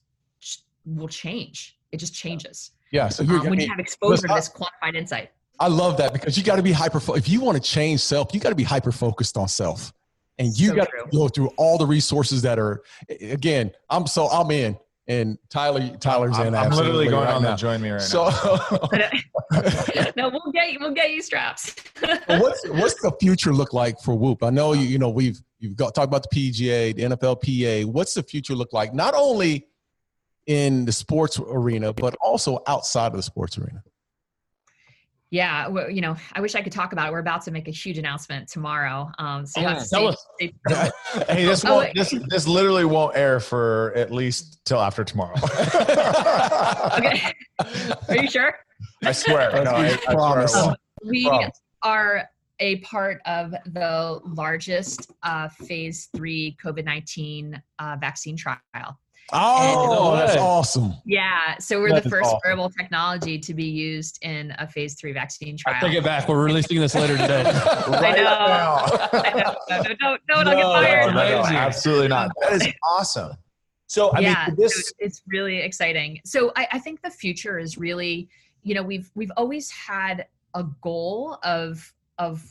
[0.86, 1.78] will change.
[1.92, 2.72] It just changes.
[2.92, 5.32] Yeah so um, when you have exposure to this quantified insight.
[5.60, 8.32] I love that because you got to be hyper if you want to change self
[8.34, 9.92] you got to be hyper focused on self.
[10.38, 12.84] And you so got to go through all the resources that are
[13.20, 14.78] again i'm so i'm in
[15.10, 16.56] and Tyler Tyler's I'm, in.
[16.56, 17.56] I'm literally going right on now.
[17.56, 20.12] to join me right so, now.
[20.16, 20.78] no, we'll get you.
[20.80, 21.76] We'll get you straps.
[22.28, 24.44] what's what's the future look like for Whoop?
[24.44, 24.84] I know you.
[24.84, 27.86] You know we've you've got talked about the PGA, the NFLPA.
[27.86, 28.94] What's the future look like?
[28.94, 29.68] Not only
[30.46, 33.84] in the sports arena, but also outside of the sports arena.
[35.32, 37.12] Yeah, well, you know, I wish I could talk about it.
[37.12, 39.12] We're about to make a huge announcement tomorrow.
[39.20, 40.26] Um, so oh, tell us.
[41.30, 41.94] hey, this oh, won't.
[41.94, 45.36] This this literally won't air for at least till after tomorrow.
[46.98, 47.34] okay,
[48.08, 48.56] are you sure?
[49.04, 49.64] I swear.
[49.64, 50.56] no, I, I promise.
[50.56, 50.76] Um,
[51.06, 51.62] we promise.
[51.84, 52.28] are
[52.60, 58.58] a part of the largest uh, phase three COVID nineteen uh, vaccine trial.
[59.34, 60.94] Oh, and, that's awesome.
[61.06, 61.58] Yeah.
[61.58, 62.40] So we're that the first awesome.
[62.44, 65.78] wearable technology to be used in a phase three vaccine trial.
[65.78, 66.28] I take it back.
[66.28, 67.44] We're releasing this later today.
[67.44, 69.10] right I know.
[69.20, 69.56] I know.
[69.70, 71.14] No, no, don't, don't, no, get fired.
[71.14, 72.32] No, absolutely not.
[72.42, 73.34] That is awesome.
[73.88, 76.20] So, I yeah, mean, this it's really exciting.
[76.24, 78.30] So I, I think the future is really,
[78.64, 82.44] you know, we've, we've always had a goal of, of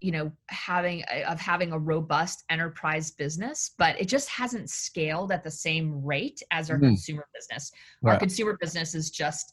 [0.00, 5.44] you know having of having a robust enterprise business but it just hasn't scaled at
[5.44, 6.82] the same rate as our mm.
[6.82, 7.72] consumer business.
[8.04, 9.52] Our consumer business is just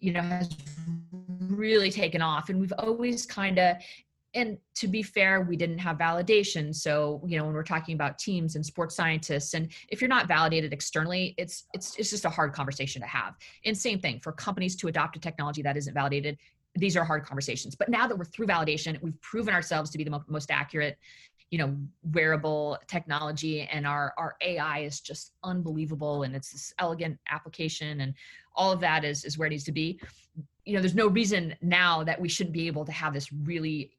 [0.00, 0.48] you know has
[1.12, 3.76] really taken off and we've always kind of
[4.34, 6.74] and to be fair we didn't have validation.
[6.74, 10.28] So you know when we're talking about teams and sports scientists and if you're not
[10.28, 13.34] validated externally it's it's it's just a hard conversation to have.
[13.64, 16.38] And same thing for companies to adopt a technology that isn't validated
[16.74, 17.74] these are hard conversations.
[17.74, 20.98] But now that we're through validation, we've proven ourselves to be the mo- most accurate,
[21.50, 21.76] you know,
[22.12, 28.14] wearable technology, and our our AI is just unbelievable, and it's this elegant application, and
[28.54, 30.00] all of that is is where it needs to be.
[30.64, 33.92] You know, there's no reason now that we shouldn't be able to have this really,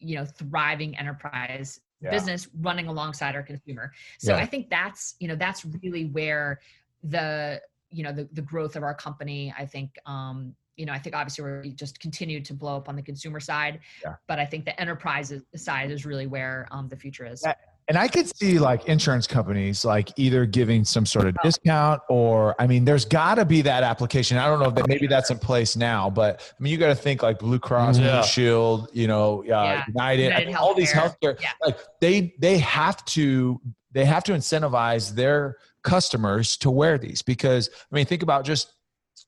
[0.00, 2.10] you know, thriving enterprise yeah.
[2.10, 3.92] business running alongside our consumer.
[4.18, 4.42] So yeah.
[4.42, 6.60] I think that's you know that's really where
[7.02, 10.98] the you know the the growth of our company I think um you know, I
[10.98, 14.14] think obviously we're just continued to blow up on the consumer side, yeah.
[14.26, 17.44] but I think the enterprise side is really where um, the future is.
[17.88, 22.60] And I could see like insurance companies like either giving some sort of discount or
[22.60, 24.38] I mean, there's got to be that application.
[24.38, 26.88] I don't know if that, maybe that's in place now, but I mean, you got
[26.88, 28.20] to think like Blue Cross, yeah.
[28.20, 29.84] Blue Shield, you know, uh, yeah.
[29.86, 31.50] United, United I mean, all these healthcare, yeah.
[31.64, 33.60] like they they have to
[33.92, 38.72] they have to incentivize their customers to wear these because I mean, think about just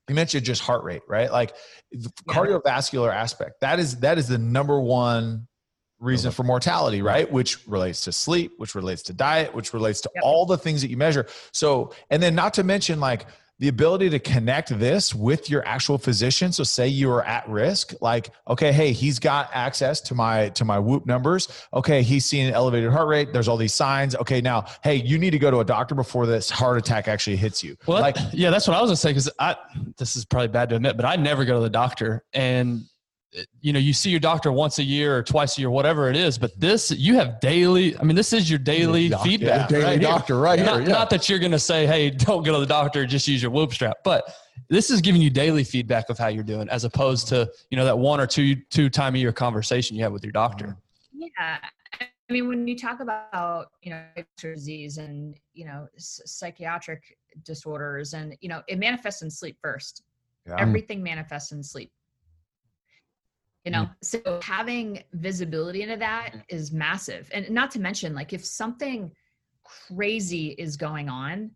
[0.08, 1.30] you mentioned just heart rate, right?
[1.30, 1.54] Like
[1.92, 2.34] the yeah.
[2.34, 3.60] cardiovascular aspect.
[3.60, 5.46] That is that is the number one
[6.00, 7.30] reason for mortality, right?
[7.30, 10.24] Which relates to sleep, which relates to diet, which relates to yep.
[10.24, 11.26] all the things that you measure.
[11.52, 13.26] So, and then not to mention like
[13.58, 16.52] the ability to connect this with your actual physician.
[16.52, 20.64] So say you are at risk like okay hey he's got access to my to
[20.64, 21.48] my whoop numbers.
[21.72, 23.32] Okay he's seeing an elevated heart rate.
[23.32, 24.14] There's all these signs.
[24.16, 27.36] Okay now hey you need to go to a doctor before this heart attack actually
[27.36, 27.76] hits you.
[27.86, 29.56] Well like yeah that's what i was gonna say because i
[29.96, 32.24] this is probably bad to admit but i never go to the doctor.
[32.32, 32.84] And
[33.36, 36.08] Uh, you know you see your doctor once a year or twice a year whatever
[36.08, 39.68] it is but this you have daily i mean this is your daily doctor, feedback
[39.68, 40.42] daily right doctor here.
[40.42, 40.94] right not, here, yeah.
[40.94, 43.50] not that you're going to say hey don't go to the doctor just use your
[43.50, 44.34] whoop strap but
[44.70, 47.84] this is giving you daily feedback of how you're doing as opposed to you know
[47.84, 50.74] that one or two two time a year conversation you have with your doctor
[51.12, 51.58] yeah
[52.00, 54.02] i mean when you talk about you know
[54.38, 57.02] disease and you know psychiatric
[57.44, 60.02] disorders and you know it manifests in sleep first
[60.46, 60.56] yeah.
[60.58, 61.90] everything manifests in sleep
[63.68, 66.78] you know so having visibility into that mm-hmm.
[66.78, 67.30] massive.
[67.34, 69.12] And not to mention like if something
[69.62, 71.50] crazy is going on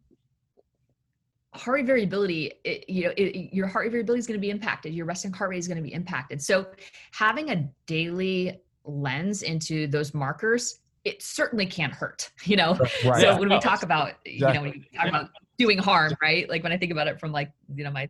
[1.55, 4.51] heart rate variability it, you know it, your heart rate variability is going to be
[4.51, 4.93] impacted.
[4.93, 6.43] Your resting heart rate is going to be impacted.
[6.43, 6.67] So
[7.13, 12.79] having a daily lens into those markers it certainly can't hurt you know?
[13.05, 13.23] Right.
[13.23, 14.33] so when we talk about exactly.
[14.35, 16.47] you know when we talk about doing harm right?
[16.49, 18.09] Like when i think about it from like you know my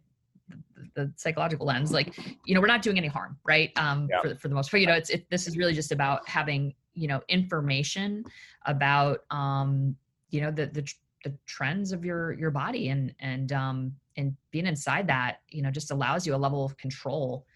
[0.94, 4.20] the psychological lens like you know we're not doing any harm right um yeah.
[4.20, 6.74] for, for the most part you know it's it, this is really just about having
[6.94, 8.24] you know information
[8.66, 9.96] about um
[10.30, 10.92] you know the the,
[11.24, 15.70] the trends of your your body and and um and being inside that you know
[15.70, 17.46] just allows you a level of control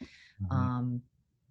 [0.43, 0.57] mm-hmm.
[0.57, 1.03] um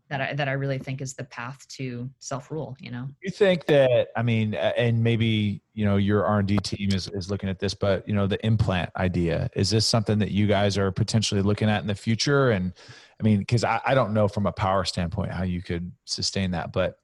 [0.10, 2.78] that I, that I really think is the path to self rule.
[2.80, 6.58] You know, you think that I mean, and maybe you know your R and D
[6.58, 10.20] team is is looking at this, but you know the implant idea is this something
[10.20, 12.52] that you guys are potentially looking at in the future?
[12.52, 12.74] And
[13.20, 16.52] I mean, because I, I don't know from a power standpoint how you could sustain
[16.52, 17.00] that, but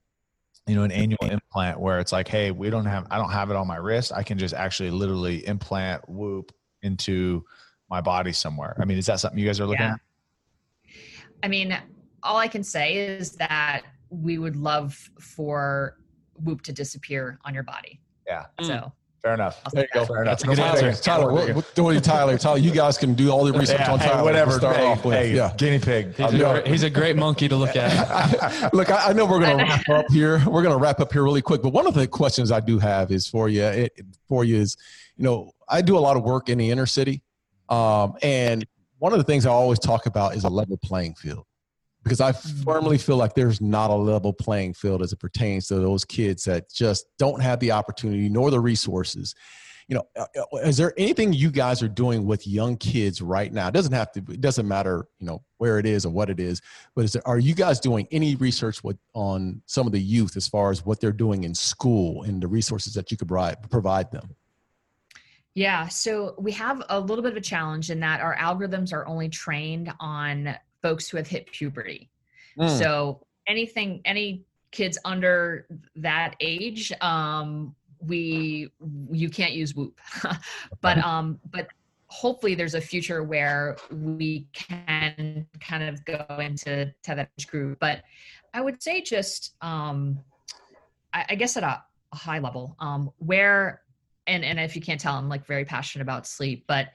[0.68, 3.50] you know an annual implant where it's like, hey, we don't have I don't have
[3.50, 6.52] it on my wrist, I can just actually literally implant Whoop
[6.84, 7.46] into
[7.90, 8.78] my body somewhere.
[8.80, 9.94] I mean, is that something you guys are looking yeah.
[9.94, 10.00] at?
[11.44, 11.76] I mean,
[12.24, 15.98] all I can say is that we would love for
[16.44, 18.02] Whoop to disappear on your body.
[18.26, 18.46] Yeah.
[18.62, 18.74] So.
[18.74, 18.92] Mm.
[19.22, 19.62] Fair enough.
[19.72, 20.06] There you go.
[20.06, 20.40] Fair enough.
[20.40, 23.54] That's Tyler, Tyler, what, what, what, you, Tyler, Tyler, you guys can do all the
[23.54, 24.18] research yeah, on Tyler.
[24.18, 24.52] Hey, whatever.
[24.54, 25.14] Start hey, off with.
[25.14, 25.54] Hey, yeah.
[25.58, 26.16] Guinea pig.
[26.16, 28.74] He's, a, he's a, great monkey to look at.
[28.74, 30.42] look, I, I, know we're going to wrap up here.
[30.48, 31.62] We're going to wrap up here really quick.
[31.62, 33.64] But one of the questions I do have is for you.
[33.64, 33.94] It,
[34.28, 34.76] for you is,
[35.18, 37.22] you know, I do a lot of work in the inner city,
[37.70, 38.66] um, and
[38.98, 41.46] one of the things I always talk about is a level playing field
[42.04, 45.76] because I firmly feel like there's not a level playing field as it pertains to
[45.76, 49.36] those kids that just don't have the opportunity nor the resources.
[49.88, 53.52] You know, uh, uh, is there anything you guys are doing with young kids right
[53.52, 53.68] now?
[53.68, 54.20] It doesn't have to.
[54.20, 55.06] It doesn't matter.
[55.20, 56.62] You know where it is or what it is.
[56.96, 60.38] But is there, are you guys doing any research with on some of the youth
[60.38, 63.70] as far as what they're doing in school and the resources that you could provide
[63.70, 64.34] provide them?
[65.54, 69.06] Yeah, so we have a little bit of a challenge in that our algorithms are
[69.06, 72.10] only trained on folks who have hit puberty.
[72.58, 72.78] Mm.
[72.78, 78.72] So anything, any kids under that age, um, we
[79.12, 80.00] you can't use Whoop,
[80.82, 81.68] but um, but
[82.08, 87.80] hopefully there's a future where we can kind of go into to that age group.
[87.80, 88.02] But
[88.54, 90.20] I would say just um,
[91.14, 93.82] I, I guess at a, a high level, um, where
[94.28, 96.88] and and if you can't tell, I'm like very passionate about sleep, but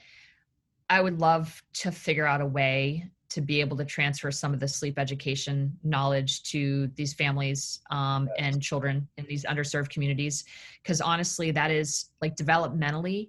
[0.88, 4.60] I would love to figure out a way to be able to transfer some of
[4.60, 10.46] the sleep education knowledge to these families um, and children in these underserved communities.
[10.82, 13.28] Because honestly that is like developmentally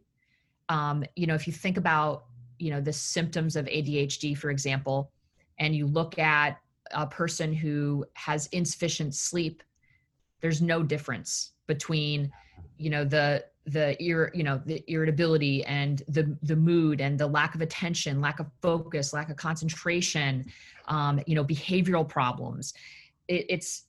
[0.70, 2.24] um, you know if you think about
[2.58, 5.12] you know the symptoms of adhd for example
[5.60, 6.58] and you look at
[6.92, 9.62] a person who has insufficient sleep
[10.40, 12.32] there's no difference between
[12.78, 17.28] you know the the ir, you know the irritability and the the mood and the
[17.28, 20.46] lack of attention lack of focus lack of concentration
[20.88, 22.74] um, you know behavioral problems.
[23.28, 23.84] It, it's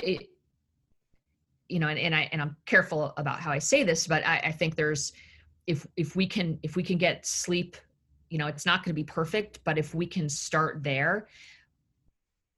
[0.00, 0.28] it
[1.68, 4.38] you know and, and i and i'm careful about how i say this but I,
[4.38, 5.12] I think there's
[5.66, 7.76] if if we can if we can get sleep
[8.28, 11.28] you know it's not going to be perfect but if we can start there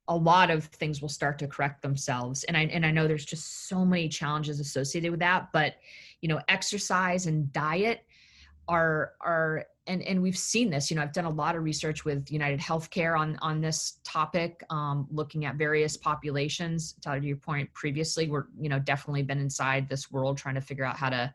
[0.09, 2.43] a lot of things will start to correct themselves.
[2.45, 5.75] And i and i know there's just so many challenges associated with that but
[6.21, 8.01] you know exercise and diet
[8.67, 12.03] are are and and we've seen this you know i've done a lot of research
[12.05, 16.93] with united healthcare on on this topic um, looking at various populations.
[17.01, 20.85] To your point previously we're you know definitely been inside this world trying to figure
[20.85, 21.33] out how to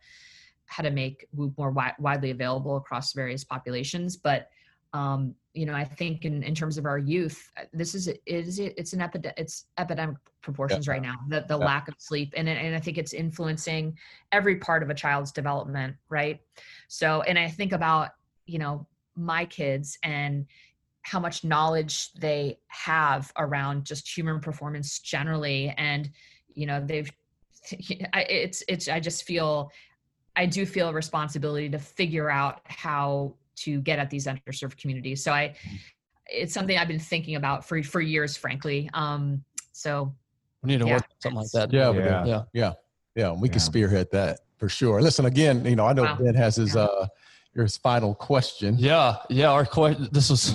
[0.67, 4.17] how to make whoop more wi- widely available across various populations.
[4.17, 4.49] But
[4.93, 8.23] um, you know i think in, in terms of our youth uh, this is it
[8.27, 10.93] is it's an epidemic it's epidemic proportions yeah.
[10.93, 11.65] right now the, the yeah.
[11.65, 13.97] lack of sleep and, and i think it's influencing
[14.33, 16.41] every part of a child's development right
[16.89, 18.11] so and i think about
[18.47, 18.87] you know
[19.17, 20.47] my kids and
[21.03, 26.11] how much knowledge they have around just human performance generally and
[26.55, 27.13] you know they've
[27.71, 29.71] it's it's i just feel
[30.37, 35.23] i do feel a responsibility to figure out how to get at these underserved communities
[35.23, 35.77] so i mm-hmm.
[36.27, 39.43] it's something i've been thinking about for for years frankly um
[39.73, 40.15] so
[40.63, 42.73] we need to yeah, work something like that yeah yeah yeah yeah,
[43.15, 43.53] yeah we yeah.
[43.53, 46.17] can spearhead that for sure listen again you know i know wow.
[46.21, 47.07] ben has his uh
[47.55, 48.77] your final question.
[48.79, 49.51] Yeah, yeah.
[49.51, 50.09] Our question.
[50.11, 50.55] This was.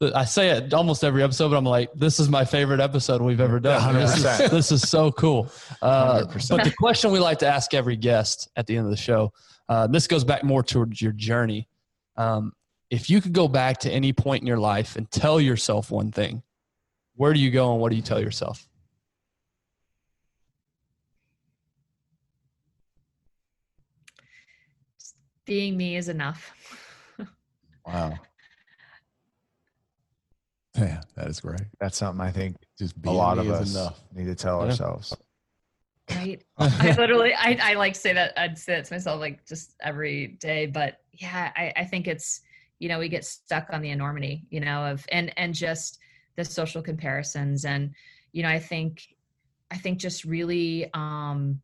[0.14, 3.40] I say it almost every episode, but I'm like, this is my favorite episode we've
[3.40, 3.94] ever done.
[3.94, 5.50] This is, this is, so cool.
[5.80, 8.96] Uh, but the question we like to ask every guest at the end of the
[8.96, 9.32] show.
[9.68, 11.68] Uh, this goes back more towards your journey.
[12.16, 12.52] Um,
[12.90, 16.12] if you could go back to any point in your life and tell yourself one
[16.12, 16.42] thing,
[17.14, 18.68] where do you go and what do you tell yourself?
[25.44, 26.52] being me is enough.
[27.86, 28.14] wow.
[30.76, 31.60] Yeah, that is great.
[31.80, 34.00] That's something I think just a lot of us enough.
[34.14, 34.70] need to tell yeah.
[34.70, 35.14] ourselves.
[36.22, 36.42] Right.
[36.58, 40.38] I literally, I, I like say that, I'd say that to myself like just every
[40.40, 40.66] day.
[40.66, 42.40] But yeah, I, I think it's,
[42.78, 45.98] you know, we get stuck on the enormity, you know, of, and, and just
[46.36, 47.64] the social comparisons.
[47.64, 47.92] And,
[48.32, 49.02] you know, I think,
[49.70, 51.60] I think just really, um,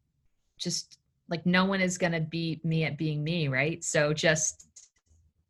[0.59, 0.99] just
[1.29, 4.69] like no one is going to beat me at being me right so just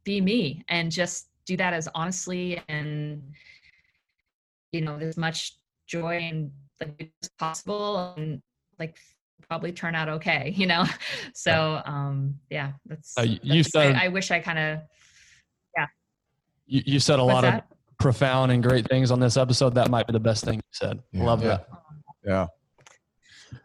[0.05, 3.23] be me and just do that as honestly and
[4.73, 5.57] you know as much
[5.87, 8.43] joy and like as possible and
[8.79, 8.97] like
[9.49, 10.85] probably turn out okay you know?
[11.35, 14.81] So um yeah that's, uh, you that's, said I, I, wish i kind of
[15.77, 15.87] yeah.
[16.67, 17.67] You, you said a What's lot that?
[17.71, 19.75] of profound and great things on this episode.
[19.75, 21.03] That might be the best thing you said.
[21.13, 21.25] Yeah.
[21.25, 21.49] love yeah.
[21.49, 21.69] that
[22.25, 22.47] yeah.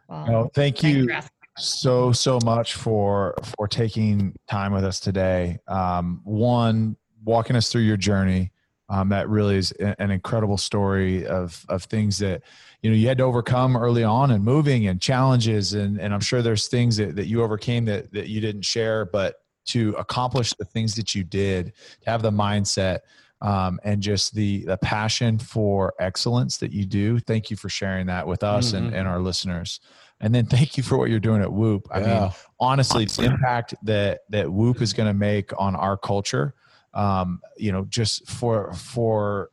[0.08, 1.10] Well, well thank you
[1.58, 5.60] so so much for for taking time with us today.
[5.68, 8.52] Um, one walking us through your journey
[8.94, 12.44] um, that really is an incredible story of of things that
[12.82, 16.20] you know you had to overcome early on and moving and challenges and and i'm
[16.20, 20.54] sure there's things that, that you overcame that that you didn't share but to accomplish
[20.54, 23.00] the things that you did to have the mindset
[23.42, 28.06] um, and just the the passion for excellence that you do thank you for sharing
[28.06, 28.86] that with us mm-hmm.
[28.86, 29.80] and, and our listeners
[30.20, 31.88] and then thank you for what you're doing at Whoop.
[31.92, 32.20] I yeah.
[32.22, 36.56] mean, honestly, the impact that that Whoop is going to make on our culture,
[36.94, 39.50] um, you know, just for for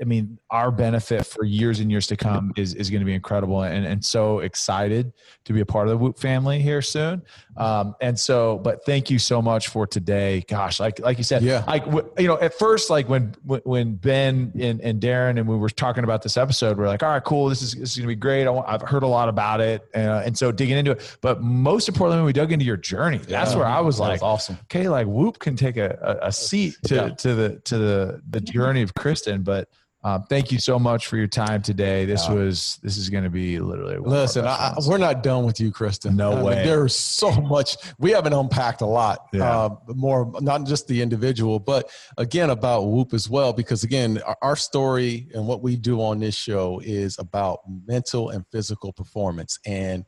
[0.00, 3.14] I mean, our benefit for years and years to come is, is going to be
[3.14, 5.12] incredible and, and so excited
[5.46, 7.22] to be a part of the Whoop family here soon.
[7.56, 10.44] Um, and so, but thank you so much for today.
[10.48, 11.86] Gosh, like, like you said, yeah, like,
[12.18, 16.04] you know, at first, like when, when Ben and, and Darren and we were talking
[16.04, 17.48] about this episode, we are like, all right, cool.
[17.48, 18.46] This is, this is going to be great.
[18.46, 19.82] I have heard a lot about it.
[19.94, 23.18] Uh, and so digging into it, but most importantly, when we dug into your journey,
[23.18, 24.58] that's yeah, where I was like, awesome.
[24.64, 24.90] Okay.
[24.90, 27.08] Like Whoop can take a, a, a seat to, yeah.
[27.08, 29.70] to the, to the, the journey of Kristen, but
[30.06, 32.04] um, thank you so much for your time today.
[32.04, 33.96] This was this is going to be literally.
[33.96, 36.14] Listen, I, we're not done with you, Kristen.
[36.14, 36.54] No I way.
[36.54, 39.26] Mean, there's so much we haven't unpacked a lot.
[39.32, 39.50] Yeah.
[39.50, 43.52] Uh, more not just the individual, but again about Whoop as well.
[43.52, 48.30] Because again, our, our story and what we do on this show is about mental
[48.30, 50.04] and physical performance, and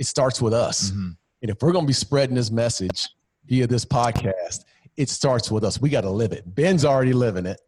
[0.00, 0.90] it starts with us.
[0.90, 1.10] Mm-hmm.
[1.42, 3.10] And if we're going to be spreading this message
[3.44, 4.64] via this podcast,
[4.96, 5.80] it starts with us.
[5.80, 6.52] We got to live it.
[6.52, 7.60] Ben's already living it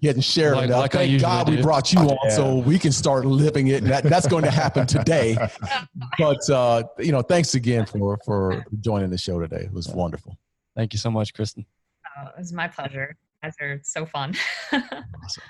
[0.00, 2.30] getting shared like, Like Thank God we brought you on yeah.
[2.30, 3.84] so we can start living it.
[3.84, 5.36] That, that's going to happen today.
[6.18, 9.62] but uh, you know, thanks again for for joining the show today.
[9.64, 10.36] It was wonderful.
[10.76, 11.66] Thank you so much, Kristen.
[12.18, 13.16] Oh, it was my pleasure.
[13.42, 14.34] You guys are so fun.
[14.72, 15.42] awesome.